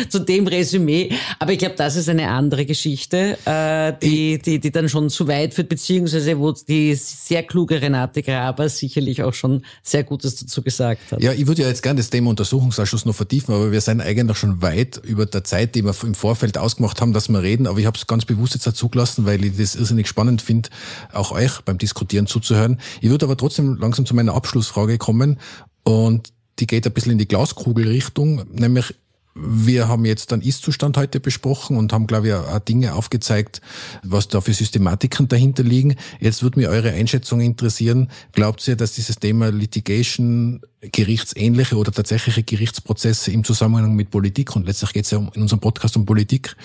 [0.08, 1.10] zu dem Resümee.
[1.38, 5.28] Aber ich glaube, das ist eine andere Geschichte, äh, die, die, die dann schon zu
[5.28, 10.62] weit führt, beziehungsweise wo die sehr kluge Renate Graber sicherlich auch schon sehr Gutes dazu
[10.62, 11.22] gesagt hat.
[11.22, 14.36] Ja, ich würde ja jetzt gerne das Thema Untersuchungsausschuss noch vertiefen, aber wir sind eigentlich
[14.36, 17.66] schon weit über der Zeit, die wir im Vorfeld ausgemacht haben, dass wir reden.
[17.66, 20.70] Aber ich habe es ganz bewusst jetzt dazu gelassen, weil ich das irrsinnig spannend finde,
[21.12, 22.80] auch euch beim Diskutieren zuzuhören.
[23.00, 25.38] Ich würde aber trotzdem langsam zu meiner Abschlussfrage kommen.
[25.84, 28.94] Und die geht ein bisschen in die Glaskugelrichtung, nämlich
[29.38, 33.60] wir haben jetzt einen Ist-Zustand heute besprochen und haben, glaube ich, auch Dinge aufgezeigt,
[34.02, 35.96] was da für Systematiken dahinter liegen.
[36.20, 38.10] Jetzt würde mich eure Einschätzung interessieren.
[38.32, 44.66] Glaubt ihr, dass dieses Thema Litigation, gerichtsähnliche oder tatsächliche Gerichtsprozesse im Zusammenhang mit Politik, und
[44.66, 46.56] letztlich geht es ja in unserem Podcast um Politik,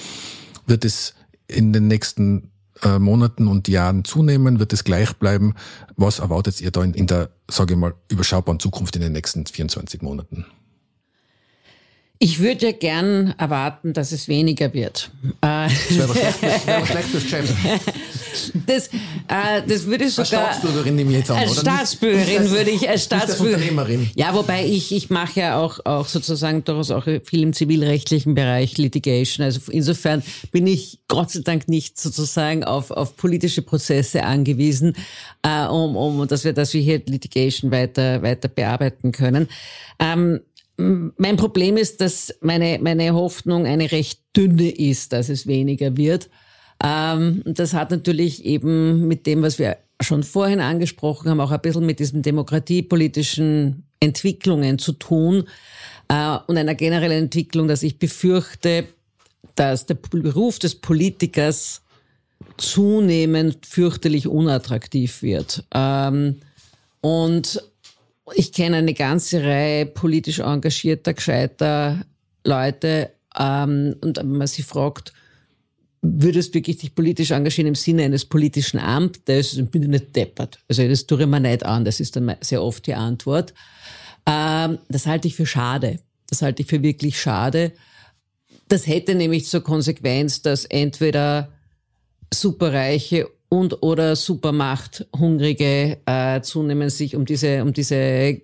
[0.66, 1.14] wird es
[1.48, 2.51] in den nächsten
[2.84, 4.60] äh, Monaten und Jahren zunehmen?
[4.60, 5.56] Wird es gleich bleiben?
[5.96, 9.46] Was erwartet ihr da in, in der, sage ich mal, überschaubaren Zukunft in den nächsten
[9.46, 10.46] 24 Monaten?
[12.24, 15.10] Ich würde ja gern erwarten, dass es weniger wird.
[15.42, 17.24] Das wäre aber schlecht, das wäre aber schlecht fürs.
[18.68, 20.20] Das, äh, das würde ich sogar...
[20.20, 21.62] Als Staatsbürgerin nehme ich jetzt an, Als oder?
[21.62, 23.56] Staatsbürgerin Nicht, würde ich als nicht als Staatsbürgerin...
[23.56, 24.12] Unternehmerin.
[24.16, 28.78] Ja, wobei ich, ich mache ja auch, auch sozusagen durchaus auch viel im zivilrechtlichen Bereich
[28.78, 29.44] Litigation.
[29.44, 30.22] Also insofern
[30.52, 34.96] bin ich Gott sei Dank nicht sozusagen auf, auf politische Prozesse angewiesen,
[35.42, 39.48] äh, um, um dass wir, dass wir hier Litigation weiter, weiter bearbeiten können.
[39.98, 40.42] Ähm,
[41.18, 46.30] mein Problem ist, dass meine, meine Hoffnung eine recht dünne ist, dass es weniger wird.
[46.84, 51.62] Ähm, das hat natürlich eben mit dem, was wir schon vorhin angesprochen haben, auch ein
[51.62, 55.44] bisschen mit diesen demokratiepolitischen Entwicklungen zu tun
[56.08, 58.86] äh, und einer generellen Entwicklung, dass ich befürchte,
[59.56, 61.82] dass der Beruf des Politikers
[62.58, 65.64] zunehmend fürchterlich unattraktiv wird.
[65.74, 66.38] Ähm,
[67.02, 67.62] und
[68.36, 72.06] ich kenne eine ganze Reihe politisch engagierter, gescheiter
[72.44, 73.12] Leute.
[73.38, 75.14] Ähm, und wenn man sie fragt,
[76.02, 80.16] würdest du wirklich dich politisch engagieren im Sinne eines politischen Amtes, dann bin ich nicht
[80.16, 80.60] deppert.
[80.68, 81.86] Also das tue ich mir nicht an.
[81.86, 83.54] Das ist dann sehr oft die Antwort.
[84.26, 86.00] Ähm, das halte ich für schade.
[86.30, 87.74] Das halte ich für wirklich schade.
[88.68, 91.52] Das hätte nämlich zur Konsequenz, dass entweder
[92.34, 98.40] Superreiche und oder Supermacht-Hungrige äh, zunehmend sich um diese, um diese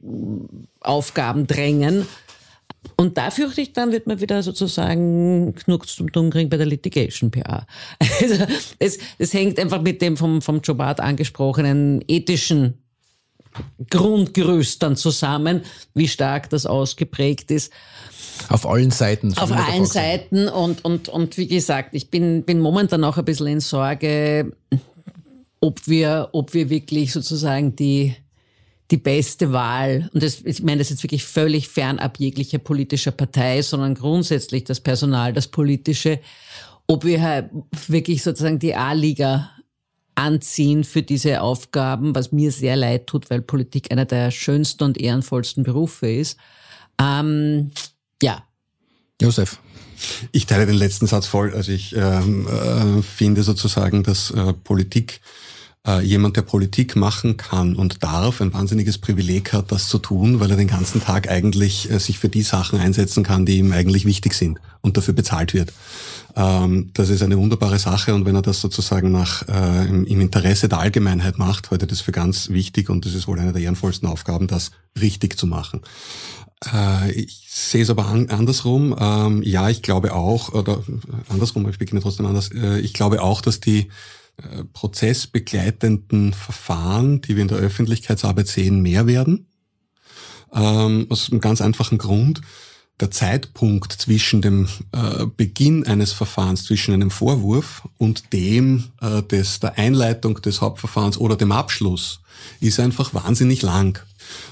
[0.81, 2.05] Aufgaben drängen.
[2.97, 7.31] Und da fürchte ich, dann wird man wieder sozusagen Knucks zum Dunkring bei der Litigation
[7.31, 7.65] PA.
[8.21, 8.45] Also
[8.79, 12.73] es, es hängt einfach mit dem vom, vom Jobat angesprochenen ethischen
[13.89, 15.61] Grundgerüst dann zusammen,
[15.93, 17.71] wie stark das ausgeprägt ist.
[18.49, 19.37] Auf allen Seiten.
[19.37, 23.47] Auf allen Seiten und, und, und wie gesagt, ich bin, bin momentan auch ein bisschen
[23.47, 24.51] in Sorge,
[25.59, 28.15] ob wir, ob wir wirklich sozusagen die,
[28.91, 33.11] die beste Wahl, und das, ich meine das ist jetzt wirklich völlig fernab jeglicher politischer
[33.11, 36.19] Partei, sondern grundsätzlich das Personal, das Politische,
[36.87, 37.49] ob wir halt
[37.87, 39.51] wirklich sozusagen die A-Liga
[40.15, 44.97] anziehen für diese Aufgaben, was mir sehr leid tut, weil Politik einer der schönsten und
[44.97, 46.37] ehrenvollsten Berufe ist.
[46.99, 47.71] Ähm,
[48.21, 48.43] ja.
[49.21, 49.59] Josef.
[50.31, 51.53] Ich teile den letzten Satz voll.
[51.53, 55.21] Also ich ähm, äh, finde sozusagen, dass äh, Politik
[55.87, 60.39] äh, jemand, der Politik machen kann und darf, ein wahnsinniges Privileg hat, das zu tun,
[60.39, 63.71] weil er den ganzen Tag eigentlich äh, sich für die Sachen einsetzen kann, die ihm
[63.71, 65.73] eigentlich wichtig sind und dafür bezahlt wird.
[66.35, 70.21] Ähm, das ist eine wunderbare Sache und wenn er das sozusagen nach, äh, im, im
[70.21, 73.61] Interesse der Allgemeinheit macht, ich das für ganz wichtig und das ist wohl eine der
[73.61, 75.81] ehrenvollsten Aufgaben, das richtig zu machen.
[76.73, 78.95] Äh, ich sehe es aber an, andersrum.
[78.99, 80.83] Ähm, ja, ich glaube auch, oder
[81.29, 82.51] andersrum, ich beginne trotzdem anders.
[82.51, 83.89] Äh, ich glaube auch, dass die
[84.73, 89.47] prozessbegleitenden Verfahren, die wir in der Öffentlichkeitsarbeit sehen, mehr werden.
[90.53, 92.41] Ähm, aus einem ganz einfachen Grund.
[92.99, 99.59] Der Zeitpunkt zwischen dem äh, Beginn eines Verfahrens, zwischen einem Vorwurf und dem äh, des,
[99.59, 102.21] der Einleitung des Hauptverfahrens oder dem Abschluss,
[102.59, 104.01] ist einfach wahnsinnig lang.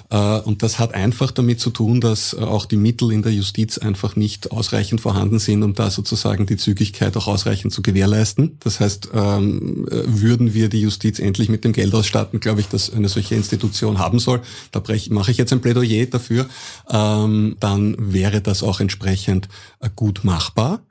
[0.10, 3.34] Äh, und das hat einfach damit zu tun, dass äh, auch die Mittel in der
[3.34, 8.58] Justiz einfach nicht ausreichend vorhanden sind, um da sozusagen die Zügigkeit auch ausreichend zu gewährleisten.
[8.60, 12.68] Das heißt, ähm, äh, würden wir die Justiz endlich mit dem Geld ausstatten, glaube ich,
[12.68, 14.42] dass eine solche Institution haben soll.
[14.72, 16.48] Da mache ich jetzt ein Plädoyer dafür.
[16.90, 19.50] Ähm, dann wäre das auch entsprechend
[19.96, 20.82] gut machbar.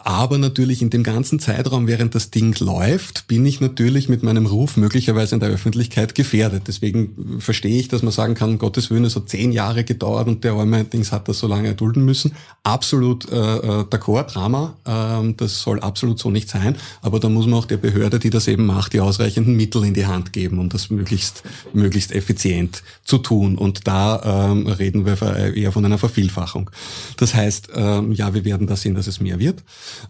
[0.00, 4.46] Aber natürlich in dem ganzen Zeitraum, während das Ding läuft, bin ich natürlich mit meinem
[4.46, 6.62] Ruf möglicherweise in der Öffentlichkeit gefährdet.
[6.68, 10.44] Deswegen verstehe ich, dass man sagen kann, Gottes Willen, es hat zehn Jahre gedauert und
[10.44, 12.32] der arme hat das so lange erdulden müssen.
[12.62, 14.76] Absolut äh, äh, d'accord, Drama.
[14.86, 16.76] Ähm, das soll absolut so nicht sein.
[17.02, 19.94] Aber da muss man auch der Behörde, die das eben macht, die ausreichenden Mittel in
[19.94, 21.42] die Hand geben, um das möglichst,
[21.72, 23.58] möglichst effizient zu tun.
[23.58, 25.20] Und da ähm, reden wir
[25.56, 26.70] eher von einer Vervielfachung.
[27.16, 29.64] Das heißt, ähm, ja, wir werden da sehen, dass es mehr wird.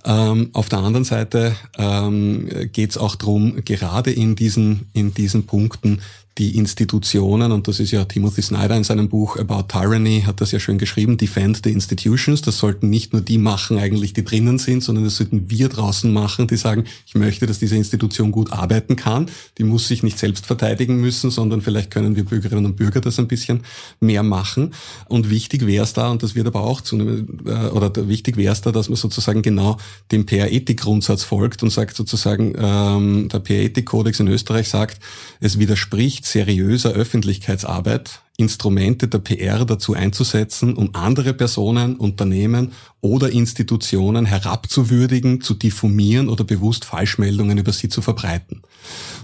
[0.05, 5.47] Ähm, auf der anderen Seite ähm, geht es auch darum, gerade in diesen, in diesen
[5.47, 6.01] Punkten
[6.39, 10.53] die Institutionen, und das ist ja Timothy Snyder in seinem Buch About Tyranny, hat das
[10.53, 12.43] ja schön geschrieben, Defend the Institutions.
[12.43, 16.13] Das sollten nicht nur die machen eigentlich, die drinnen sind, sondern das sollten wir draußen
[16.13, 19.31] machen, die sagen, ich möchte, dass diese Institution gut arbeiten kann.
[19.59, 23.19] Die muss sich nicht selbst verteidigen müssen, sondern vielleicht können wir Bürgerinnen und Bürger das
[23.19, 23.65] ein bisschen
[23.99, 24.75] mehr machen.
[25.09, 28.53] Und wichtig wäre es da, und das wird aber auch zunehmen, äh, oder wichtig wäre
[28.53, 29.77] es da, dass man sozusagen genau
[30.13, 35.01] dem PR-Ethik-Grundsatz folgt und sagt sozusagen, ähm, der PR-Ethik-Kodex in Österreich sagt,
[35.41, 44.27] es widerspricht seriöser Öffentlichkeitsarbeit Instrumente der PR dazu einzusetzen, um andere Personen, Unternehmen oder Institutionen
[44.27, 48.63] herabzuwürdigen, zu diffamieren oder bewusst Falschmeldungen über sie zu verbreiten.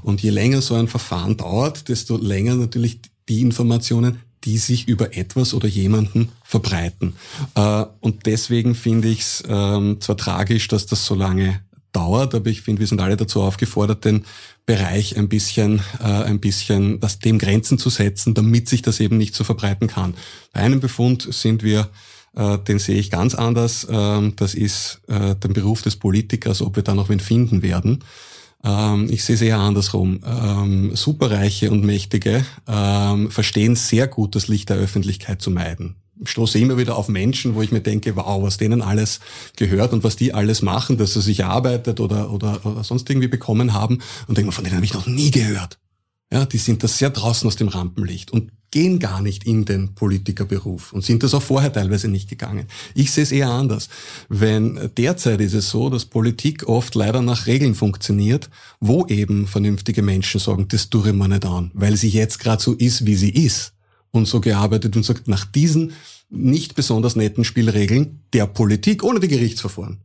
[0.03, 2.99] Und je länger so ein Verfahren dauert, desto länger natürlich
[3.29, 7.15] die Informationen, die sich über etwas oder jemanden verbreiten.
[7.55, 11.61] Äh, und deswegen finde ich es ähm, zwar tragisch, dass das so lange
[11.95, 14.25] dauert, aber ich finde, wir sind alle dazu aufgefordert, den
[14.67, 19.17] Bereich ein bisschen, äh, ein bisschen, das dem Grenzen zu setzen, damit sich das eben
[19.17, 20.15] nicht so verbreiten kann.
[20.53, 21.89] Bei einem Befund sind wir
[22.37, 23.87] äh, den sehe ich ganz anders.
[23.89, 28.03] Ähm, das ist äh, der Beruf des Politikers, ob wir da noch wen finden werden.
[28.65, 30.21] Ähm, ich sehe es eher andersrum.
[30.27, 35.97] Ähm, Superreiche und Mächtige ähm, verstehen sehr gut, das Licht der Öffentlichkeit zu meiden
[36.29, 39.21] stoße immer wieder auf Menschen, wo ich mir denke, wow, was denen alles
[39.57, 43.29] gehört und was die alles machen, dass sie sich arbeitet oder, oder, oder sonst irgendwie
[43.29, 45.79] bekommen haben und denke mir, von denen habe ich noch nie gehört.
[46.33, 49.95] Ja, die sind da sehr draußen aus dem Rampenlicht und gehen gar nicht in den
[49.95, 52.67] Politikerberuf und sind das auch vorher teilweise nicht gegangen.
[52.93, 53.89] Ich sehe es eher anders.
[54.29, 60.03] Wenn derzeit ist es so, dass Politik oft leider nach Regeln funktioniert, wo eben vernünftige
[60.03, 63.15] Menschen sagen, das tue ich mir nicht an, weil sie jetzt gerade so ist, wie
[63.15, 63.75] sie ist
[64.11, 65.93] und so gearbeitet und sagt, nach diesen
[66.35, 70.01] nicht besonders netten Spielregeln der Politik ohne die Gerichtsverfahren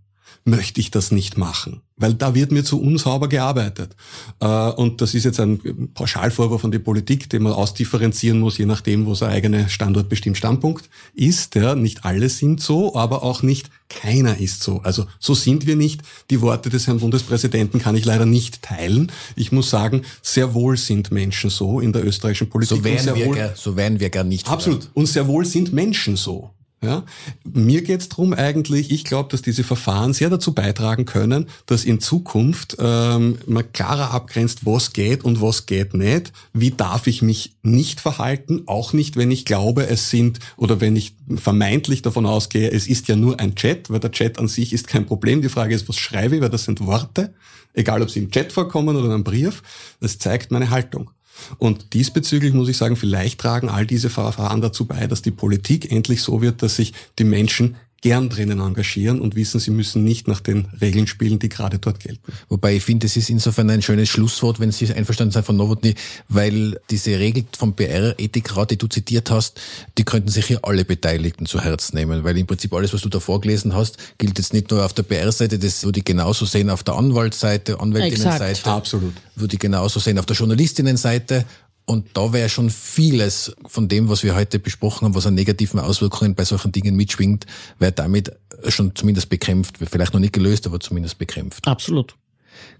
[0.49, 3.95] möchte ich das nicht machen, weil da wird mir zu unsauber gearbeitet.
[4.39, 8.65] Äh, und das ist jetzt ein Pauschalvorwurf von der Politik, den man ausdifferenzieren muss, je
[8.65, 11.55] nachdem, wo sein eigener Standort bestimmt Standpunkt ist.
[11.55, 14.81] Ja, nicht alle sind so, aber auch nicht keiner ist so.
[14.84, 16.01] Also so sind wir nicht.
[16.30, 19.11] Die Worte des Herrn Bundespräsidenten kann ich leider nicht teilen.
[19.35, 22.77] Ich muss sagen, sehr wohl sind Menschen so in der österreichischen Politik.
[22.77, 24.47] So wären, wir, gar, so wären wir gar nicht.
[24.47, 24.89] Absolut.
[24.93, 26.51] Und sehr wohl sind Menschen so.
[26.81, 27.03] Ja?
[27.43, 31.84] Mir geht es darum eigentlich, ich glaube, dass diese Verfahren sehr dazu beitragen können, dass
[31.84, 36.31] in Zukunft ähm, man klarer abgrenzt, was geht und was geht nicht.
[36.53, 40.95] Wie darf ich mich nicht verhalten, auch nicht, wenn ich glaube, es sind oder wenn
[40.95, 44.72] ich vermeintlich davon ausgehe, es ist ja nur ein Chat, weil der Chat an sich
[44.72, 45.41] ist kein Problem.
[45.41, 47.34] Die Frage ist, was schreibe ich, weil das sind Worte,
[47.73, 49.61] egal ob sie im Chat vorkommen oder in einem Brief.
[49.99, 51.11] Das zeigt meine Haltung.
[51.57, 55.91] Und diesbezüglich muss ich sagen, vielleicht tragen all diese Verfahren dazu bei, dass die Politik
[55.91, 60.27] endlich so wird, dass sich die Menschen gern drinnen engagieren und wissen, sie müssen nicht
[60.27, 62.31] nach den Regeln spielen, die gerade dort gelten.
[62.47, 65.95] Wobei ich finde, es ist insofern ein schönes Schlusswort, wenn Sie einverstanden sind von Nowotny,
[66.27, 69.59] weil diese Regel vom PR-Ethikrat, die du zitiert hast,
[69.97, 73.09] die könnten sich hier alle Beteiligten zu Herzen nehmen, weil im Prinzip alles, was du
[73.09, 76.69] da vorgelesen hast, gilt jetzt nicht nur auf der PR-Seite, das würde ich genauso sehen
[76.69, 78.69] auf der Anwaltsseite, Anwältinnenseite.
[78.69, 79.13] Absolut.
[79.35, 81.45] Würde ich genauso sehen auf der Journalistinnenseite
[81.90, 85.80] und da wäre schon vieles von dem, was wir heute besprochen haben, was an negativen
[85.80, 87.48] Auswirkungen bei solchen Dingen mitschwingt,
[87.80, 88.32] wäre damit
[88.68, 89.78] schon zumindest bekämpft.
[89.80, 91.68] Vielleicht noch nicht gelöst, aber zumindest bekämpft.
[91.68, 92.16] Absolut.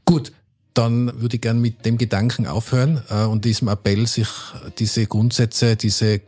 [0.06, 0.32] Gut.
[0.74, 4.28] Dann würde ich gern mit dem Gedanken aufhören äh, und diesem Appell, sich
[4.78, 6.22] diese Grundsätze, diese äh,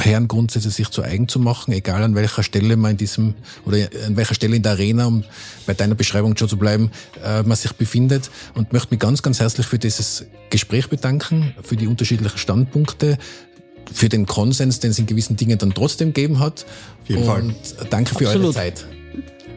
[0.00, 3.34] Herrengrundsätze sich zu eigen zu machen, egal an welcher Stelle man in diesem
[3.64, 5.24] oder an welcher Stelle in der Arena, um
[5.66, 6.90] bei deiner Beschreibung schon zu bleiben,
[7.24, 11.76] äh, man sich befindet und möchte mich ganz, ganz herzlich für dieses Gespräch bedanken, für
[11.76, 13.18] die unterschiedlichen Standpunkte,
[13.92, 16.66] für den Konsens, den es in gewissen Dingen dann trotzdem gegeben hat.
[17.02, 17.54] Auf jeden und Fall.
[17.90, 18.46] danke für Absolut.
[18.46, 18.86] eure Zeit.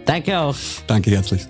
[0.05, 0.55] Danke auch.
[0.87, 1.47] Danke herzlich.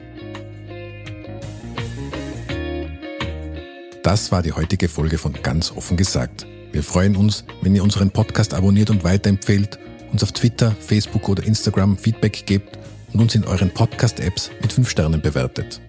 [4.03, 6.47] Das war die heutige Folge von Ganz offen gesagt.
[6.71, 9.77] Wir freuen uns, wenn ihr unseren Podcast abonniert und weiterempfehlt,
[10.11, 12.79] uns auf Twitter, Facebook oder Instagram Feedback gebt
[13.13, 15.81] und uns in euren Podcast-Apps mit 5 Sternen bewertet.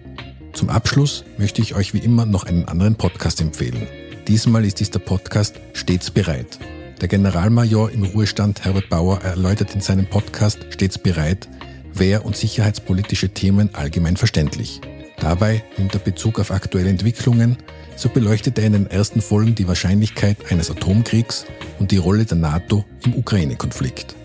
[0.53, 3.87] Zum Abschluss möchte ich euch wie immer noch einen anderen Podcast empfehlen.
[4.27, 6.59] Diesmal ist dies der Podcast Stets bereit.
[7.01, 11.49] Der Generalmajor im Ruhestand Herbert Bauer erläutert in seinem Podcast Stets bereit
[11.95, 14.81] wehr- und sicherheitspolitische Themen allgemein verständlich.
[15.19, 17.57] Dabei nimmt er Bezug auf aktuelle Entwicklungen,
[17.95, 21.45] so beleuchtet er in den ersten Folgen die Wahrscheinlichkeit eines Atomkriegs
[21.79, 24.15] und die Rolle der NATO im Ukraine-Konflikt.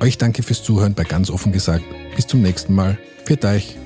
[0.00, 1.84] Euch danke fürs Zuhören bei ganz offen gesagt.
[2.14, 2.98] Bis zum nächsten Mal.
[3.24, 3.76] Für euch.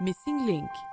[0.00, 0.91] Missing Link